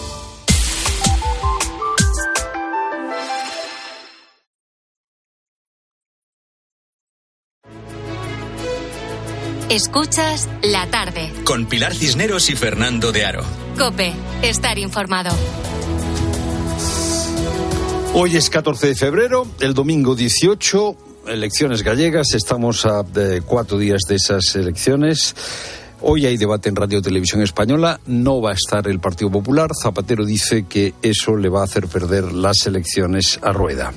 Escuchas 9.71 10.49
la 10.63 10.85
tarde. 10.87 11.31
Con 11.45 11.65
Pilar 11.65 11.95
Cisneros 11.95 12.49
y 12.49 12.57
Fernando 12.57 13.13
de 13.13 13.23
Aro. 13.23 13.45
Cope, 13.77 14.11
estar 14.41 14.77
informado. 14.77 15.29
Hoy 18.13 18.35
es 18.35 18.49
14 18.49 18.87
de 18.87 18.95
febrero, 18.95 19.47
el 19.61 19.73
domingo 19.73 20.13
18, 20.13 20.95
elecciones 21.27 21.83
gallegas. 21.83 22.33
Estamos 22.33 22.85
a 22.85 23.05
eh, 23.15 23.39
cuatro 23.45 23.77
días 23.77 24.01
de 24.09 24.15
esas 24.15 24.53
elecciones. 24.57 25.37
Hoy 26.01 26.25
hay 26.25 26.35
debate 26.35 26.67
en 26.67 26.75
Radio 26.75 27.01
Televisión 27.01 27.41
Española. 27.41 28.01
No 28.07 28.41
va 28.41 28.51
a 28.51 28.55
estar 28.55 28.89
el 28.89 28.99
Partido 28.99 29.31
Popular. 29.31 29.69
Zapatero 29.81 30.25
dice 30.25 30.65
que 30.67 30.95
eso 31.01 31.37
le 31.37 31.47
va 31.47 31.61
a 31.61 31.63
hacer 31.63 31.87
perder 31.87 32.33
las 32.33 32.65
elecciones 32.65 33.39
a 33.41 33.53
Rueda. 33.53 33.93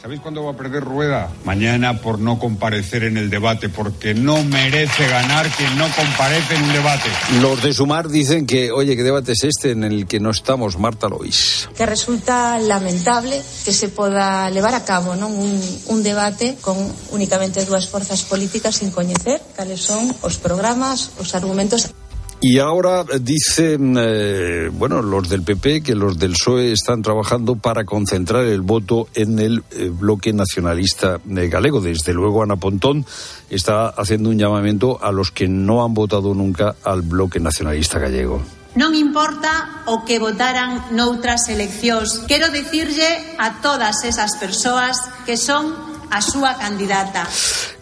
¿Sabéis 0.00 0.20
cuándo 0.20 0.44
va 0.44 0.52
a 0.52 0.56
perder 0.56 0.84
Rueda? 0.84 1.28
Mañana 1.44 2.00
por 2.00 2.20
no 2.20 2.38
comparecer 2.38 3.02
en 3.02 3.16
el 3.16 3.30
debate, 3.30 3.68
porque 3.68 4.14
no 4.14 4.44
merece 4.44 5.08
ganar 5.08 5.48
quien 5.48 5.76
no 5.76 5.86
comparece 5.88 6.54
en 6.54 6.62
un 6.62 6.72
debate. 6.72 7.08
Los 7.40 7.62
de 7.62 7.72
Sumar 7.72 8.08
dicen 8.08 8.46
que, 8.46 8.70
oye, 8.70 8.96
¿qué 8.96 9.02
debate 9.02 9.32
es 9.32 9.42
este 9.42 9.72
en 9.72 9.82
el 9.82 10.06
que 10.06 10.20
no 10.20 10.30
estamos, 10.30 10.78
Marta 10.78 11.08
Lois? 11.08 11.68
que 11.76 11.86
resulta 11.86 12.58
lamentable 12.58 13.42
que 13.64 13.72
se 13.72 13.88
poda 13.88 14.50
levar 14.50 14.74
a 14.74 14.84
cabo 14.84 15.14
non 15.14 15.30
un, 15.30 15.58
un 15.90 16.02
debate 16.02 16.58
con 16.58 16.74
únicamente 17.14 17.62
dúas 17.62 17.86
forzas 17.86 18.22
políticas 18.26 18.82
sin 18.82 18.90
coñecer 18.90 19.42
cales 19.54 19.82
son 19.82 20.10
os 20.22 20.38
programas, 20.38 21.14
os 21.22 21.34
argumentos 21.34 21.94
Y 22.40 22.60
ahora 22.60 23.04
dicen, 23.20 23.96
eh, 23.98 24.70
bueno, 24.72 25.02
los 25.02 25.28
del 25.28 25.42
PP 25.42 25.82
que 25.82 25.96
los 25.96 26.18
del 26.18 26.32
PSOE 26.32 26.70
están 26.70 27.02
trabajando 27.02 27.56
para 27.56 27.84
concentrar 27.84 28.44
el 28.44 28.60
voto 28.60 29.08
en 29.14 29.40
el 29.40 29.64
eh, 29.72 29.90
bloque 29.92 30.32
nacionalista 30.32 31.18
eh, 31.28 31.48
galego. 31.48 31.80
Desde 31.80 32.12
luego, 32.12 32.44
Ana 32.44 32.54
Pontón 32.54 33.04
está 33.50 33.88
haciendo 33.88 34.30
un 34.30 34.38
llamamiento 34.38 35.02
a 35.02 35.10
los 35.10 35.32
que 35.32 35.48
no 35.48 35.84
han 35.84 35.94
votado 35.94 36.32
nunca 36.32 36.76
al 36.84 37.02
bloque 37.02 37.40
nacionalista 37.40 37.98
gallego. 37.98 38.40
Non 38.78 38.94
importa 38.94 39.82
o 39.90 40.06
que 40.06 40.22
votaran 40.22 40.94
noutras 40.94 41.50
eleccións. 41.50 42.22
Quero 42.30 42.52
dicirlle 42.54 43.34
a 43.34 43.58
todas 43.58 44.06
esas 44.06 44.38
persoas 44.38 44.94
que 45.26 45.34
son 45.34 45.74
a 46.10 46.20
súa 46.22 46.56
candidata. 46.56 47.28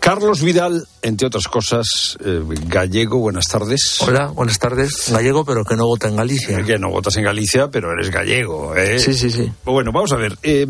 Carlos 0.01 0.41
Vidal, 0.41 0.87
entre 1.03 1.27
otras 1.27 1.49
cosas, 1.49 2.17
eh, 2.25 2.41
gallego, 2.69 3.19
buenas 3.19 3.47
tardes. 3.49 3.99
Hola, 4.01 4.29
buenas 4.29 4.59
tardes. 4.59 5.11
Gallego, 5.11 5.45
pero 5.45 5.65
que 5.65 5.75
no 5.75 5.87
vota 5.87 6.07
en 6.07 6.15
Galicia. 6.17 6.63
Que 6.63 6.79
no 6.79 6.91
votas 6.91 7.17
en 7.17 7.25
Galicia, 7.25 7.69
pero 7.69 7.91
eres 7.93 8.11
gallego. 8.11 8.77
¿eh? 8.77 9.01
Sí, 9.01 9.15
sí, 9.15 9.31
sí. 9.31 9.51
Bueno, 9.65 9.91
vamos 9.93 10.13
a 10.13 10.17
ver. 10.17 10.39
eh, 10.45 10.65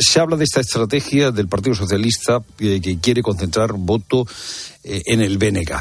se 0.00 0.18
habla 0.18 0.36
de 0.36 0.44
esta 0.44 0.60
estrategia 0.60 1.30
del 1.30 1.46
Partido 1.46 1.76
Socialista 1.76 2.40
eh, 2.58 2.80
que 2.80 2.98
quiere 2.98 3.22
concentrar 3.22 3.72
voto 3.74 4.26
eh, 4.82 5.00
en 5.06 5.20
el 5.20 5.38
BNG. 5.38 5.72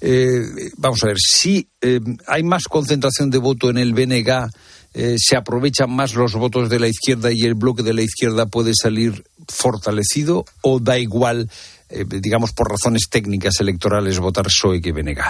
Eh, 0.00 0.40
vamos 0.76 1.04
a 1.04 1.06
ver, 1.06 1.18
si 1.20 1.68
eh, 1.80 2.00
hay 2.26 2.42
más 2.42 2.64
concentración 2.64 3.30
de 3.30 3.38
voto 3.38 3.70
en 3.70 3.78
el 3.78 3.94
BNG, 3.94 4.50
eh, 4.92 5.14
se 5.18 5.36
aprovechan 5.36 5.94
más 5.94 6.14
los 6.14 6.34
votos 6.34 6.68
de 6.68 6.80
la 6.80 6.88
izquierda 6.88 7.30
y 7.30 7.42
el 7.42 7.54
bloque 7.54 7.84
de 7.84 7.94
la 7.94 8.02
izquierda 8.02 8.46
puede 8.46 8.72
salir 8.74 9.22
fortalecido 9.50 10.44
o 10.62 10.80
da 10.80 10.98
igual, 10.98 11.50
eh, 11.88 12.04
digamos, 12.06 12.52
por 12.52 12.70
razones 12.70 13.08
técnicas 13.10 13.60
electorales 13.60 14.18
votar 14.18 14.46
PSOE 14.46 14.80
que 14.80 14.92
BNG. 14.92 15.20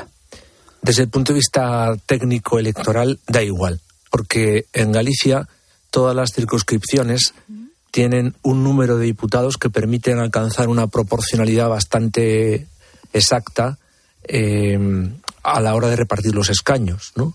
Desde 0.83 1.03
el 1.03 1.09
punto 1.09 1.33
de 1.33 1.39
vista 1.39 1.95
técnico 2.07 2.59
electoral, 2.59 3.18
da 3.27 3.43
igual, 3.43 3.81
porque 4.11 4.66
en 4.73 4.93
Galicia 4.93 5.49
todas 5.91 6.16
las 6.16 6.33
circunscripciones 6.33 7.35
tienen 7.91 8.35
un 8.43 8.62
número 8.62 8.97
de 8.97 9.07
diputados 9.07 9.57
que 9.57 9.71
permiten 9.71 10.18
alcanzar 10.18 10.68
una 10.68 10.87
proporcionalidad 10.87 11.68
bastante 11.68 12.66
exacta 13.12 13.79
eh, 14.25 14.79
a 15.43 15.61
la 15.61 15.75
hora 15.75 15.89
de 15.89 15.97
repartir 15.97 16.35
los 16.35 16.51
escaños. 16.51 17.12
¿no? 17.16 17.35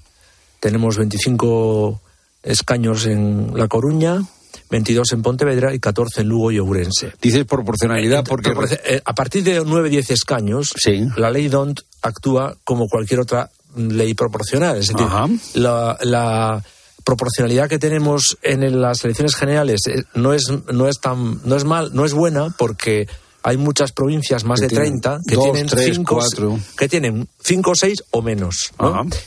Tenemos 0.59 0.97
25 0.97 2.01
escaños 2.43 3.05
en 3.05 3.51
La 3.57 3.67
Coruña, 3.67 4.21
22 4.69 5.13
en 5.13 5.21
Pontevedra 5.21 5.73
y 5.73 5.79
14 5.79 6.21
en 6.21 6.29
Lugo 6.29 6.51
y 6.51 6.59
Ourense. 6.59 7.13
Dices 7.21 7.45
proporcionalidad 7.45 8.23
porque... 8.23 8.53
Eh, 8.85 9.01
a 9.03 9.15
partir 9.15 9.43
de 9.43 9.61
9-10 9.61 10.11
escaños, 10.11 10.73
la 11.15 11.29
ley 11.29 11.47
DONT 11.47 11.81
actúa 12.01 12.55
como 12.63 12.87
cualquier 12.87 13.19
otra 13.21 13.49
ley 13.75 14.13
proporcional. 14.13 14.77
Es 14.77 14.87
decir, 14.87 15.07
la, 15.55 15.97
la 16.01 16.63
proporcionalidad 17.03 17.69
que 17.69 17.79
tenemos 17.79 18.37
en 18.41 18.81
las 18.81 19.03
elecciones 19.05 19.35
generales 19.35 19.81
eh, 19.87 20.03
no 20.15 20.33
es, 20.33 20.51
no 20.73 20.87
es 20.87 20.99
tan 20.99 21.39
no 21.45 21.55
es 21.55 21.63
mal, 21.63 21.91
no 21.93 22.03
es 22.03 22.13
buena 22.13 22.49
porque 22.57 23.07
hay 23.47 23.57
muchas 23.57 23.91
provincias, 23.91 24.43
más 24.43 24.59
Que 24.59 24.65
de 24.65 24.69
tienen 24.69 25.01
30, 25.01 25.19
que 25.27 25.35
dos, 25.35 25.43
tienen 25.43 25.67
tres, 25.67 25.95
5 25.97 26.15
cuatro. 26.15 26.59
que 26.75 26.89
tienen 26.89 27.27
5 27.43 27.69
o 27.69 27.75
6 27.75 28.03
o 28.09 28.21
menos. 28.23 28.73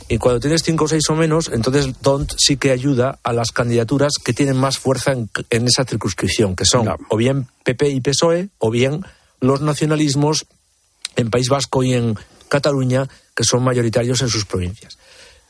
Y 0.09 0.19
cuando 0.19 0.41
tienes 0.41 0.65
5 0.65 0.85
o 0.85 0.89
6 0.89 1.11
o 1.11 1.15
menos, 1.15 1.51
entonces 1.55 1.87
DONT 2.03 2.33
sí 2.37 2.57
que 2.57 2.73
ayuda 2.73 3.21
a 3.23 3.33
las 3.33 3.53
candidaturas 3.53 4.15
que 4.23 4.33
tienen 4.33 4.57
más 4.57 4.77
fuerza 4.77 5.13
en, 5.13 5.31
en 5.51 5.69
esa 5.69 5.85
circunscripción, 5.85 6.57
que 6.57 6.65
son 6.65 6.89
o 7.09 7.17
bien 7.17 7.47
PP 7.63 7.91
y 7.91 8.01
PSOE, 8.01 8.49
o 8.59 8.73
bien 8.73 9.05
los 9.41 9.61
nacionalismos 9.61 10.47
en 11.15 11.31
País 11.31 11.49
Vasco 11.49 11.85
y 11.85 11.95
en 11.95 12.19
Cataluña, 12.49 13.09
que 13.37 13.45
son 13.45 13.63
mayoritarios 13.63 14.21
en 14.23 14.31
sus 14.31 14.45
provincias. 14.47 14.98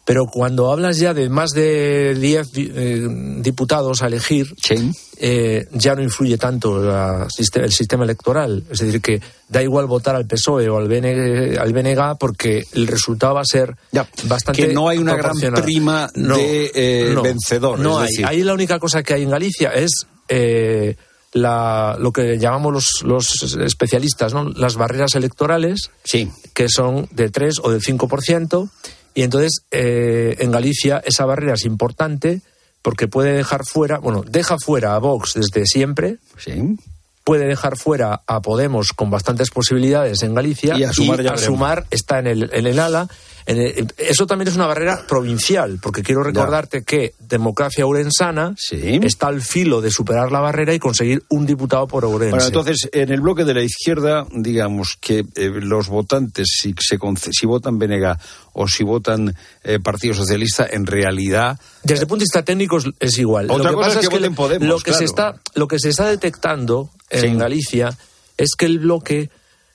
Pero 0.08 0.24
cuando 0.24 0.72
hablas 0.72 0.96
ya 0.96 1.12
de 1.12 1.28
más 1.28 1.50
de 1.50 2.14
10 2.18 2.50
di- 2.52 2.72
eh, 2.74 3.06
diputados 3.40 4.00
a 4.02 4.06
elegir, 4.06 4.46
eh, 5.18 5.66
ya 5.72 5.94
no 5.94 6.02
influye 6.02 6.38
tanto 6.38 6.82
la 6.82 7.28
el 7.54 7.72
sistema 7.72 8.04
electoral. 8.04 8.64
Es 8.70 8.78
decir, 8.78 9.02
que 9.02 9.20
da 9.50 9.62
igual 9.62 9.84
votar 9.84 10.16
al 10.16 10.26
PSOE 10.26 10.66
o 10.70 10.78
al, 10.78 10.88
BN 10.88 11.58
al 11.58 11.72
BNG 11.74 12.16
porque 12.18 12.64
el 12.72 12.86
resultado 12.86 13.34
va 13.34 13.42
a 13.42 13.44
ser 13.44 13.76
bastante. 14.24 14.66
que 14.68 14.72
no 14.72 14.88
hay 14.88 14.96
una 14.96 15.14
gran 15.14 15.36
prima 15.62 16.08
de, 16.36 16.72
eh, 16.74 17.14
vencedor, 17.22 17.78
No 17.78 17.98
es 18.02 18.04
hay. 18.04 18.08
decir- 18.12 18.26
Ahí 18.26 18.42
la 18.44 18.54
única 18.54 18.78
cosa 18.78 19.02
que 19.02 19.12
hay 19.12 19.24
en 19.24 19.30
Galicia 19.30 19.68
es. 19.74 20.06
eh, 20.28 20.96
la, 21.34 21.96
lo 22.00 22.10
que 22.10 22.38
llamamos 22.38 22.72
los, 22.72 22.88
los 23.04 23.52
especialistas, 23.60 24.32
¿no? 24.32 24.44
las 24.48 24.76
barreras 24.76 25.14
electorales, 25.14 25.90
que 26.54 26.70
son 26.70 27.06
del 27.12 27.30
3 27.30 27.56
o 27.62 27.70
del 27.70 27.82
5%, 27.82 28.70
y 29.14 29.22
entonces 29.22 29.62
eh, 29.70 30.36
en 30.38 30.50
Galicia 30.50 31.02
esa 31.04 31.24
barrera 31.24 31.54
es 31.54 31.64
importante 31.64 32.40
porque 32.82 33.08
puede 33.08 33.32
dejar 33.32 33.64
fuera, 33.64 33.98
bueno, 33.98 34.22
deja 34.26 34.56
fuera 34.58 34.94
a 34.94 34.98
Vox 34.98 35.34
desde 35.34 35.66
siempre, 35.66 36.18
puede 37.24 37.46
dejar 37.46 37.76
fuera 37.76 38.22
a 38.26 38.40
Podemos 38.40 38.92
con 38.94 39.10
bastantes 39.10 39.50
posibilidades 39.50 40.22
en 40.22 40.34
Galicia 40.34 40.78
y 40.78 40.84
a 40.84 40.92
sumar, 40.92 41.22
ya 41.22 41.32
a 41.32 41.36
sumar 41.36 41.86
está 41.90 42.20
en 42.20 42.26
el, 42.26 42.50
en 42.52 42.66
el 42.66 42.78
ala. 42.78 43.08
Eso 43.48 44.26
también 44.26 44.48
es 44.48 44.56
una 44.56 44.66
barrera 44.66 45.06
provincial, 45.08 45.78
porque 45.80 46.02
quiero 46.02 46.22
recordarte 46.22 46.84
que 46.84 47.14
Democracia 47.18 47.86
Urensana 47.86 48.54
está 48.70 49.28
al 49.28 49.40
filo 49.40 49.80
de 49.80 49.90
superar 49.90 50.30
la 50.30 50.40
barrera 50.40 50.74
y 50.74 50.78
conseguir 50.78 51.22
un 51.30 51.46
diputado 51.46 51.86
por 51.88 52.04
Ourense. 52.04 52.30
Bueno, 52.30 52.44
entonces, 52.44 52.90
en 52.92 53.10
el 53.10 53.22
bloque 53.22 53.44
de 53.44 53.54
la 53.54 53.62
izquierda, 53.62 54.26
digamos 54.32 54.98
que 55.00 55.24
eh, 55.34 55.50
los 55.62 55.88
votantes, 55.88 56.46
si, 56.60 56.74
se, 56.78 56.98
conce- 56.98 57.30
si 57.32 57.46
votan 57.46 57.78
Benega 57.78 58.18
o 58.52 58.68
si 58.68 58.84
votan 58.84 59.34
eh, 59.64 59.78
Partido 59.80 60.12
Socialista, 60.12 60.66
en 60.70 60.84
realidad... 60.84 61.58
Desde 61.82 62.02
el 62.02 62.08
punto 62.08 62.20
de 62.20 62.24
vista 62.24 62.44
técnico 62.44 62.76
es, 62.76 62.84
es 63.00 63.18
igual. 63.18 63.46
Otra 63.50 63.70
lo 63.72 63.78
que 63.78 63.84
cosa 63.84 63.88
pasa 63.88 64.00
es 64.00 64.08
que 64.10 64.16
voten 64.16 64.34
Podemos, 64.34 64.68
lo 64.68 64.76
que 64.78 64.90
claro. 64.90 64.98
se 64.98 65.04
está 65.04 65.34
lo 65.54 65.68
que 65.68 65.78
se 65.78 65.88
está 65.88 66.06
detectando 66.06 66.90
en 67.08 67.38
Galicia 67.38 67.96
es 68.36 68.50
que 68.56 68.66
el 68.66 68.78
bloque 68.78 69.30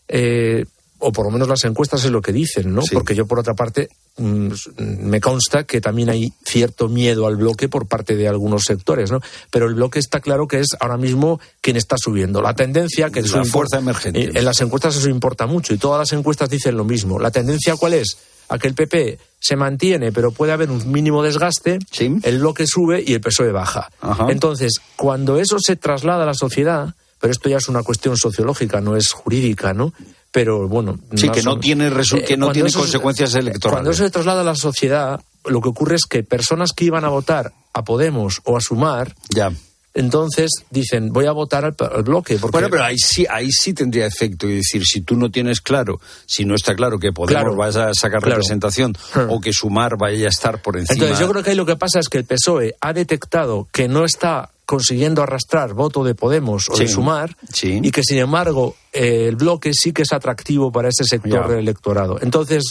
eh, 0.08 0.66
o 1.04 1.12
por 1.12 1.26
lo 1.26 1.32
menos 1.32 1.48
las 1.48 1.64
encuestas 1.66 2.04
es 2.06 2.12
lo 2.12 2.22
que 2.22 2.32
dicen, 2.32 2.74
¿no? 2.74 2.82
Porque 2.92 3.14
yo 3.16 3.26
por 3.26 3.40
otra 3.40 3.54
parte 3.54 3.90
mm, 4.18 4.48
me 4.78 5.20
consta 5.22 5.64
que 5.66 5.82
también 5.82 6.10
hay 6.10 6.32
cierto 6.46 6.88
miedo 6.90 7.28
al 7.28 7.36
bloque 7.36 7.70
por 7.70 7.88
parte 7.88 8.16
de 8.16 8.28
algunos 8.28 8.64
sectores, 8.64 9.12
¿no? 9.12 9.20
Pero 9.52 9.68
el 9.68 9.76
bloque 9.76 10.00
está 10.00 10.20
claro 10.20 10.48
que 10.48 10.60
es 10.60 10.70
ahora 10.80 10.98
mismo 10.98 11.40
quien 11.62 11.76
está 11.78 11.96
subiendo. 11.98 12.42
La 12.42 12.54
tendencia 12.56 13.10
que 13.10 13.22
La 13.22 13.28
eso 13.28 13.42
impor- 13.42 13.50
fuerza 13.52 13.78
emergente. 13.80 14.22
eh, 14.24 14.32
En 14.34 14.46
las 14.46 14.60
encuestas 14.62 14.96
eso 14.96 15.10
importa 15.10 15.46
mucho 15.46 15.74
y 15.74 15.78
todas 15.78 16.00
las 16.00 16.14
encuestas 16.18 16.50
dicen 16.50 16.76
lo 16.78 16.84
mismo. 16.86 17.20
La 17.20 17.32
tendencia 17.32 17.76
cuál 17.76 17.94
es? 17.94 18.18
A 18.50 18.58
que 18.58 18.68
el 18.68 18.76
PP 18.76 19.20
se 19.40 19.56
mantiene, 19.56 20.12
pero 20.12 20.32
puede 20.32 20.52
haber 20.52 20.70
un 20.70 20.92
mínimo 20.92 21.24
desgaste, 21.24 21.80
el 22.24 22.40
bloque 22.40 22.66
sube 22.68 23.04
y 23.06 23.14
el 23.14 23.22
PSOE 23.22 23.52
baja. 23.52 23.90
Ajá. 24.02 24.28
Entonces, 24.30 24.80
cuando 24.96 25.40
eso 25.40 25.58
se 25.60 25.76
traslada 25.76 26.24
a 26.24 26.26
la 26.26 26.34
sociedad, 26.34 26.94
pero 27.20 27.32
esto 27.32 27.48
ya 27.50 27.58
es 27.58 27.70
una 27.70 27.84
cuestión 27.84 28.18
sociológica, 28.18 28.82
no 28.82 28.98
es 28.98 29.12
jurídica, 29.12 29.74
¿no? 29.74 29.94
Pero 30.34 30.68
bueno. 30.68 31.00
Sí, 31.16 31.28
más 31.28 31.36
que 31.36 31.42
o 31.42 31.44
no 31.54 31.60
tiene, 31.60 31.88
Eh, 31.88 32.24
que 32.28 32.36
no 32.38 32.52
tiene 32.52 32.68
eso 32.70 32.80
consecuencias 32.80 33.34
electorales. 33.36 33.72
Cuando 33.72 33.92
eso 33.92 34.04
se 34.04 34.10
traslada 34.10 34.42
a 34.42 34.44
la 34.44 34.56
sociedad, 34.56 35.22
lo 35.46 35.62
que 35.62 35.70
ocurre 35.70 35.96
es 35.96 36.06
que 36.10 36.24
personas 36.24 36.74
que 36.74 36.86
iban 36.86 37.06
a 37.06 37.10
votar 37.10 37.54
a 37.74 37.84
Podemos 37.84 38.42
o 38.44 38.58
a 38.58 38.62
Sumar, 38.62 39.14
ya. 39.30 39.52
entonces 39.94 40.50
dicen, 40.72 41.10
voy 41.14 41.28
a 41.28 41.32
votar 41.34 41.66
al, 41.66 41.76
al 41.80 42.02
bloque. 42.04 42.38
Porque 42.40 42.54
Bueno, 42.54 42.70
pero 42.72 42.84
ahí 42.84 42.98
sí, 42.98 43.26
ahí 43.30 43.52
sí 43.52 43.74
tendría 43.76 44.08
efecto. 44.08 44.48
Es 44.48 44.56
decir, 44.56 44.84
si 44.86 45.02
tú 45.02 45.16
no 45.16 45.30
tienes 45.30 45.62
claro, 45.62 46.00
si 46.26 46.46
no 46.46 46.56
está 46.56 46.74
claro 46.76 46.98
que 46.98 47.12
Podemos 47.12 47.44
Claro. 47.44 47.56
vaya 47.56 47.90
a 47.90 47.94
sacar 47.94 48.20
Claro. 48.22 48.38
representación 48.38 48.96
o 49.30 49.40
que 49.40 49.54
Sumar 49.54 49.98
vaya 50.00 50.26
a 50.26 50.30
estar 50.30 50.62
por 50.64 50.78
encima... 50.78 50.96
Entonces 50.96 51.20
yo 51.20 51.30
creo 51.32 51.44
que 51.44 51.52
ahí 51.52 51.56
lo 51.56 51.66
que 51.68 51.76
pasa 51.76 52.00
es 52.00 52.10
que 52.10 52.18
el 52.18 52.26
PSOE 52.26 52.74
ha 52.82 52.92
detectado 52.94 53.68
que 53.72 53.88
no 53.88 54.04
está 54.04 54.50
consiguiendo 54.66 55.22
arrastrar 55.22 55.74
voto 55.74 56.04
de 56.04 56.16
Podemos 56.16 56.70
o 56.70 56.78
de 56.78 56.88
Sumar 56.88 57.36
sí. 57.54 57.80
y 57.84 57.92
que 57.92 58.02
sin 58.04 58.18
embargo 58.20 58.76
eh, 58.94 59.28
el 59.28 59.36
bloque 59.36 59.72
sí 59.74 59.92
que 59.92 60.04
es 60.04 60.14
atractivo 60.14 60.72
para 60.72 60.90
ese 60.90 61.04
sector 61.04 61.44
Ya. 61.44 61.48
del 61.48 61.60
electorado. 61.60 62.18
Entonces 62.22 62.64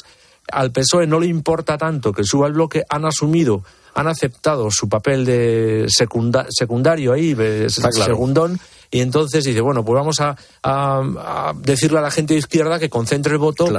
al 0.50 0.72
PSOE 0.72 1.06
no 1.06 1.20
le 1.20 1.26
importa 1.26 1.78
tanto 1.78 2.12
que 2.12 2.24
suba 2.24 2.46
el 2.48 2.54
bloque, 2.54 2.82
han 2.88 3.04
asumido, 3.04 3.62
han 3.94 4.08
aceptado 4.08 4.70
su 4.70 4.88
papel 4.88 5.24
de 5.24 5.86
secunda- 5.88 6.46
secundario 6.50 7.12
ahí, 7.12 7.34
de 7.34 7.68
claro. 7.74 7.92
segundón, 8.04 8.58
y 8.90 9.00
entonces 9.00 9.44
dice, 9.44 9.60
bueno, 9.60 9.84
pues 9.84 9.94
vamos 9.94 10.20
a, 10.20 10.36
a- 10.62 11.48
a 11.48 11.52
decirle 11.56 11.98
a 11.98 12.02
la 12.02 12.10
gente 12.10 12.34
de 12.34 12.40
izquierda 12.40 12.78
que 12.80 12.90
concentre 12.90 13.32
el 13.34 13.38
voto 13.38 13.70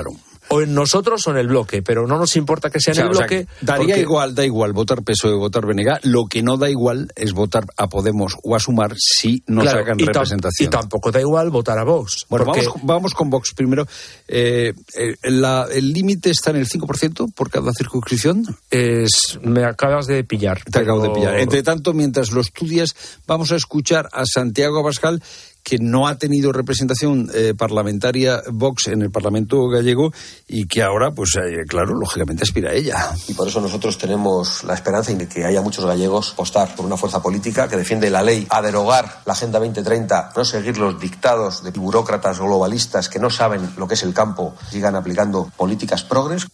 o 0.50 0.62
en 0.62 0.74
nosotros 0.74 1.26
o 1.28 1.32
en 1.32 1.38
el 1.38 1.48
bloque, 1.48 1.82
pero 1.82 2.06
no 2.08 2.18
nos 2.18 2.36
importa 2.36 2.70
que 2.70 2.80
sea 2.80 2.92
O 2.92 2.96
sea, 2.96 3.04
en 3.06 3.10
el 3.10 3.16
o 3.16 3.18
sea, 3.18 3.28
bloque. 3.28 3.48
daría 3.62 3.86
porque- 3.96 4.02
igual, 4.02 4.36
da 4.36 4.46
igual 4.46 4.74
votar 4.74 5.04
PSOE 5.04 5.34
o 5.34 5.40
votar 5.40 5.66
Benega. 5.66 6.00
Lo 6.04 6.26
que 6.26 6.44
no 6.44 6.58
da 6.58 6.70
igual 6.70 7.12
es 7.16 7.34
votar 7.34 7.66
a 7.78 7.88
Podemos 7.90 8.36
o 8.44 8.56
a 8.56 8.60
Sumar 8.60 8.94
si 8.98 9.44
no 9.48 9.62
Claro, 9.62 9.80
sacan 9.80 10.00
y 10.00 10.06
representación. 10.06 10.68
Y 10.68 10.70
tampoco 10.70 11.12
da 11.12 11.22
igual 11.22 11.50
votar 11.50 11.78
a 11.80 11.84
Vox. 11.84 12.26
Bueno, 12.30 12.46
porque- 12.46 12.66
vamos, 12.66 12.82
vamos 12.84 13.14
con 13.14 13.30
Vox 13.30 13.54
primero. 13.56 13.86
Eh, 14.28 14.74
eh, 14.98 15.16
la- 15.24 15.68
¿El 15.72 15.92
límite 15.94 16.30
está 16.30 16.50
en 16.52 16.58
el 16.58 16.68
5% 16.68 17.28
por 17.34 17.50
cada 17.50 17.72
circunscripción? 17.74 18.44
Es, 18.70 19.40
me 19.42 19.64
acabas 19.66 20.08
de 20.08 20.24
pillar. 20.24 20.62
Te 20.64 20.80
acabo 20.80 21.02
de 21.02 21.10
pero- 21.10 21.20
pillar. 21.22 21.40
Entre 21.40 21.64
tanto, 21.64 21.94
mientras 21.94 22.32
lo 22.32 22.42
estudias, 22.42 22.96
vamos 23.28 23.52
a 23.52 23.56
escuchar 23.56 24.10
a 24.12 24.26
Santiago 24.26 24.80
Abascal, 24.80 25.22
que 25.64 25.78
no 25.80 26.08
ha 26.08 26.18
tenido 26.18 26.52
representación 26.52 27.32
eh, 27.34 27.54
parlamentaria 27.58 28.42
Vox 28.52 28.88
en 28.88 29.02
el 29.02 29.10
Parlamento 29.12 29.68
gallego 29.70 30.12
y 30.48 30.68
que 30.68 30.84
ahora, 30.84 31.12
pues 31.12 31.32
eh, 31.38 31.64
claro, 31.68 31.94
lógicamente 31.96 32.44
aspira 32.44 32.72
a 32.72 32.74
ella. 32.74 33.12
Y 33.28 33.34
por 33.34 33.48
eso 33.48 33.62
nosotros 33.62 33.98
tenemos 33.98 34.64
la 34.66 34.74
esperanza 34.74 35.14
de 35.14 35.28
que 35.28 35.46
haya 35.46 35.62
muchos 35.62 35.86
gallegos 35.86 36.34
apostar 36.34 36.76
por 36.76 36.86
una 36.86 36.98
fuerza 36.98 37.22
política 37.22 37.68
que 37.70 37.78
defiende 37.78 38.10
la 38.10 38.22
ley, 38.22 38.46
a 38.50 38.62
derogar 38.62 39.22
la 39.26 39.34
Agenda 39.34 39.60
2030, 39.60 40.34
no 40.36 40.46
seguir 40.46 40.78
los 40.78 41.00
dictados 41.00 41.64
de 41.64 41.72
burócratas 41.72 42.40
globalistas 42.40 43.08
que 43.10 43.20
no 43.20 43.30
saben 43.30 43.70
lo 43.78 43.88
que 43.88 43.94
es 43.94 44.04
el 44.04 44.14
campo, 44.14 44.56
sigan 44.70 44.96
aplicando 44.96 45.50
políticas 45.56 46.04
progres. 46.04 46.46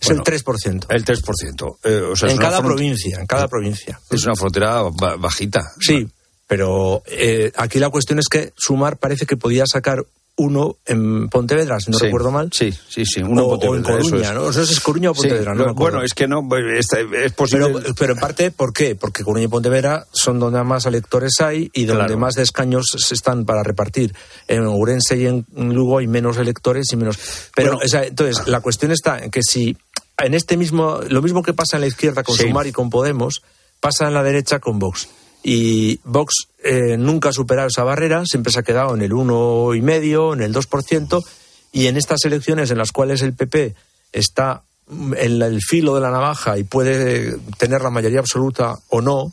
Es 0.00 0.08
el 0.08 0.20
3%. 0.20 0.86
El 0.88 1.04
3%. 1.04 1.76
Eh, 1.84 2.00
o 2.12 2.16
sea, 2.16 2.28
es 2.28 2.34
en 2.34 2.40
cada 2.40 2.62
provincia, 2.62 3.18
en 3.20 3.26
cada 3.26 3.48
provincia. 3.48 4.00
Es 4.08 4.24
una 4.24 4.34
frontera 4.34 4.82
ba- 4.84 5.16
bajita. 5.16 5.60
Sí, 5.78 6.08
pero 6.48 7.02
eh, 7.06 7.52
aquí 7.56 7.78
la 7.78 7.90
cuestión 7.90 8.18
es 8.18 8.26
que 8.28 8.52
Sumar 8.56 8.96
parece 8.96 9.24
que 9.26 9.36
podía 9.36 9.64
sacar 9.66 10.04
uno 10.40 10.76
en 10.86 11.28
Pontevedra, 11.30 11.80
si 11.80 11.90
no 11.90 11.98
Sí, 11.98 12.04
recuerdo 12.04 12.30
mal. 12.30 12.50
Sí, 12.52 12.70
sí, 12.72 13.04
sí. 13.04 13.20
Uno 13.22 13.42
o, 13.42 13.54
en 13.54 13.60
Pontevedra, 13.60 13.72
o 13.72 13.76
en 13.76 13.82
Coruña, 14.04 14.22
eso 14.22 14.30
es. 14.30 14.34
¿no? 14.36 14.42
O 14.44 14.52
sea, 14.52 14.62
¿es 14.62 14.80
Coruña 14.80 15.10
o 15.10 15.14
Sí, 15.14 15.22
Pontevedra? 15.22 15.54
no 15.54 15.66
lo- 15.66 15.74
bueno, 15.74 16.00
es 16.04 16.14
que 16.14 16.28
no, 16.28 16.48
está- 16.78 17.00
es 17.00 17.32
posible. 17.32 17.66
Pero, 17.82 17.94
pero 17.98 18.12
en 18.14 18.20
parte, 18.20 18.50
¿por 18.52 18.72
qué? 18.72 18.94
Porque 18.94 19.24
Coruña 19.24 19.46
y 19.46 19.48
Pontevedra 19.48 20.06
son 20.12 20.38
donde 20.38 20.62
más 20.62 20.86
electores 20.86 21.40
hay 21.40 21.68
y 21.74 21.86
donde 21.86 22.04
Claro. 22.04 22.18
más 22.20 22.36
escaños 22.36 22.84
se 22.96 23.14
están 23.14 23.46
para 23.46 23.64
repartir. 23.64 24.14
En 24.46 24.64
Ourense 24.64 25.16
y 25.16 25.26
en 25.26 25.44
Lugo 25.56 25.98
hay 25.98 26.06
menos 26.06 26.36
electores 26.36 26.86
y 26.92 26.96
menos. 26.96 27.18
Pero, 27.56 27.72
Bueno. 27.72 27.84
o 27.84 27.88
sea, 27.88 28.04
entonces, 28.04 28.46
la 28.46 28.60
cuestión 28.60 28.92
está 28.92 29.18
en 29.18 29.32
que 29.32 29.42
si 29.42 29.76
en 30.22 30.34
este 30.34 30.56
mismo, 30.56 31.00
lo 31.08 31.20
mismo 31.20 31.42
que 31.42 31.52
pasa 31.52 31.78
en 31.78 31.80
la 31.80 31.88
izquierda 31.88 32.22
con 32.22 32.36
Sí. 32.36 32.44
Sumar 32.44 32.68
y 32.68 32.72
con 32.72 32.90
Podemos, 32.90 33.42
pasa 33.80 34.06
en 34.06 34.14
la 34.14 34.22
derecha 34.22 34.60
con 34.60 34.78
Vox. 34.78 35.08
Y 35.42 36.00
Vox 36.04 36.48
eh, 36.62 36.96
nunca 36.98 37.28
ha 37.28 37.32
superado 37.32 37.68
esa 37.68 37.84
barrera, 37.84 38.24
siempre 38.26 38.52
se 38.52 38.60
ha 38.60 38.64
quedado 38.64 38.94
en 38.94 39.02
el 39.02 39.12
uno 39.12 39.74
y 39.74 39.80
medio, 39.80 40.34
en 40.34 40.42
el 40.42 40.54
2%, 40.54 41.24
y 41.72 41.86
en 41.86 41.96
estas 41.96 42.24
elecciones 42.24 42.70
en 42.70 42.78
las 42.78 42.92
cuales 42.92 43.22
el 43.22 43.34
PP 43.34 43.74
está 44.12 44.62
en 44.90 45.42
el 45.42 45.60
filo 45.60 45.94
de 45.94 46.00
la 46.00 46.10
navaja 46.10 46.58
y 46.58 46.64
puede 46.64 47.36
tener 47.58 47.82
la 47.82 47.90
mayoría 47.90 48.20
absoluta 48.20 48.78
o 48.88 49.00
no, 49.00 49.32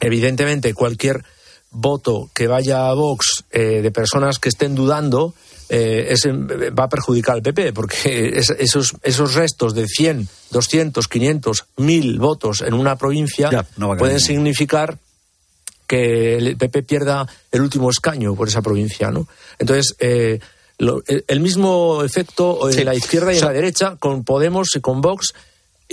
evidentemente 0.00 0.72
cualquier 0.72 1.24
voto 1.70 2.30
que 2.34 2.46
vaya 2.46 2.88
a 2.88 2.94
Vox 2.94 3.44
eh, 3.50 3.80
de 3.82 3.90
personas 3.90 4.38
que 4.38 4.48
estén 4.48 4.74
dudando 4.74 5.34
eh, 5.74 6.08
es 6.12 6.26
va 6.26 6.84
a 6.84 6.88
perjudicar 6.88 7.34
al 7.36 7.42
PP, 7.42 7.72
porque 7.72 8.32
es- 8.36 8.50
esos, 8.50 8.92
esos 9.02 9.34
restos 9.34 9.74
de 9.74 9.86
100, 9.88 10.28
200, 10.50 11.08
500, 11.08 11.64
1000 11.78 12.18
votos 12.18 12.60
en 12.60 12.74
una 12.74 12.96
provincia 12.96 13.66
no 13.78 13.96
pueden 13.96 14.20
significar 14.20 14.98
que 15.86 16.36
el 16.36 16.56
PP 16.56 16.82
pierda 16.84 17.26
el 17.50 17.60
último 17.62 17.90
escaño 17.90 18.34
por 18.34 18.48
esa 18.48 18.62
provincia, 18.62 19.10
¿no? 19.10 19.26
Entonces, 19.58 19.94
eh, 19.98 20.38
lo- 20.78 21.02
el, 21.06 21.24
el 21.28 21.40
mismo 21.40 22.02
efecto 22.02 22.68
en 22.68 22.74
Sí. 22.74 22.84
la 22.84 22.94
izquierda 22.94 23.32
y 23.32 23.36
O 23.36 23.38
sea- 23.40 23.48
en 23.48 23.54
la 23.54 23.60
derecha, 23.60 23.96
con 23.98 24.24
Podemos 24.24 24.68
y 24.76 24.80
con 24.80 25.00
Vox, 25.00 25.32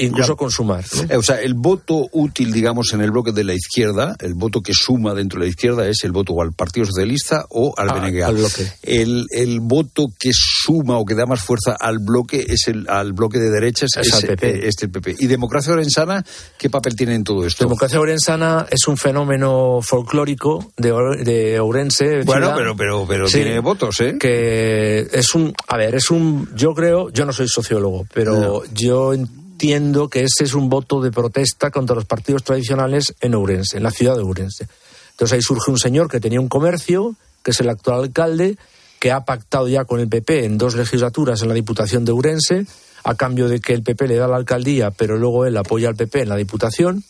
incluso 0.05 0.33
Ya. 0.33 0.37
con 0.37 0.51
Sumar. 0.51 0.85
¿no? 0.95 1.03
Eh, 1.13 1.17
O 1.17 1.23
sea, 1.23 1.41
el 1.41 1.53
voto 1.53 2.07
útil, 2.11 2.51
digamos, 2.51 2.93
en 2.93 3.01
el 3.01 3.11
bloque 3.11 3.31
de 3.31 3.43
la 3.43 3.53
izquierda, 3.53 4.15
el 4.19 4.33
voto 4.33 4.61
que 4.61 4.73
suma 4.73 5.13
dentro 5.13 5.39
de 5.39 5.45
la 5.45 5.49
izquierda 5.49 5.87
es 5.87 6.03
el 6.03 6.11
voto 6.11 6.33
o 6.33 6.41
al 6.41 6.53
Partido 6.53 6.85
Socialista 6.85 7.45
o 7.49 7.73
al 7.77 7.89
Ah, 7.89 7.93
BNG. 7.95 8.23
al 8.23 8.35
bloque. 8.35 8.71
El, 8.83 9.25
el 9.31 9.59
voto 9.61 10.07
que 10.19 10.31
suma 10.33 10.97
o 10.97 11.05
que 11.05 11.15
da 11.15 11.25
más 11.25 11.41
fuerza 11.41 11.75
al 11.79 11.99
bloque 11.99 12.45
es 12.47 12.67
el 12.67 12.87
al 12.89 13.13
bloque 13.13 13.39
de 13.39 13.49
derechas, 13.49 13.89
Es 13.97 14.25
PP. 14.25 14.47
eh, 14.49 14.67
este 14.67 14.85
el 14.85 14.91
PP. 14.91 15.15
¿Y 15.19 15.27
Democracia 15.27 15.73
Orensana 15.73 16.23
qué 16.57 16.69
papel 16.69 16.95
tiene 16.95 17.15
en 17.15 17.23
todo 17.23 17.45
esto? 17.45 17.63
Democracia 17.65 17.99
Orensana 17.99 18.65
es 18.69 18.87
un 18.87 18.97
fenómeno 18.97 19.79
folclórico 19.81 20.71
de, 20.77 20.91
de 21.23 21.59
Ourense. 21.59 22.23
Bueno, 22.23 22.47
ciudad, 22.47 22.55
pero, 22.57 22.75
pero, 22.75 23.05
pero 23.07 23.27
Sí. 23.27 23.35
tiene 23.41 23.59
votos, 23.59 23.99
¿eh? 24.01 24.17
que 24.19 25.07
es 25.11 25.35
un, 25.35 25.53
a 25.67 25.77
ver, 25.77 25.95
es 25.95 26.09
un, 26.11 26.49
yo 26.55 26.73
creo, 26.73 27.09
yo 27.11 27.25
no 27.25 27.33
soy 27.33 27.47
sociólogo, 27.47 28.05
pero 28.13 28.63
yo 28.73 29.13
entiendo 29.59 30.07
que 30.07 30.21
ese 30.21 30.45
es 30.45 30.53
un 30.53 30.69
voto 30.69 31.01
de 31.01 31.11
protesta 31.11 31.69
contra 31.69 31.93
los 31.93 32.05
partidos 32.05 32.43
tradicionales 32.43 33.13
en 33.19 33.35
Ourense, 33.35 33.75
en 33.75 33.83
la 33.83 33.91
ciudad 33.91 34.15
de 34.15 34.21
Ourense. 34.21 34.69
Entonces 35.11 35.35
ahí 35.35 35.41
surge 35.41 35.69
un 35.69 35.77
señor 35.77 36.09
que 36.09 36.21
tenía 36.21 36.39
un 36.39 36.47
comercio, 36.47 37.15
que 37.43 37.51
es 37.51 37.59
el 37.59 37.67
actual 37.67 37.99
alcalde, 37.99 38.57
que 39.01 39.11
ha 39.11 39.25
pactado 39.25 39.67
ya 39.67 39.83
con 39.83 39.99
el 39.99 40.07
PP 40.07 40.45
en 40.45 40.57
dos 40.57 40.75
legislaturas 40.75 41.41
en 41.41 41.49
la 41.49 41.53
Diputación 41.53 42.05
de 42.05 42.13
Ourense, 42.13 42.67
a 43.03 43.15
cambio 43.15 43.49
de 43.49 43.59
que 43.59 43.73
el 43.73 43.83
PP 43.83 44.07
le 44.07 44.15
da 44.15 44.29
la 44.29 44.37
alcaldía, 44.37 44.91
pero 44.91 45.17
luego 45.17 45.45
él 45.45 45.57
apoya 45.57 45.89
al 45.89 45.95
PP 45.97 46.21
en 46.21 46.29
la 46.29 46.37
Diputación, 46.37 47.03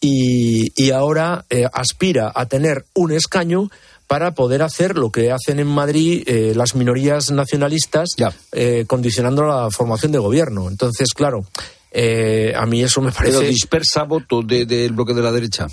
y, 0.00 0.72
y 0.80 0.92
ahora 0.92 1.44
eh, 1.50 1.66
aspira 1.72 2.30
a 2.32 2.46
tener 2.46 2.86
un 2.94 3.10
escaño 3.10 3.68
para 4.06 4.34
poder 4.34 4.62
hacer 4.62 4.96
lo 4.96 5.10
que 5.10 5.30
hacen 5.30 5.60
en 5.60 5.68
Madrid 5.68 6.24
eh, 6.26 6.52
las 6.56 6.74
minorías 6.74 7.30
nacionalistas, 7.30 8.08
eh, 8.50 8.84
condicionando 8.88 9.44
la 9.44 9.70
formación 9.70 10.10
de 10.10 10.18
gobierno. 10.18 10.68
Entonces, 10.68 11.14
claro, 11.14 11.44
eh, 11.90 12.52
a 12.56 12.66
mí 12.66 12.82
eso 12.82 13.00
me 13.00 13.12
parece... 13.12 13.38
Pero 13.38 13.48
dispersa 13.48 14.04
voto 14.04 14.42
de- 14.42 14.66
del 14.66 14.92
bloque 14.92 15.14
de 15.14 15.22
la 15.22 15.32
derecha. 15.32 15.66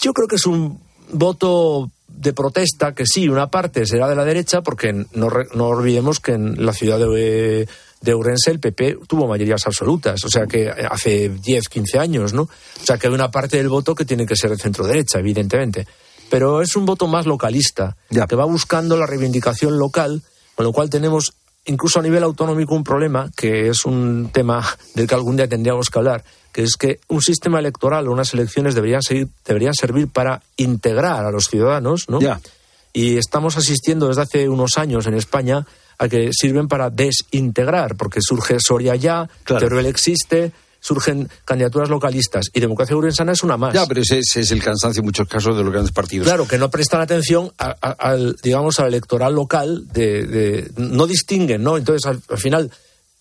Yo 0.00 0.12
creo 0.12 0.26
que 0.28 0.36
es 0.36 0.46
un 0.46 0.80
voto 1.12 1.90
de 2.08 2.32
protesta 2.32 2.94
que 2.94 3.06
sí, 3.06 3.28
una 3.28 3.50
parte 3.50 3.86
será 3.86 4.08
de 4.08 4.14
la 4.16 4.24
derecha, 4.24 4.62
porque 4.62 4.92
no, 4.92 5.28
no 5.54 5.66
olvidemos 5.66 6.20
que 6.20 6.32
en 6.32 6.64
la 6.64 6.72
ciudad 6.72 6.98
de, 6.98 7.66
de 8.00 8.12
Ourense 8.12 8.50
el 8.50 8.60
PP 8.60 8.98
tuvo 9.06 9.26
mayorías 9.26 9.66
absolutas, 9.66 10.22
o 10.24 10.28
sea 10.28 10.46
que 10.46 10.68
hace 10.70 11.28
10, 11.30 11.68
15 11.68 11.98
años, 11.98 12.32
¿no? 12.32 12.42
O 12.42 12.84
sea 12.84 12.98
que 12.98 13.06
hay 13.08 13.14
una 13.14 13.30
parte 13.30 13.56
del 13.56 13.68
voto 13.68 13.94
que 13.94 14.04
tiene 14.04 14.26
que 14.26 14.36
ser 14.36 14.50
de 14.50 14.56
centro 14.58 14.86
derecha, 14.86 15.18
evidentemente. 15.20 15.86
Pero 16.30 16.62
es 16.62 16.76
un 16.76 16.86
voto 16.86 17.06
más 17.06 17.26
localista, 17.26 17.96
que 18.10 18.36
va 18.36 18.44
buscando 18.44 18.96
la 18.96 19.06
reivindicación 19.06 19.78
local, 19.78 20.22
con 20.54 20.64
lo 20.64 20.72
cual 20.72 20.88
tenemos 20.90 21.34
incluso 21.66 22.00
a 22.00 22.02
nivel 22.02 22.22
autonómico 22.22 22.74
un 22.74 22.84
problema, 22.84 23.30
que 23.36 23.68
es 23.68 23.84
un 23.84 24.30
tema 24.32 24.66
del 24.94 25.06
que 25.06 25.14
algún 25.14 25.36
día 25.36 25.48
tendríamos 25.48 25.90
que 25.90 25.98
hablar, 25.98 26.24
que 26.52 26.62
es 26.62 26.76
que 26.76 27.00
un 27.08 27.22
sistema 27.22 27.58
electoral 27.58 28.08
o 28.08 28.12
unas 28.12 28.34
elecciones 28.34 28.74
deberían, 28.74 29.02
seguir, 29.02 29.28
deberían 29.44 29.74
servir 29.74 30.08
para 30.08 30.42
integrar 30.56 31.24
a 31.24 31.30
los 31.30 31.46
ciudadanos, 31.46 32.08
¿no? 32.08 32.18
Y 32.92 33.16
estamos 33.16 33.56
asistiendo 33.56 34.08
desde 34.08 34.22
hace 34.22 34.48
unos 34.48 34.76
años 34.76 35.06
en 35.06 35.14
España 35.14 35.66
a 35.98 36.08
que 36.08 36.30
sirven 36.32 36.68
para 36.68 36.90
desintegrar, 36.90 37.96
porque 37.96 38.20
surge 38.20 38.58
Soria 38.60 38.96
ya, 38.96 39.30
claro. 39.44 39.66
Teruel 39.66 39.86
existe, 39.86 40.52
surgen 40.82 41.30
candidaturas 41.44 41.88
localistas 41.88 42.46
y 42.52 42.60
democracia 42.60 42.96
urensana 42.96 43.32
es 43.32 43.42
una 43.42 43.56
más. 43.56 43.72
Ya, 43.72 43.86
pero 43.86 44.02
ese, 44.02 44.18
es 44.18 44.50
el 44.50 44.62
cansancio 44.62 45.00
en 45.00 45.06
muchos 45.06 45.28
casos 45.28 45.56
de 45.56 45.62
los 45.62 45.72
grandes 45.72 45.92
partidos. 45.92 46.26
Claro, 46.26 46.46
que 46.46 46.58
no 46.58 46.70
prestan 46.70 47.00
atención 47.00 47.52
al, 47.56 48.36
digamos, 48.42 48.80
al 48.80 48.88
electoral 48.88 49.34
local, 49.34 49.86
de, 49.92 50.70
no 50.76 51.06
distinguen, 51.06 51.62
¿no? 51.62 51.76
Entonces, 51.78 52.04
al, 52.04 52.38
final, 52.38 52.70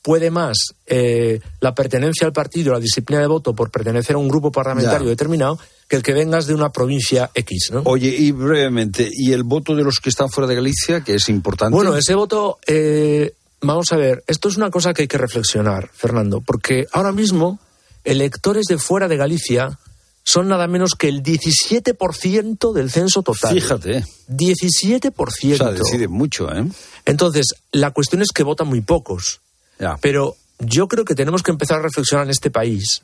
puede 0.02 0.32
más 0.32 0.74
eh, 0.88 1.40
la 1.60 1.76
pertenencia 1.76 2.26
al 2.26 2.34
partido, 2.34 2.74
la 2.74 2.80
disciplina 2.80 3.22
de 3.22 3.28
voto 3.28 3.54
por 3.54 3.70
pertenecer 3.70 4.16
a 4.16 4.20
un 4.20 4.28
grupo 4.28 4.52
parlamentario 4.52 5.08
determinado 5.08 5.60
que 5.88 5.98
el 5.98 6.04
que 6.04 6.14
vengas 6.14 6.48
de 6.48 6.56
una 6.56 6.72
provincia 6.72 7.30
X, 7.36 7.70
¿no? 7.74 7.82
Oye, 7.86 8.08
y 8.08 8.32
brevemente, 8.32 9.08
¿y 9.12 9.34
el 9.34 9.44
voto 9.44 9.76
de 9.76 9.84
los 9.84 10.00
que 10.00 10.10
están 10.10 10.30
fuera 10.30 10.48
de 10.48 10.56
Galicia, 10.56 11.02
que 11.02 11.16
es 11.16 11.30
importante? 11.30 11.76
Bueno, 11.76 11.96
ese 11.96 12.16
voto 12.16 12.60
eh, 12.66 13.36
Vamos 13.62 13.92
a 13.92 13.96
ver, 13.96 14.24
esto 14.28 14.50
es 14.50 14.58
una 14.58 14.72
cosa 14.72 14.94
que 14.94 15.04
hay 15.04 15.08
que 15.08 15.18
reflexionar, 15.18 15.90
Fernando, 15.94 16.42
porque 16.42 16.88
ahora 16.92 17.12
mismo 17.12 17.60
electores 18.04 18.66
de 18.66 18.80
fuera 18.80 19.08
de 19.08 19.18
Galicia 19.18 19.78
son 20.24 20.48
nada 20.48 20.68
menos 20.68 20.96
que 20.96 21.08
el 21.08 21.24
17% 21.24 22.74
del 22.74 22.92
censo 22.92 23.22
total. 23.22 23.54
Fíjate. 23.54 24.04
17%. 24.30 25.54
O 25.54 25.58
sea, 25.58 25.72
decide 25.72 26.08
mucho, 26.08 26.52
¿eh? 26.52 26.66
Entonces, 27.06 27.56
la 27.72 27.92
cuestión 27.92 28.22
es 28.22 28.30
que 28.34 28.44
votan 28.44 28.68
muy 28.68 28.82
pocos. 28.82 29.42
Ya. 29.80 29.98
Pero 30.02 30.36
yo 30.60 30.88
creo 30.88 31.06
que 31.06 31.16
tenemos 31.16 31.44
que 31.44 31.52
empezar 31.52 31.80
a 31.80 31.82
reflexionar 31.82 32.26
en 32.26 32.32
este 32.32 32.52
país, 32.52 33.02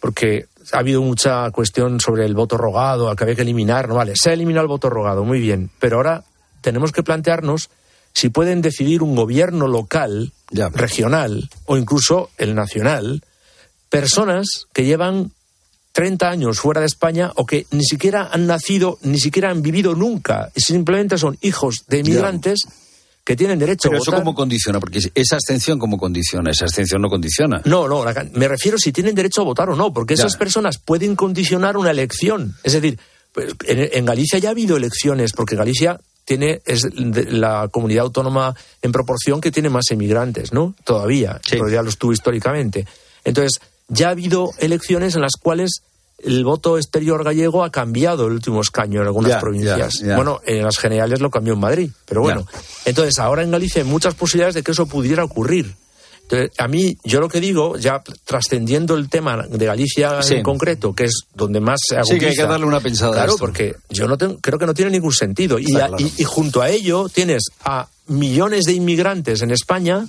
porque 0.00 0.46
ha 0.72 0.78
habido 0.78 1.02
mucha 1.02 1.50
cuestión 1.50 2.00
sobre 2.00 2.24
el 2.24 2.34
voto 2.34 2.56
rogado, 2.56 3.14
que 3.14 3.24
había 3.24 3.36
que 3.36 3.42
eliminar, 3.42 3.88
no 3.88 3.96
vale, 3.96 4.14
se 4.16 4.30
ha 4.30 4.32
eliminado 4.32 4.64
el 4.64 4.68
voto 4.68 4.88
rogado, 4.88 5.24
muy 5.24 5.40
bien, 5.40 5.70
pero 5.80 5.96
ahora 5.96 6.24
tenemos 6.60 6.92
que 6.92 7.02
plantearnos 7.02 7.70
si 8.14 8.28
pueden 8.28 8.62
decidir 8.62 9.02
un 9.02 9.16
gobierno 9.16 9.68
local, 9.68 10.32
regional 10.74 11.48
o 11.66 11.76
incluso 11.76 12.30
el 12.38 12.54
nacional, 12.54 13.22
personas 13.88 14.66
que 14.72 14.84
llevan 14.84 15.32
30 15.92 16.28
años 16.30 16.60
fuera 16.60 16.80
de 16.80 16.86
España 16.86 17.32
o 17.36 17.46
que 17.46 17.66
ni 17.70 17.84
siquiera 17.84 18.28
han 18.32 18.46
nacido, 18.46 18.98
ni 19.02 19.18
siquiera 19.18 19.50
han 19.50 19.62
vivido 19.62 19.94
nunca, 19.94 20.50
y 20.54 20.60
simplemente 20.60 21.18
son 21.18 21.38
hijos 21.42 21.84
de 21.88 21.98
inmigrantes 21.98 22.60
que 23.24 23.36
tienen 23.36 23.58
derecho 23.58 23.88
a 23.88 23.92
votar. 23.92 24.04
¿Pero 24.04 24.16
eso 24.16 24.24
cómo 24.24 24.34
condiciona? 24.34 24.80
Porque 24.80 24.98
esa 25.14 25.36
abstención, 25.36 25.78
¿cómo 25.78 25.96
condiciona? 25.96 26.50
Esa 26.50 26.64
abstención 26.64 27.00
no 27.00 27.08
condiciona. 27.08 27.62
No, 27.64 27.86
no, 27.86 28.04
me 28.32 28.48
refiero 28.48 28.78
si 28.78 28.90
tienen 28.90 29.14
derecho 29.14 29.42
a 29.42 29.44
votar 29.44 29.70
o 29.70 29.76
no, 29.76 29.92
porque 29.92 30.14
esas 30.14 30.36
personas 30.36 30.78
pueden 30.78 31.14
condicionar 31.14 31.76
una 31.76 31.90
elección. 31.90 32.56
Es 32.64 32.72
decir, 32.72 32.98
pues, 33.32 33.54
en 33.66 34.04
Galicia 34.04 34.38
ya 34.38 34.48
ha 34.48 34.52
habido 34.52 34.76
elecciones, 34.76 35.32
porque 35.32 35.56
Galicia 35.56 36.00
tiene 36.24 36.62
es 36.64 36.86
la 36.94 37.68
comunidad 37.68 38.04
autónoma 38.04 38.54
en 38.80 38.92
proporción 38.92 39.40
que 39.40 39.50
tiene 39.50 39.68
más 39.68 39.90
emigrantes, 39.90 40.52
¿no? 40.52 40.74
Todavía, 40.84 41.40
pero 41.50 41.68
ya 41.68 41.82
los 41.82 41.98
tuvo 41.98 42.12
históricamente. 42.12 42.86
Entonces, 43.24 43.60
ya 43.88 44.08
ha 44.08 44.10
habido 44.12 44.50
elecciones 44.58 45.14
en 45.14 45.22
las 45.22 45.32
cuales 45.40 45.82
el 46.18 46.44
voto 46.44 46.78
exterior 46.78 47.24
gallego 47.24 47.64
ha 47.64 47.70
cambiado 47.70 48.26
el 48.26 48.34
último 48.34 48.60
escaño 48.60 49.00
en 49.00 49.06
algunas 49.06 49.40
provincias. 49.40 50.02
Bueno, 50.04 50.40
en 50.46 50.62
las 50.62 50.78
generales 50.78 51.20
lo 51.20 51.30
cambió 51.30 51.54
en 51.54 51.60
Madrid, 51.60 51.90
pero 52.06 52.22
bueno. 52.22 52.46
Entonces, 52.84 53.18
ahora 53.18 53.42
en 53.42 53.50
Galicia 53.50 53.82
hay 53.82 53.88
muchas 53.88 54.14
posibilidades 54.14 54.54
de 54.54 54.62
que 54.62 54.72
eso 54.72 54.86
pudiera 54.86 55.24
ocurrir 55.24 55.74
a 56.58 56.68
mí, 56.68 56.96
yo 57.04 57.20
lo 57.20 57.28
que 57.28 57.40
digo, 57.40 57.76
ya 57.76 58.02
trascendiendo 58.24 58.94
el 58.94 59.08
tema 59.08 59.46
de 59.48 59.66
Galicia 59.66 60.20
en 60.30 60.42
concreto, 60.42 60.94
que 60.94 61.04
es 61.04 61.22
donde 61.34 61.60
más 61.60 61.80
se 61.86 61.96
agudiza... 61.96 62.14
Sí, 62.14 62.20
que 62.20 62.26
hay 62.26 62.36
que 62.36 62.42
darle 62.42 62.66
una 62.66 62.80
pensada 62.80 63.12
Claro, 63.12 63.36
porque 63.38 63.76
yo 63.90 64.06
no 64.08 64.16
creo 64.16 64.58
que 64.58 64.66
no 64.66 64.74
tiene 64.74 64.90
ningún 64.90 65.12
sentido. 65.12 65.58
Y, 65.58 65.66
y, 66.16 66.24
junto 66.24 66.62
a 66.62 66.70
ello 66.70 67.08
tienes 67.08 67.42
a 67.64 67.88
millones 68.06 68.64
de 68.64 68.72
inmigrantes 68.72 69.42
en 69.42 69.50
España 69.50 70.06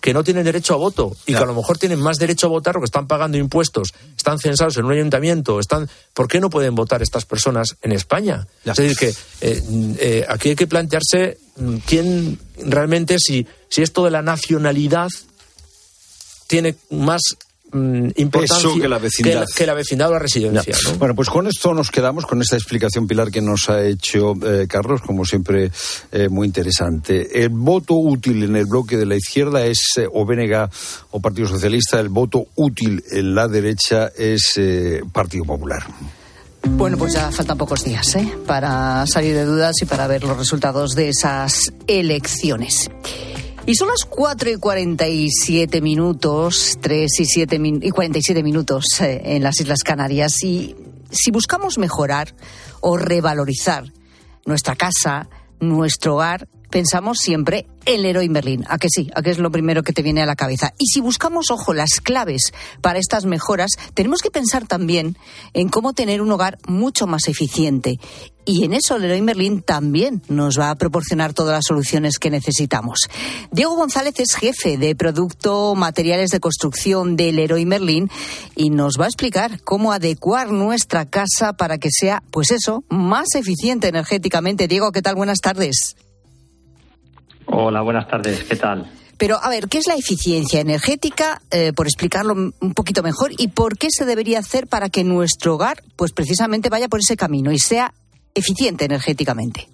que 0.00 0.14
no 0.14 0.24
tienen 0.24 0.44
derecho 0.44 0.74
a 0.74 0.76
voto 0.76 1.16
y 1.26 1.34
que 1.34 1.38
a 1.38 1.46
lo 1.46 1.54
mejor 1.54 1.78
tienen 1.78 2.00
más 2.00 2.18
derecho 2.18 2.46
a 2.46 2.50
votar 2.50 2.74
porque 2.74 2.86
están 2.86 3.06
pagando 3.06 3.38
impuestos, 3.38 3.92
están 4.16 4.38
censados 4.38 4.76
en 4.78 4.86
un 4.86 4.92
ayuntamiento, 4.92 5.60
están 5.60 5.88
¿por 6.14 6.26
qué 6.26 6.40
no 6.40 6.50
pueden 6.50 6.74
votar 6.74 7.02
estas 7.02 7.24
personas 7.24 7.76
en 7.82 7.92
España? 7.92 8.46
Es 8.64 8.76
decir, 8.76 8.96
que 8.96 9.08
eh, 9.42 9.62
eh, 9.98 10.26
aquí 10.28 10.50
hay 10.50 10.56
que 10.56 10.66
plantearse 10.66 11.38
mm, 11.56 11.76
quién 11.86 12.38
realmente, 12.64 13.18
si, 13.18 13.46
si 13.68 13.82
esto 13.82 14.04
de 14.04 14.10
la 14.10 14.22
nacionalidad 14.22 15.08
tiene 16.50 16.74
más 16.90 17.22
mm, 17.70 18.08
importancia 18.16 18.82
que 18.82 18.88
la 18.88 18.98
vecindad, 18.98 19.46
que 19.56 19.66
la, 19.66 19.74
vecindad 19.74 20.08
o 20.08 20.14
la 20.14 20.18
residencia. 20.18 20.74
Bueno, 20.98 21.14
pues 21.14 21.30
con 21.30 21.46
esto 21.46 21.72
nos 21.72 21.92
quedamos, 21.92 22.26
con 22.26 22.42
esta 22.42 22.56
explicación, 22.56 23.06
Pilar, 23.06 23.30
que 23.30 23.40
nos 23.40 23.70
ha 23.70 23.84
hecho 23.84 24.34
eh, 24.44 24.66
Carlos, 24.68 25.00
como 25.00 25.24
siempre, 25.24 25.70
eh, 26.10 26.28
muy 26.28 26.48
interesante. 26.48 27.44
El 27.44 27.50
voto 27.50 27.94
útil 27.94 28.42
en 28.42 28.56
el 28.56 28.66
bloque 28.66 28.96
de 28.96 29.06
la 29.06 29.14
izquierda 29.14 29.64
es 29.64 29.78
eh, 29.96 30.08
o 30.12 30.26
BNG 30.26 30.68
o 31.12 31.20
Partido 31.20 31.46
Socialista, 31.46 32.00
el 32.00 32.08
voto 32.08 32.48
útil 32.56 33.04
en 33.12 33.32
la 33.32 33.46
derecha 33.46 34.10
es 34.16 34.58
Partido 35.12 35.44
Popular. 35.44 35.84
Bueno, 36.62 36.98
pues 36.98 37.14
ya 37.14 37.30
faltan 37.30 37.56
pocos 37.56 37.84
días 37.84 38.14
¿eh? 38.16 38.28
para 38.46 39.06
salir 39.06 39.34
de 39.34 39.44
dudas 39.44 39.76
y 39.80 39.86
para 39.86 40.06
ver 40.06 40.24
los 40.24 40.36
resultados 40.36 40.94
de 40.94 41.08
esas 41.08 41.72
elecciones. 41.86 42.90
Y 43.66 43.74
son 43.74 43.88
las 43.88 44.04
4 44.08 44.50
y 44.50 44.56
47 44.56 45.80
minutos, 45.80 46.78
3 46.80 47.20
y, 47.20 47.24
7 47.24 47.60
y 47.82 47.90
47 47.90 48.42
minutos 48.42 48.84
eh, 49.00 49.20
en 49.24 49.42
las 49.42 49.60
Islas 49.60 49.82
Canarias. 49.84 50.42
Y 50.42 50.74
si 51.10 51.30
buscamos 51.30 51.78
mejorar 51.78 52.34
o 52.80 52.96
revalorizar 52.96 53.84
nuestra 54.46 54.76
casa, 54.76 55.28
nuestro 55.60 56.14
hogar, 56.14 56.48
pensamos 56.70 57.18
siempre 57.18 57.66
en 57.84 58.02
Leroy 58.02 58.28
Merlin. 58.28 58.64
¿A 58.68 58.78
que 58.78 58.88
sí? 58.88 59.10
¿A 59.14 59.22
que 59.22 59.30
es 59.30 59.38
lo 59.38 59.50
primero 59.50 59.82
que 59.82 59.92
te 59.92 60.02
viene 60.02 60.22
a 60.22 60.26
la 60.26 60.36
cabeza? 60.36 60.72
Y 60.78 60.86
si 60.86 61.00
buscamos, 61.00 61.50
ojo, 61.50 61.74
las 61.74 62.00
claves 62.00 62.52
para 62.80 62.98
estas 62.98 63.26
mejoras, 63.26 63.72
tenemos 63.94 64.20
que 64.20 64.30
pensar 64.30 64.66
también 64.66 65.16
en 65.52 65.68
cómo 65.68 65.92
tener 65.92 66.22
un 66.22 66.32
hogar 66.32 66.58
mucho 66.66 67.06
más 67.06 67.28
eficiente. 67.28 67.98
Y 68.44 68.64
en 68.64 68.72
eso 68.72 68.98
Leroy 68.98 69.20
Merlin 69.20 69.62
también 69.62 70.22
nos 70.28 70.58
va 70.58 70.70
a 70.70 70.74
proporcionar 70.74 71.34
todas 71.34 71.54
las 71.54 71.64
soluciones 71.66 72.18
que 72.18 72.30
necesitamos. 72.30 73.08
Diego 73.52 73.76
González 73.76 74.18
es 74.18 74.34
jefe 74.34 74.76
de 74.76 74.96
Producto 74.96 75.74
Materiales 75.74 76.30
de 76.30 76.40
Construcción 76.40 77.16
de 77.16 77.32
Leroy 77.32 77.64
Merlin 77.64 78.10
y 78.56 78.70
nos 78.70 78.94
va 78.98 79.04
a 79.04 79.08
explicar 79.08 79.60
cómo 79.62 79.92
adecuar 79.92 80.50
nuestra 80.50 81.06
casa 81.06 81.52
para 81.52 81.78
que 81.78 81.90
sea, 81.92 82.22
pues 82.30 82.50
eso, 82.50 82.82
más 82.88 83.34
eficiente 83.34 83.88
energéticamente. 83.88 84.68
Diego, 84.68 84.90
¿qué 84.90 85.02
tal? 85.02 85.14
Buenas 85.14 85.38
tardes. 85.40 85.96
Hola, 87.52 87.80
buenas 87.80 88.06
tardes. 88.06 88.44
¿Qué 88.44 88.54
tal? 88.54 88.86
Pero, 89.18 89.36
a 89.42 89.50
ver, 89.50 89.64
¿qué 89.68 89.78
es 89.78 89.88
la 89.88 89.94
eficiencia 89.94 90.60
energética? 90.60 91.40
Eh, 91.50 91.72
por 91.74 91.86
explicarlo 91.86 92.32
un 92.32 92.74
poquito 92.74 93.02
mejor. 93.02 93.32
¿Y 93.36 93.48
por 93.48 93.76
qué 93.76 93.88
se 93.90 94.06
debería 94.06 94.38
hacer 94.38 94.68
para 94.68 94.88
que 94.88 95.02
nuestro 95.02 95.54
hogar, 95.54 95.78
pues 95.96 96.12
precisamente 96.12 96.68
vaya 96.68 96.88
por 96.88 97.00
ese 97.00 97.16
camino 97.16 97.50
y 97.50 97.58
sea 97.58 97.92
eficiente 98.34 98.84
energéticamente? 98.84 99.66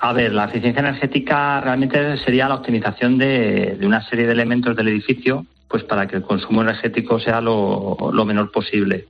A 0.00 0.12
ver, 0.12 0.32
la 0.32 0.46
eficiencia 0.46 0.80
energética 0.80 1.60
realmente 1.60 2.16
sería 2.24 2.48
la 2.48 2.56
optimización 2.56 3.18
de, 3.18 3.78
una 3.82 4.02
serie 4.08 4.26
de 4.26 4.32
elementos 4.32 4.74
del 4.74 4.88
edificio, 4.88 5.46
pues 5.68 5.84
para 5.84 6.06
que 6.06 6.16
el 6.16 6.22
consumo 6.22 6.62
energético 6.62 7.20
sea 7.20 7.40
lo, 7.40 8.24
menor 8.26 8.50
posible. 8.50 9.06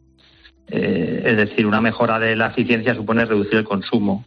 Eh, 0.68 1.22
es 1.24 1.36
decir, 1.36 1.66
una 1.66 1.80
mejora 1.80 2.18
de 2.18 2.34
la 2.34 2.48
eficiencia 2.48 2.94
supone 2.94 3.24
reducir 3.24 3.54
el 3.58 3.64
consumo 3.64 4.24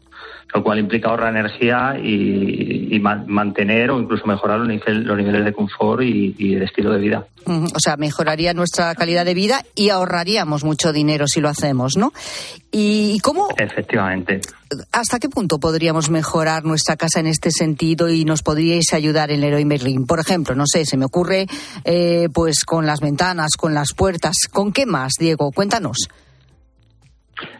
lo 0.53 0.63
cual 0.63 0.79
implica 0.79 1.09
ahorrar 1.09 1.35
energía 1.35 1.95
y, 2.01 2.99
mantener 3.27 3.91
o 3.91 3.99
incluso 3.99 4.25
mejorar 4.25 4.59
los, 4.59 4.67
niveles 4.67 5.45
de 5.45 5.53
confort 5.53 6.01
y, 6.01 6.55
de 6.55 6.65
estilo 6.65 6.91
de 6.91 6.99
vida. 6.99 7.25
O 7.45 7.79
sea, 7.79 7.97
mejoraría 7.97 8.53
nuestra 8.53 8.93
calidad 8.95 9.25
de 9.25 9.33
vida 9.33 9.63
y 9.75 9.89
ahorraríamos 9.89 10.63
mucho 10.63 10.91
dinero 10.91 11.27
si 11.27 11.39
lo 11.39 11.49
hacemos, 11.49 11.97
¿no? 11.97 12.11
¿Y 12.71 13.19
cómo? 13.19 13.47
Efectivamente. 13.57 14.41
¿Hasta 14.91 15.19
qué 15.19 15.29
punto 15.29 15.59
podríamos 15.59 16.09
mejorar 16.09 16.63
nuestra 16.63 16.95
casa 16.95 17.19
en 17.19 17.27
este 17.27 17.51
sentido 17.51 18.09
y 18.09 18.25
nos 18.25 18.43
podríais 18.43 18.93
ayudar 18.93 19.31
en 19.31 19.41
Leroy 19.41 19.65
Merlin? 19.65 20.05
Por 20.05 20.19
ejemplo, 20.19 20.55
no 20.55 20.65
sé, 20.67 20.85
se 20.85 20.97
me 20.97 21.05
ocurre 21.05 21.47
eh, 21.85 22.27
pues 22.33 22.65
con 22.65 22.85
las 22.85 22.99
ventanas, 22.99 23.51
con 23.57 23.73
las 23.73 23.93
puertas. 23.93 24.35
¿Con 24.51 24.71
qué 24.71 24.85
más, 24.85 25.13
Diego? 25.17 25.51
Cuéntanos. 25.51 26.09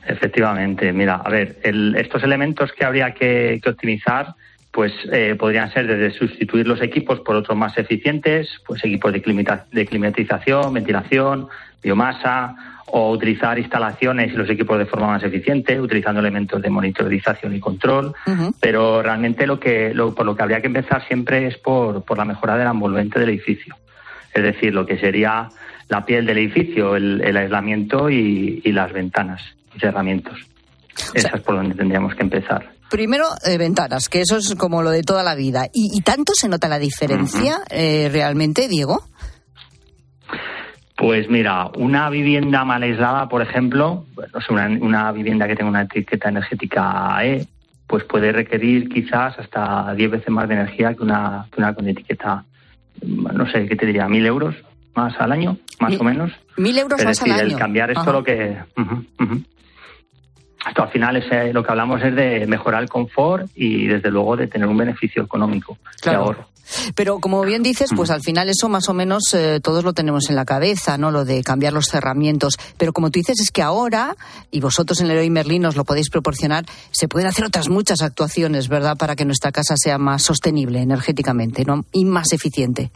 Efectivamente, 0.08 0.92
mira, 0.94 1.16
a 1.16 1.30
ver, 1.30 1.58
estos 1.64 2.24
elementos 2.24 2.72
que 2.74 2.86
habría 2.86 3.14
que, 3.14 3.62
optimizar, 3.66 4.36
pues 4.72 4.94
eh, 5.12 5.36
podrían 5.38 5.72
ser 5.72 5.88
desde 5.88 6.18
sustituir 6.18 6.68
los 6.68 6.82
equipos 6.82 7.20
por 7.22 7.36
otros 7.36 7.58
más 7.58 7.78
eficientes, 7.78 8.50
pues 8.66 8.84
equipos 8.84 9.14
de, 9.14 9.22
climatización, 9.86 10.74
ventilación, 10.74 11.48
biomasa, 11.82 12.56
o 12.92 13.12
utilizar 13.12 13.60
instalaciones 13.60 14.34
y 14.34 14.36
los 14.36 14.50
equipos 14.50 14.78
de 14.80 14.86
forma 14.86 15.08
más 15.08 15.24
eficiente, 15.24 15.80
utilizando 15.80 16.20
elementos 16.20 16.62
de 16.62 16.70
monitorización 16.70 17.56
y 17.56 17.60
control. 17.60 18.14
Pero 18.60 19.02
realmente 19.02 19.46
lo 19.46 19.60
que, 19.60 19.94
por 20.16 20.26
lo 20.26 20.36
que 20.36 20.44
habría 20.44 20.62
que 20.62 20.68
empezar 20.68 21.06
siempre 21.08 21.48
es 21.48 21.58
por, 21.58 22.04
por 22.04 22.18
la 22.18 22.26
mejora 22.26 22.58
del 22.58 22.68
envolvente 22.68 23.20
del 23.20 23.30
edificio. 23.30 23.76
Es 24.34 24.44
decir, 24.44 24.74
lo 24.74 24.86
que 24.86 24.98
sería 24.98 25.50
la 25.90 26.06
piel 26.06 26.26
del 26.26 26.38
edificio, 26.38 26.96
el, 26.96 27.36
aislamiento 27.36 28.10
y, 28.10 28.62
las 28.72 28.94
ventanas 28.94 29.42
y 29.80 29.86
cerramientos. 29.86 30.38
Esa 31.14 31.30
es 31.36 31.42
por 31.42 31.56
donde 31.56 31.76
tendríamos 31.76 32.14
que 32.16 32.24
empezar. 32.24 32.70
Primero, 32.90 33.26
eh, 33.46 33.58
ventanas, 33.58 34.10
que 34.10 34.22
eso 34.22 34.38
es 34.38 34.56
como 34.56 34.82
lo 34.82 34.90
de 34.90 35.04
toda 35.04 35.24
la 35.24 35.36
vida. 35.36 35.68
¿Y, 35.72 36.02
tanto 36.02 36.34
se 36.34 36.50
nota 36.50 36.68
la 36.68 36.80
diferencia 36.80 37.60
eh, 37.70 38.10
realmente, 38.12 38.68
Diego? 38.68 39.04
Pues 40.98 41.30
mira, 41.30 41.70
una 41.78 42.10
vivienda 42.10 42.66
mal 42.66 42.84
aislada, 42.84 43.30
por 43.30 43.42
ejemplo, 43.42 44.06
una, 44.82 45.12
vivienda 45.12 45.48
que 45.48 45.56
tenga 45.56 45.70
una 45.70 45.84
etiqueta 45.84 46.30
energética 46.30 47.24
E, 47.24 47.48
pues 47.88 48.04
puede 48.04 48.32
requerir 48.32 48.90
quizás 48.90 49.38
hasta 49.40 49.94
10 49.96 50.12
veces 50.12 50.30
más 50.30 50.50
de 50.50 50.56
energía 50.56 50.94
que 50.96 51.04
una, 51.04 51.48
con 51.52 51.88
etiqueta, 51.88 52.44
no 53.02 53.50
sé, 53.50 53.68
¿qué 53.68 53.76
te 53.76 53.86
diría? 53.86 54.10
¿Mil 54.10 54.26
euros 54.26 54.56
más 54.96 55.14
al 55.20 55.32
año, 55.32 55.58
más 55.80 55.98
o 55.98 56.04
menos? 56.04 56.32
¿Mil 56.58 56.78
euros 56.78 57.02
más 57.06 57.22
al 57.22 57.32
año? 57.32 57.42
el 57.44 57.56
cambiar 57.56 57.92
esto 57.92 58.12
lo 58.12 58.24
que... 58.24 58.58
Esto 60.68 60.84
al 60.84 60.90
final 60.90 61.16
es, 61.16 61.26
eh, 61.32 61.54
lo 61.54 61.64
que 61.64 61.72
hablamos 61.72 62.02
es 62.04 62.14
de 62.14 62.46
mejorar 62.46 62.84
el 62.84 62.90
confort 62.90 63.50
y 63.56 63.88
desde 63.88 64.12
luego 64.12 64.36
de 64.36 64.48
tener 64.48 64.68
un 64.68 64.78
beneficio 64.78 65.24
económico 65.24 65.78
de 66.04 66.12
ahorro. 66.12 66.48
Pero 66.96 67.20
como 67.20 67.42
bien 67.42 67.64
dices, 67.64 67.90
pues 67.96 68.12
al 68.12 68.22
final 68.22 68.50
eso 68.50 68.70
más 68.70 68.90
o 68.90 68.94
menos 68.94 69.34
eh, 69.34 69.60
todos 69.62 69.84
lo 69.84 69.94
tenemos 69.94 70.30
en 70.30 70.36
la 70.36 70.46
cabeza, 70.46 70.98
¿no? 70.98 71.12
Lo 71.12 71.26
de 71.26 71.42
cambiar 71.44 71.74
los 71.74 71.86
cerramientos. 71.86 72.58
Pero 72.78 72.94
como 72.94 73.10
tú 73.10 73.20
dices, 73.20 73.40
es 73.40 73.52
que 73.52 73.62
ahora, 73.62 74.16
y 74.52 74.60
vosotros 74.60 75.00
en 75.00 75.08
el 75.08 75.14
Leroy 75.14 75.30
Merlin 75.30 75.66
os 75.66 75.76
lo 75.76 75.84
podéis 75.84 76.10
proporcionar, 76.10 76.66
se 76.92 77.08
pueden 77.08 77.28
hacer 77.28 77.46
otras 77.46 77.70
muchas 77.70 78.02
actuaciones, 78.02 78.68
¿verdad? 78.68 78.98
Para 78.98 79.16
que 79.16 79.26
nuestra 79.26 79.52
casa 79.52 79.76
sea 79.78 79.98
más 79.98 80.24
sostenible 80.24 80.82
energéticamente 80.82 81.66
¿no? 81.66 81.86
y 81.92 82.06
más 82.06 82.34
eficiente. 82.34 82.92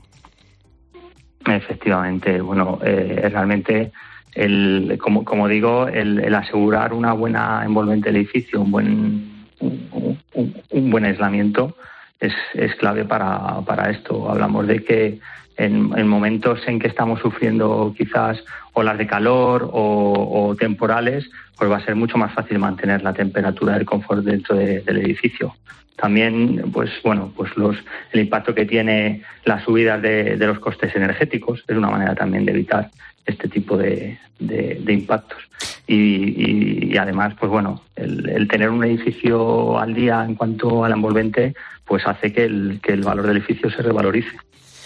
Efectivamente, 1.46 2.40
bueno, 2.42 2.80
eh, 2.84 3.28
realmente, 3.30 3.92
el, 4.36 4.98
como, 5.02 5.24
como 5.24 5.48
digo, 5.48 5.88
el, 5.88 6.34
asegurar 6.34 6.94
una 6.94 7.14
buena 7.14 7.64
envolvente 7.64 8.10
del 8.10 8.18
edificio, 8.18 8.62
un 8.62 8.72
buen, 8.72 9.46
un 9.60 10.92
buen 10.92 11.06
aislamiento, 11.06 11.76
es, 12.20 12.34
es 12.54 12.76
clave 12.76 13.06
para, 13.06 13.62
para 13.62 13.90
esto. 13.90 14.30
Hablamos 14.30 14.68
de 14.68 14.84
que 14.84 15.20
en, 15.58 16.08
momentos 16.08 16.60
en 16.68 16.80
que 16.80 16.88
estamos 16.88 17.20
sufriendo 17.20 17.94
quizás 17.98 18.44
olas 18.74 18.98
de 18.98 19.08
calor 19.08 19.70
o, 19.72 20.56
temporales, 20.60 21.30
pues 21.58 21.70
va 21.70 21.78
a 21.78 21.86
ser 21.86 21.96
mucho 21.96 22.18
más 22.18 22.34
fácil 22.34 22.60
mantener 22.60 23.04
la 23.04 23.14
temperatura 23.14 23.74
del 23.74 23.86
confort 23.86 24.24
dentro 24.24 24.56
del 24.56 24.98
edificio. 24.98 25.56
También, 25.96 26.72
pues 26.72 26.90
bueno, 27.04 27.32
pues 27.36 27.56
los, 27.56 27.78
el 28.12 28.22
impacto 28.22 28.56
que 28.56 28.66
tiene 28.66 29.22
las 29.46 29.64
subidas 29.64 30.02
de, 30.02 30.36
los 30.38 30.60
costes 30.60 30.96
energéticos 30.96 31.64
es 31.68 31.78
una 31.78 31.90
manera 31.90 32.16
también 32.16 32.46
de 32.46 32.52
evitar 32.52 32.90
este 33.26 33.48
tipo 33.48 33.78
de, 33.78 34.20
impactos. 34.88 35.40
Y, 35.88 36.96
además, 36.98 37.36
pues 37.40 37.52
bueno, 37.52 37.84
el, 37.96 38.30
el, 38.30 38.48
tener 38.48 38.70
un 38.70 38.84
edificio 38.84 39.78
al 39.78 39.94
día 39.94 40.24
en 40.24 40.36
cuanto 40.36 40.84
al 40.84 40.94
envolvente, 40.94 41.54
pues 41.86 42.06
hace 42.06 42.32
que 42.32 42.46
el, 42.46 42.80
que 42.82 42.94
el 42.94 43.02
valor 43.02 43.28
del 43.28 43.38
edificio 43.38 43.70
se 43.70 43.82
revalorice. 43.82 44.32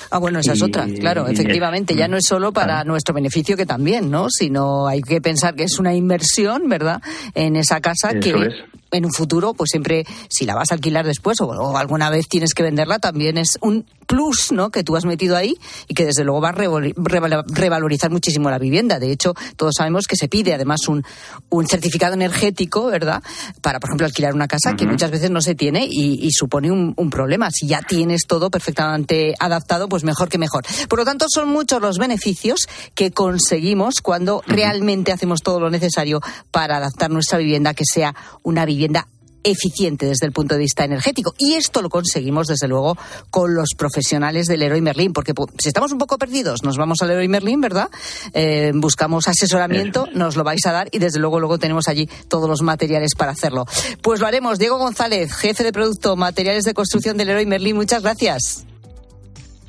Ah, 0.09 0.19
bueno, 0.19 0.39
esa 0.39 0.53
es 0.53 0.61
otra, 0.61 0.88
claro, 0.99 1.27
efectivamente, 1.27 1.93
ya 1.95 2.07
no 2.07 2.15
es 2.15 2.25
solo 2.25 2.53
para 2.53 2.83
nuestro 2.85 3.13
beneficio 3.13 3.57
que 3.57 3.65
también, 3.65 4.09
¿no? 4.09 4.27
Sino 4.29 4.88
hay 4.88 5.01
que 5.01 5.19
pensar 5.19 5.53
que 5.55 5.63
es 5.63 5.79
una 5.79 5.93
inversión, 5.93 6.69
¿verdad? 6.69 7.01
En 7.35 7.57
esa 7.57 7.81
casa 7.81 8.13
que 8.13 8.49
en 8.91 9.05
un 9.05 9.11
futuro, 9.11 9.53
pues 9.53 9.69
siempre, 9.71 10.05
si 10.29 10.45
la 10.45 10.55
vas 10.55 10.71
a 10.71 10.75
alquilar 10.75 11.05
después 11.05 11.39
o, 11.41 11.77
alguna 11.77 12.09
vez 12.09 12.27
tienes 12.27 12.53
que 12.53 12.63
venderla, 12.63 12.99
también 12.99 13.38
es 13.38 13.57
un 13.61 13.85
plus, 14.05 14.53
¿no? 14.53 14.69
Que 14.69 14.85
tú 14.85 14.95
has 14.95 15.03
metido 15.03 15.35
ahí 15.35 15.57
y 15.89 15.93
que 15.93 16.05
desde 16.05 16.23
luego 16.23 16.39
va 16.39 16.49
a 16.49 16.53
revalorizar 16.53 18.09
muchísimo 18.09 18.49
la 18.49 18.57
vivienda. 18.57 18.99
De 18.99 19.11
hecho, 19.11 19.33
todos 19.57 19.75
sabemos 19.77 20.07
que 20.07 20.15
se 20.15 20.29
pide 20.29 20.53
además 20.53 20.88
un, 20.88 21.03
un 21.49 21.67
certificado 21.67 22.13
energético, 22.13 22.85
¿verdad? 22.85 23.21
Para, 23.61 23.81
por 23.81 23.89
ejemplo, 23.89 24.05
alquilar 24.05 24.33
una 24.33 24.47
casa 24.47 24.77
que 24.77 24.85
muchas 24.85 25.11
veces 25.11 25.29
no 25.29 25.41
se 25.41 25.55
tiene 25.55 25.85
y, 25.89 26.29
supone 26.31 26.71
un, 26.71 26.93
un, 26.95 27.09
problema. 27.09 27.49
Si 27.51 27.67
ya 27.67 27.81
tienes 27.81 28.27
todo 28.27 28.49
perfectamente 28.49 29.33
adaptado, 29.39 29.89
pues 29.89 30.05
mejor 30.05 30.29
que 30.29 30.38
mejor. 30.38 30.63
Por 30.88 30.99
lo 30.99 31.05
tanto, 31.05 31.25
son 31.27 31.49
muchos 31.49 31.81
los 31.81 31.97
beneficios 31.97 32.67
que 32.95 33.11
conseguimos 33.11 33.95
cuando 34.01 34.41
realmente 34.47 35.11
hacemos 35.11 35.41
todo 35.41 35.59
lo 35.59 35.69
necesario 35.69 36.21
para 36.51 36.77
adaptar 36.77 37.09
nuestra 37.11 37.39
vivienda 37.39 37.73
que 37.73 37.83
sea 37.85 38.15
una 38.43 38.63
vivienda 38.63 38.76
vivienda 38.78 39.07
eficiente 39.43 40.05
desde 40.05 40.25
el 40.25 40.32
punto 40.32 40.55
de 40.55 40.59
vista 40.59 40.84
energético. 40.84 41.34
Y 41.38 41.53
esto 41.53 41.82
lo 41.82 41.89
conseguimos, 41.89 42.47
desde 42.47 42.67
luego, 42.67 42.97
con 43.30 43.55
los 43.55 43.69
profesionales 43.78 44.47
del 44.47 44.59
Leroy 44.59 44.82
Merlin, 44.82 45.13
porque 45.13 45.34
si 45.59 45.69
estamos 45.69 45.91
un 45.91 45.97
poco 45.97 46.17
perdidos, 46.17 46.63
nos 46.63 46.78
vamos 46.78 47.01
al 47.01 47.09
Leroy 47.09 47.28
Merlin, 47.28 47.61
¿verdad? 47.61 47.89
Eh, 48.34 48.71
buscamos 48.75 49.28
asesoramiento, 49.28 50.07
nos 50.13 50.36
lo 50.36 50.43
vais 50.43 50.65
a 50.65 50.71
dar 50.71 50.89
y 50.91 50.99
desde 50.99 51.19
luego 51.19 51.39
luego 51.39 51.57
tenemos 51.57 51.88
allí 51.88 52.09
todos 52.28 52.49
los 52.49 52.61
materiales 52.61 53.15
para 53.15 53.32
hacerlo. 53.32 53.65
Pues 54.01 54.19
lo 54.19 54.28
haremos. 54.28 54.59
Diego 54.59 54.78
González, 54.78 55.34
jefe 55.34 55.63
de 55.63 55.71
producto, 55.71 56.15
materiales 56.15 56.63
de 56.63 56.73
construcción 56.73 57.17
del 57.17 57.28
Leroy 57.28 57.45
Merlin, 57.45 57.75
muchas 57.75 58.03
gracias. 58.03 58.65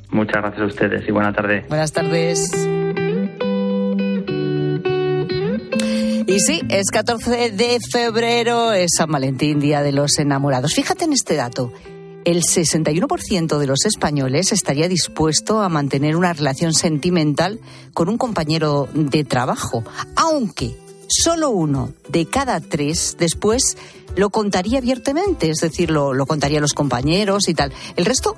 Muchas 0.09 0.41
gracias 0.41 0.61
a 0.61 0.65
ustedes 0.65 1.07
y 1.07 1.11
buena 1.11 1.31
tarde. 1.31 1.65
Buenas 1.69 1.91
tardes. 1.91 2.51
Y 6.29 6.39
sí, 6.41 6.61
es 6.69 6.91
14 6.91 7.49
de 7.49 7.79
febrero, 7.91 8.71
es 8.71 8.91
San 8.95 9.11
Valentín, 9.11 9.59
Día 9.59 9.81
de 9.81 9.91
los 9.91 10.19
Enamorados. 10.19 10.75
Fíjate 10.75 11.05
en 11.05 11.13
este 11.13 11.33
dato. 11.33 11.73
El 12.23 12.43
61% 12.43 13.57
de 13.57 13.65
los 13.65 13.83
españoles 13.87 14.51
estaría 14.51 14.87
dispuesto 14.87 15.59
a 15.61 15.69
mantener 15.69 16.15
una 16.15 16.33
relación 16.33 16.73
sentimental 16.73 17.59
con 17.95 18.09
un 18.09 18.19
compañero 18.19 18.87
de 18.93 19.23
trabajo, 19.23 19.83
aunque 20.15 20.77
solo 21.07 21.49
uno 21.49 21.93
de 22.09 22.27
cada 22.27 22.59
tres 22.59 23.17
después 23.17 23.75
lo 24.15 24.29
contaría 24.29 24.77
abiertamente, 24.77 25.49
es 25.49 25.57
decir, 25.57 25.89
lo, 25.89 26.13
lo 26.13 26.27
contaría 26.27 26.59
a 26.59 26.61
los 26.61 26.73
compañeros 26.73 27.49
y 27.49 27.55
tal. 27.55 27.73
El 27.95 28.05
resto 28.05 28.37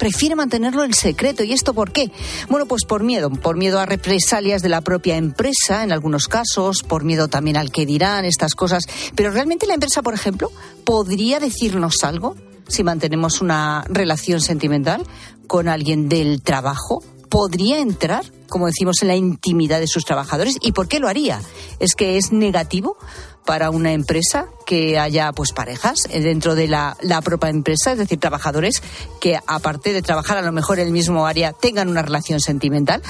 prefiere 0.00 0.34
mantenerlo 0.34 0.82
en 0.82 0.94
secreto. 0.94 1.44
¿Y 1.44 1.52
esto 1.52 1.74
por 1.74 1.92
qué? 1.92 2.10
Bueno, 2.48 2.64
pues 2.66 2.84
por 2.86 3.04
miedo, 3.04 3.30
por 3.30 3.58
miedo 3.58 3.78
a 3.78 3.86
represalias 3.86 4.62
de 4.62 4.70
la 4.70 4.80
propia 4.80 5.16
empresa 5.16 5.84
en 5.84 5.92
algunos 5.92 6.26
casos, 6.26 6.82
por 6.82 7.04
miedo 7.04 7.28
también 7.28 7.58
al 7.58 7.70
que 7.70 7.84
dirán 7.84 8.24
estas 8.24 8.54
cosas. 8.54 8.84
Pero 9.14 9.30
realmente 9.30 9.66
la 9.66 9.74
empresa, 9.74 10.00
por 10.00 10.14
ejemplo, 10.14 10.50
podría 10.84 11.38
decirnos 11.38 12.02
algo 12.02 12.34
si 12.66 12.82
mantenemos 12.82 13.42
una 13.42 13.84
relación 13.88 14.40
sentimental 14.40 15.02
con 15.46 15.68
alguien 15.68 16.08
del 16.08 16.40
trabajo. 16.40 17.04
¿Podría 17.28 17.78
entrar, 17.78 18.24
como 18.48 18.66
decimos, 18.66 19.02
en 19.02 19.08
la 19.08 19.16
intimidad 19.16 19.80
de 19.80 19.86
sus 19.86 20.06
trabajadores? 20.06 20.56
¿Y 20.62 20.72
por 20.72 20.88
qué 20.88 20.98
lo 20.98 21.08
haría? 21.08 21.42
¿Es 21.78 21.94
que 21.94 22.16
es 22.16 22.32
negativo? 22.32 22.96
Para 23.44 23.70
una 23.70 23.92
empresa 23.92 24.46
que 24.66 24.98
haya 24.98 25.32
pues 25.32 25.52
parejas 25.52 26.02
dentro 26.10 26.54
de 26.54 26.68
la, 26.68 26.96
propia 27.24 27.50
empresa, 27.50 27.92
es 27.92 27.98
decir, 27.98 28.18
trabajadores 28.18 28.82
que 29.20 29.38
aparte 29.46 29.92
de 29.92 30.02
trabajar 30.02 30.38
a 30.38 30.42
lo 30.42 30.52
mejor 30.52 30.78
en 30.78 30.86
el 30.86 30.92
mismo 30.92 31.26
área 31.26 31.52
tengan 31.52 31.88
una 31.88 32.02
relación 32.02 32.40
sentimental. 32.40 33.02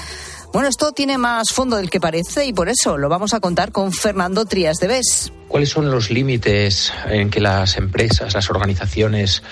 Bueno, 0.53 0.69
esto 0.69 0.93
tiene 0.93 1.17
más 1.17 1.51
fondo 1.51 1.77
del 1.77 1.91
que 1.91 2.01
parece 2.01 2.45
y 2.45 2.53
por 2.53 2.69
eso 2.69 2.99
lo 2.99 3.09
vamos 3.09 3.35
a 3.35 3.41
contar 3.41 3.71
con 3.71 3.93
Fernando 3.93 4.47
Trías 4.47 4.79
de 4.79 4.89
Bes. 4.89 5.33
¿Cuáles 5.47 5.69
son 5.69 5.91
los 5.91 6.11
límites 6.11 6.93
en 7.07 7.31
que 7.31 7.41
las 7.41 7.77
empresas, 7.77 8.35
las 8.35 8.51
organizaciones 8.51 9.43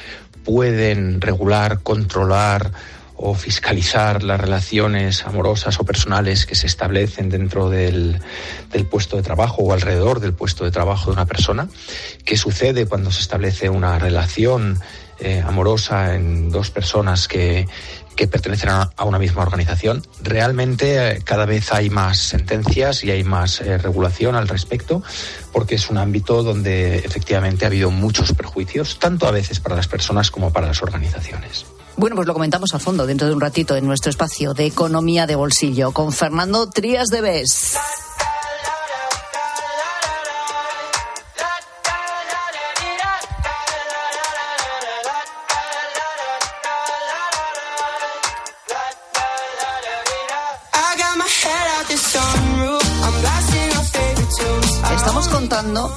pueden 0.44 1.20
regular, 1.20 1.80
controlar 1.82 2.72
o 3.18 3.34
fiscalizar 3.34 4.22
las 4.22 4.40
relaciones 4.40 5.26
amorosas 5.26 5.78
o 5.80 5.84
personales 5.84 6.46
que 6.46 6.54
se 6.54 6.68
establecen 6.68 7.28
dentro 7.28 7.68
del, 7.68 8.20
puesto 8.88 9.16
de 9.16 9.22
trabajo 9.22 9.62
o 9.62 9.72
alrededor 9.72 10.20
del 10.20 10.32
puesto 10.32 10.64
de 10.64 10.70
trabajo 10.70 11.06
de 11.06 11.14
una 11.14 11.26
persona. 11.26 11.68
¿Qué 12.24 12.36
sucede 12.36 12.86
cuando 12.86 13.10
se 13.10 13.20
establece 13.20 13.68
una 13.68 13.98
relación 13.98 14.78
eh, 15.20 15.42
amorosa 15.44 16.14
en 16.14 16.48
dos 16.48 16.70
personas 16.70 17.26
que, 17.26 17.66
pertenecen 18.30 18.70
a, 18.70 19.04
una 19.04 19.18
misma 19.18 19.42
organización. 19.42 20.02
Realmente 20.22 21.08
eh, 21.08 21.22
cada 21.24 21.44
vez 21.44 21.72
hay 21.72 21.88
más 21.88 22.18
sentencias 22.18 23.04
y 23.04 23.10
hay 23.12 23.24
más 23.24 23.60
eh, 23.60 23.78
regulación 23.78 24.34
al 24.36 24.48
respecto, 24.48 25.02
porque 25.52 25.76
es 25.76 25.90
un 25.90 25.98
ámbito 25.98 26.42
donde 26.42 26.98
efectivamente 26.98 27.64
ha 27.64 27.68
habido 27.68 27.90
muchos 27.90 28.32
perjuicios, 28.32 28.98
tanto 28.98 29.26
a 29.26 29.32
veces 29.32 29.60
para 29.60 29.76
las 29.76 29.88
personas 29.88 30.30
como 30.30 30.52
para 30.52 30.68
las 30.68 30.82
organizaciones. 30.82 31.66
Bueno, 31.98 32.14
pues 32.14 32.28
lo 32.28 32.32
comentamos 32.32 32.72
a 32.74 32.78
fondo 32.78 33.06
dentro 33.06 33.26
de 33.26 33.34
un 33.34 33.40
ratito 33.40 33.74
en 33.74 33.84
nuestro 33.84 34.10
espacio 34.10 34.54
de 34.54 34.66
economía 34.66 35.26
de 35.26 35.34
bolsillo 35.34 35.90
con 35.90 36.12
Fernando 36.12 36.70
Trías 36.70 37.08
de 37.08 37.20
Bes. 37.20 37.76
Estamos 54.94 55.26
contando 55.26 55.92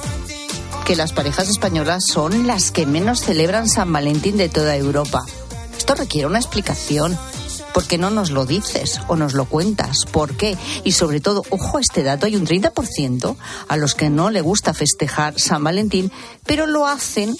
que 0.84 0.96
las 0.96 1.12
parejas 1.12 1.48
españolas 1.48 2.04
son 2.08 2.48
las 2.48 2.72
que 2.72 2.86
menos 2.86 3.20
celebran 3.20 3.68
San 3.68 3.92
Valentín 3.92 4.36
de 4.36 4.48
toda 4.48 4.74
Europa. 4.74 5.24
Esto 5.82 5.96
requiere 5.96 6.28
una 6.28 6.38
explicación. 6.38 7.18
¿Por 7.74 7.88
qué 7.88 7.98
no 7.98 8.08
nos 8.08 8.30
lo 8.30 8.46
dices 8.46 9.00
o 9.08 9.16
nos 9.16 9.32
lo 9.32 9.46
cuentas? 9.46 10.06
¿Por 10.12 10.36
qué? 10.36 10.56
Y 10.84 10.92
sobre 10.92 11.18
todo, 11.18 11.42
ojo 11.50 11.78
a 11.78 11.80
este 11.80 12.04
dato, 12.04 12.26
hay 12.26 12.36
un 12.36 12.46
30% 12.46 13.36
a 13.66 13.76
los 13.76 13.96
que 13.96 14.08
no 14.08 14.30
le 14.30 14.42
gusta 14.42 14.74
festejar 14.74 15.40
San 15.40 15.64
Valentín, 15.64 16.12
pero 16.46 16.68
lo 16.68 16.86
hacen 16.86 17.36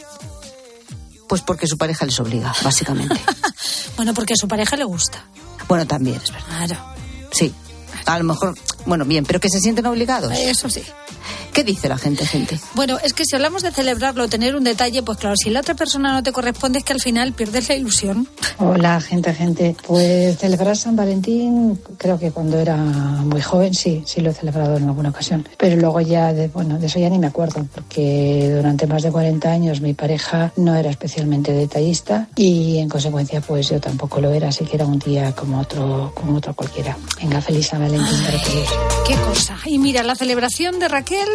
pues 1.29 1.43
porque 1.43 1.69
su 1.69 1.79
pareja 1.79 2.05
les 2.05 2.19
obliga, 2.19 2.53
básicamente. 2.65 3.15
bueno, 3.97 4.13
porque 4.13 4.33
a 4.33 4.37
su 4.37 4.49
pareja 4.49 4.75
le 4.77 4.87
gusta. 4.87 5.25
Bueno, 5.69 5.87
también, 5.87 6.17
es 6.17 6.33
verdad. 6.33 6.67
Claro. 6.67 6.85
Sí. 7.31 7.55
A 8.07 8.19
lo 8.19 8.25
mejor, 8.25 8.59
bueno, 8.87 9.05
bien, 9.05 9.25
pero 9.25 9.39
que 9.39 9.51
se 9.51 9.61
sienten 9.61 9.87
obligados. 9.87 10.33
Eso 10.33 10.69
sí. 10.69 10.83
¿Qué 11.53 11.65
dice 11.65 11.89
la 11.89 11.99
gente, 11.99 12.25
gente? 12.25 12.59
Bueno, 12.75 12.99
es 13.05 13.13
que 13.13 13.25
si 13.27 13.37
hablamos 13.37 13.63
de 13.63 13.73
celebrarlo, 13.73 14.27
tener 14.29 14.57
un 14.57 14.65
detalle, 14.65 15.03
pues 15.03 15.19
claro, 15.19 15.37
si 15.37 15.51
la 15.51 15.61
otra 15.61 15.75
persona 15.75 16.13
no 16.13 16.23
te 16.23 16.33
corresponde, 16.33 16.79
es 16.79 16.85
que 16.85 16.95
al 16.95 17.01
final 17.01 17.35
pierdes 17.35 17.69
la 17.69 17.75
ilusión. 17.75 18.27
Hola, 18.59 19.01
gente, 19.03 19.35
gente. 19.35 19.77
Pues 19.87 20.39
celebrar 20.39 20.77
San 20.79 20.97
Valentín, 20.97 21.79
creo 21.99 22.19
que 22.19 22.31
cuando 22.31 22.59
era 22.59 22.77
muy 22.77 23.43
joven 23.43 23.75
sí, 23.75 24.03
sí 24.07 24.23
lo 24.23 24.31
he 24.31 24.35
celebrado 24.35 24.79
en 24.79 24.85
alguna 24.85 25.11
ocasión. 25.11 25.47
Pero 25.59 25.77
luego 25.77 26.01
ya, 26.01 26.33
de, 26.33 26.49
bueno, 26.49 26.79
de 26.79 26.87
eso 26.87 26.99
ya 26.99 27.11
ni 27.11 27.19
me 27.19 27.27
acuerdo, 27.27 27.67
porque 27.75 28.51
durante 28.55 28.87
más 28.87 29.03
de 29.03 29.13
40 29.13 29.51
años 29.51 29.83
mi 29.83 29.93
pareja 29.93 30.53
no 30.57 30.75
era 30.75 30.89
especialmente 30.89 31.53
detallista 31.53 32.29
y 32.35 32.79
en 32.79 32.89
consecuencia 32.89 33.43
pues 33.43 33.69
yo 33.69 33.79
tampoco 33.79 34.23
lo 34.23 34.31
era, 34.31 34.49
así 34.49 34.65
que 34.65 34.77
era 34.77 34.87
un 34.87 34.99
día 34.99 35.33
como 35.33 35.61
otro, 35.61 36.13
como 36.15 36.39
otro 36.39 36.55
cualquiera. 36.55 36.97
Venga, 37.21 37.43
feliz 37.43 37.67
San 37.67 37.81
Valentín 37.81 38.25
para 38.25 38.43
todos. 38.43 38.69
Qué 39.07 39.15
cosa. 39.17 39.59
Y 39.67 39.79
mira, 39.79 40.03
la 40.03 40.15
celebración 40.15 40.79
de 40.79 40.89
Raquel 40.89 41.29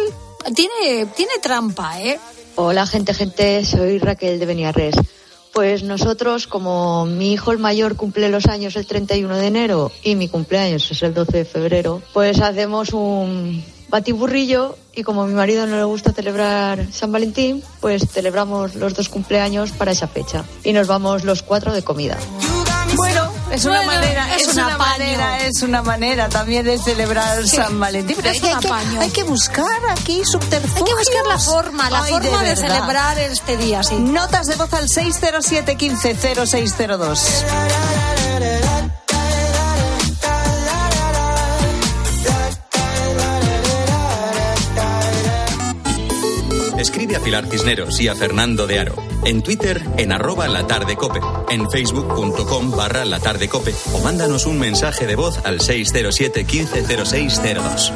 tiene, 0.54 1.06
tiene 1.06 1.32
trampa, 1.42 2.00
¿eh? 2.00 2.18
Hola, 2.56 2.86
gente, 2.86 3.14
gente. 3.14 3.64
Soy 3.64 3.98
Raquel 3.98 4.38
de 4.38 4.46
Beniarres. 4.46 4.96
Pues 5.52 5.82
nosotros, 5.82 6.46
como 6.46 7.06
mi 7.06 7.32
hijo 7.32 7.52
el 7.52 7.58
mayor 7.58 7.96
cumple 7.96 8.28
los 8.28 8.46
años 8.46 8.76
el 8.76 8.86
31 8.86 9.36
de 9.36 9.46
enero 9.46 9.92
y 10.02 10.14
mi 10.14 10.28
cumpleaños 10.28 10.90
es 10.90 11.02
el 11.02 11.14
12 11.14 11.38
de 11.38 11.44
febrero, 11.44 12.02
pues 12.12 12.40
hacemos 12.40 12.92
un 12.92 13.64
batiburrillo 13.88 14.76
y 14.94 15.02
como 15.02 15.22
a 15.22 15.26
mi 15.26 15.34
marido 15.34 15.66
no 15.66 15.76
le 15.76 15.84
gusta 15.84 16.12
celebrar 16.12 16.92
San 16.92 17.10
Valentín, 17.10 17.62
pues 17.80 18.06
celebramos 18.08 18.74
los 18.74 18.94
dos 18.94 19.08
cumpleaños 19.08 19.72
para 19.72 19.92
esa 19.92 20.06
fecha 20.06 20.44
y 20.62 20.72
nos 20.72 20.86
vamos 20.86 21.24
los 21.24 21.42
cuatro 21.42 21.72
de 21.72 21.82
comida. 21.82 22.18
Bueno, 22.94 23.27
es 23.50 23.64
una 23.64 23.82
Bueno, 23.82 23.92
manera, 24.00 24.34
es 24.36 24.42
es, 24.42 24.48
un 24.48 24.52
una 24.62 24.74
apaño. 24.74 24.90
manera, 24.90 25.38
es 25.46 25.62
una 25.62 25.82
manera 25.82 26.28
también 26.28 26.64
de 26.64 26.78
celebrar 26.78 27.42
Sí, 27.46 27.56
San 27.56 27.78
Valentín. 27.80 28.16
Pero 28.16 28.30
es 28.30 28.40
que 28.40 28.48
hay, 28.48 28.56
que 28.60 28.98
hay 28.98 29.10
que 29.10 29.22
buscar 29.24 29.66
aquí 29.90 30.22
subterfugios. 30.24 30.76
Hay 30.76 30.84
que 30.84 30.94
buscar 30.94 31.26
la 31.26 31.38
forma, 31.38 31.90
la 31.90 32.02
Ay, 32.04 32.12
forma 32.12 32.42
de, 32.42 32.48
verdad. 32.54 32.56
celebrar 32.68 33.18
este 33.18 33.56
día, 33.56 33.82
sí. 33.82 33.94
Notas 33.96 34.46
de 34.46 34.56
voz 34.56 34.72
al 34.74 34.88
607 34.88 35.76
15 35.76 36.14
0602. 36.46 37.44
Escribe 46.78 47.16
a 47.16 47.20
Pilar 47.20 47.46
Cisneros 47.48 48.00
y 48.00 48.06
a 48.06 48.14
Fernando 48.14 48.68
de 48.68 48.78
Aro. 48.78 48.94
En 49.24 49.42
Twitter, 49.42 49.84
en 49.96 50.12
arroba 50.12 50.46
la 50.46 50.64
tarde 50.66 50.96
cope. 50.96 51.18
En 51.50 51.68
facebook.com 51.68 52.70
barra 52.70 53.04
la 53.04 53.18
tarde 53.18 53.48
cope. 53.48 53.74
O 53.92 53.98
mándanos 53.98 54.46
un 54.46 54.60
mensaje 54.60 55.04
de 55.06 55.16
voz 55.16 55.38
al 55.44 55.60
607 55.60 56.44
150602. 56.44 57.92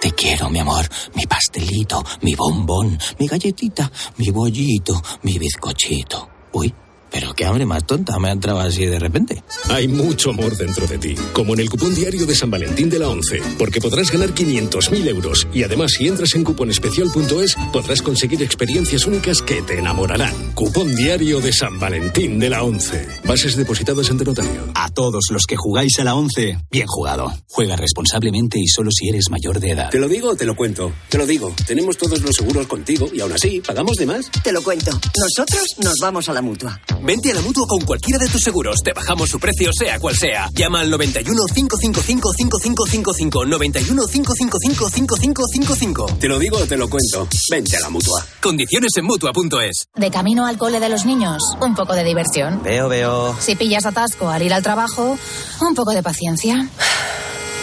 Te 0.00 0.12
quiero, 0.12 0.48
mi 0.48 0.60
amor, 0.60 0.88
mi 1.14 1.26
pastelito, 1.26 2.04
mi 2.22 2.34
bombón, 2.36 2.98
mi 3.18 3.26
galletita, 3.26 3.90
mi 4.18 4.30
bollito, 4.30 5.02
mi 5.22 5.38
bizcochito. 5.38 6.28
Uy, 6.52 6.72
pero 7.12 7.34
qué 7.34 7.44
hambre 7.44 7.66
más 7.66 7.86
tonta 7.86 8.18
me 8.18 8.28
ha 8.28 8.32
entrado 8.32 8.60
así 8.60 8.86
de 8.86 8.98
repente. 8.98 9.44
Hay 9.68 9.86
mucho 9.86 10.30
amor 10.30 10.56
dentro 10.56 10.86
de 10.86 10.98
ti, 10.98 11.14
como 11.32 11.54
en 11.54 11.60
el 11.60 11.70
cupón 11.70 11.94
diario 11.94 12.26
de 12.26 12.34
San 12.34 12.50
Valentín 12.50 12.88
de 12.88 12.98
la 12.98 13.08
11, 13.08 13.42
porque 13.58 13.80
podrás 13.80 14.10
ganar 14.10 14.34
500.000 14.34 15.08
euros 15.08 15.46
y 15.52 15.62
además 15.62 15.92
si 15.92 16.08
entras 16.08 16.34
en 16.34 16.44
cuponespecial.es 16.44 17.56
podrás 17.72 18.02
conseguir 18.02 18.42
experiencias 18.42 19.06
únicas 19.06 19.42
que 19.42 19.62
te 19.62 19.78
enamorarán. 19.78 20.52
Cupón 20.54 20.94
diario 20.94 21.40
de 21.40 21.52
San 21.52 21.78
Valentín 21.78 22.38
de 22.38 22.48
la 22.48 22.62
11. 22.62 23.08
Bases 23.24 23.56
depositadas 23.56 24.10
ante 24.10 24.24
notario. 24.24 24.72
A 24.74 24.88
todos 24.90 25.26
los 25.30 25.44
que 25.46 25.56
jugáis 25.56 25.98
a 25.98 26.04
la 26.04 26.14
11, 26.14 26.58
bien 26.70 26.86
jugado. 26.86 27.32
Juega 27.48 27.76
responsablemente 27.76 28.58
y 28.58 28.66
solo 28.66 28.90
si 28.90 29.08
eres 29.08 29.30
mayor 29.30 29.60
de 29.60 29.70
edad. 29.70 29.90
¿Te 29.90 29.98
lo 29.98 30.08
digo 30.08 30.30
o 30.30 30.36
te 30.36 30.46
lo 30.46 30.56
cuento? 30.56 30.92
Te 31.08 31.18
lo 31.18 31.26
digo. 31.26 31.54
Tenemos 31.66 31.96
todos 31.98 32.22
los 32.22 32.34
seguros 32.34 32.66
contigo 32.66 33.08
y 33.12 33.20
aún 33.20 33.32
así, 33.32 33.60
¿pagamos 33.60 33.96
de 33.96 34.06
más? 34.06 34.30
Te 34.42 34.52
lo 34.52 34.62
cuento. 34.62 34.90
Nosotros 35.18 35.64
nos 35.78 35.94
vamos 36.00 36.28
a 36.28 36.32
la 36.32 36.40
mutua. 36.40 36.80
Vente 37.04 37.32
a 37.32 37.34
la 37.34 37.40
mutua 37.40 37.66
con 37.66 37.80
cualquiera 37.80 38.18
de 38.18 38.28
tus 38.28 38.40
seguros. 38.40 38.76
Te 38.84 38.92
bajamos 38.92 39.28
su 39.28 39.40
precio, 39.40 39.70
sea 39.72 39.98
cual 39.98 40.14
sea. 40.16 40.48
Llama 40.54 40.80
al 40.80 40.90
91 40.90 41.42
555 41.52 42.32
5555. 42.32 43.44
91 43.46 44.02
555 44.06 44.88
5555. 44.88 46.06
Te 46.20 46.28
lo 46.28 46.38
digo 46.38 46.58
o 46.58 46.66
te 46.66 46.76
lo 46.76 46.88
cuento. 46.88 47.26
Vente 47.50 47.76
a 47.76 47.80
la 47.80 47.90
mutua. 47.90 48.24
Condiciones 48.40 48.92
en 48.96 49.04
mutua.es. 49.04 49.86
De 49.96 50.10
camino 50.10 50.46
al 50.46 50.58
cole 50.58 50.78
de 50.78 50.88
los 50.88 51.04
niños, 51.04 51.42
un 51.60 51.74
poco 51.74 51.94
de 51.94 52.04
diversión. 52.04 52.62
Veo, 52.62 52.88
veo. 52.88 53.36
Si 53.40 53.56
pillas 53.56 53.84
atasco 53.84 54.28
al 54.28 54.42
ir 54.42 54.54
al 54.54 54.62
trabajo, 54.62 55.18
un 55.60 55.74
poco 55.74 55.92
de 55.92 56.02
paciencia. 56.02 56.68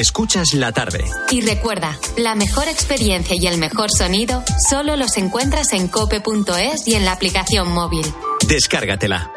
Escuchas 0.00 0.54
la 0.54 0.72
tarde. 0.72 1.04
Y 1.30 1.42
recuerda, 1.42 1.98
la 2.16 2.34
mejor 2.34 2.68
experiencia 2.68 3.36
y 3.36 3.46
el 3.46 3.58
mejor 3.58 3.90
sonido 3.90 4.42
solo 4.70 4.96
los 4.96 5.18
encuentras 5.18 5.74
en 5.74 5.88
cope.es 5.88 6.88
y 6.88 6.94
en 6.94 7.04
la 7.04 7.12
aplicación 7.12 7.70
móvil. 7.70 8.06
Descárgatela. 8.48 9.30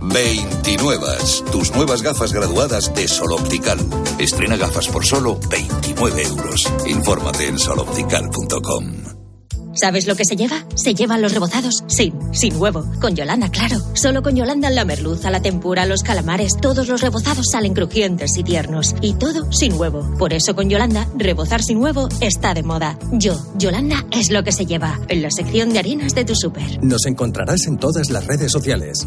29. 0.00 1.06
Tus 1.50 1.72
nuevas 1.72 2.02
gafas 2.02 2.32
graduadas 2.32 2.94
de 2.94 3.08
Sol 3.08 3.32
Optical. 3.32 3.80
Estrena 4.20 4.56
gafas 4.56 4.86
por 4.86 5.04
solo 5.04 5.40
29 5.50 6.22
euros. 6.22 6.72
Infórmate 6.86 7.48
en 7.48 7.58
soloptical.com. 7.58 9.15
¿Sabes 9.78 10.06
lo 10.06 10.16
que 10.16 10.24
se 10.24 10.36
lleva? 10.36 10.64
Se 10.74 10.94
llevan 10.94 11.20
los 11.20 11.32
rebozados 11.32 11.84
sin, 11.86 12.14
sin 12.34 12.56
huevo. 12.56 12.84
Con 13.00 13.14
Yolanda, 13.14 13.50
claro. 13.50 13.76
Solo 13.94 14.22
con 14.22 14.34
Yolanda 14.34 14.70
la 14.70 14.84
merluza, 14.84 15.30
la 15.30 15.42
tempura, 15.42 15.84
los 15.84 16.02
calamares, 16.02 16.54
todos 16.60 16.88
los 16.88 17.02
rebozados 17.02 17.46
salen 17.52 17.74
crujientes 17.74 18.36
y 18.38 18.42
tiernos. 18.42 18.94
Y 19.02 19.14
todo 19.14 19.52
sin 19.52 19.74
huevo. 19.74 20.08
Por 20.18 20.32
eso 20.32 20.54
con 20.54 20.70
Yolanda, 20.70 21.06
rebozar 21.16 21.62
sin 21.62 21.78
huevo 21.78 22.08
está 22.20 22.54
de 22.54 22.62
moda. 22.62 22.98
Yo, 23.12 23.38
Yolanda, 23.58 24.06
es 24.10 24.30
lo 24.30 24.42
que 24.44 24.52
se 24.52 24.64
lleva. 24.64 24.98
En 25.08 25.20
la 25.20 25.30
sección 25.30 25.72
de 25.72 25.78
harinas 25.78 26.14
de 26.14 26.24
tu 26.24 26.34
súper. 26.34 26.82
Nos 26.82 27.04
encontrarás 27.06 27.66
en 27.66 27.76
todas 27.76 28.10
las 28.10 28.26
redes 28.26 28.50
sociales. 28.50 29.06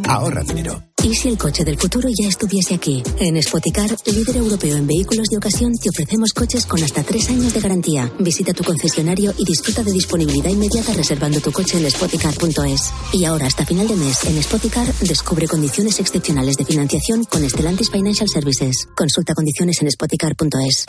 ahorra 0.11 0.43
dinero. 0.43 0.83
¿Y 1.03 1.15
si 1.15 1.29
el 1.29 1.37
coche 1.37 1.63
del 1.63 1.79
futuro 1.79 2.07
ya 2.09 2.27
estuviese 2.27 2.75
aquí? 2.75 3.01
En 3.19 3.41
Spoticar, 3.41 3.89
líder 4.05 4.37
europeo 4.37 4.77
en 4.77 4.85
vehículos 4.85 5.29
de 5.29 5.37
ocasión, 5.37 5.73
te 5.73 5.89
ofrecemos 5.89 6.31
coches 6.31 6.67
con 6.67 6.83
hasta 6.83 7.01
tres 7.01 7.27
años 7.29 7.53
de 7.55 7.59
garantía. 7.59 8.11
Visita 8.19 8.53
tu 8.53 8.63
concesionario 8.63 9.33
y 9.35 9.43
disfruta 9.45 9.83
de 9.83 9.91
disponibilidad 9.91 10.51
inmediata 10.51 10.93
reservando 10.93 11.39
tu 11.39 11.51
coche 11.51 11.77
en 11.77 11.89
spoticar.es. 11.89 12.93
Y 13.13 13.25
ahora, 13.25 13.47
hasta 13.47 13.65
final 13.65 13.87
de 13.87 13.95
mes, 13.95 14.23
en 14.25 14.43
Spoticar, 14.43 14.85
descubre 15.01 15.47
condiciones 15.47 15.99
excepcionales 15.99 16.55
de 16.55 16.65
financiación 16.65 17.23
con 17.23 17.49
Stellantis 17.49 17.89
Financial 17.89 18.27
Services. 18.29 18.87
Consulta 18.95 19.33
condiciones 19.33 19.81
en 19.81 19.89
spoticar.es. 19.89 20.85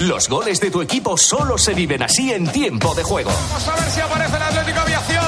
Los 0.00 0.28
goles 0.28 0.60
de 0.60 0.70
tu 0.70 0.82
equipo 0.82 1.16
solo 1.16 1.58
se 1.58 1.74
viven 1.74 2.02
así 2.04 2.30
en 2.30 2.46
tiempo 2.46 2.94
de 2.94 3.02
juego. 3.02 3.30
Vamos 3.50 3.66
a 3.66 3.74
ver 3.74 3.90
si 3.90 4.00
aparece 4.00 4.36
el 4.36 4.42
Atlético 4.42 4.80
Aviación. 4.80 5.27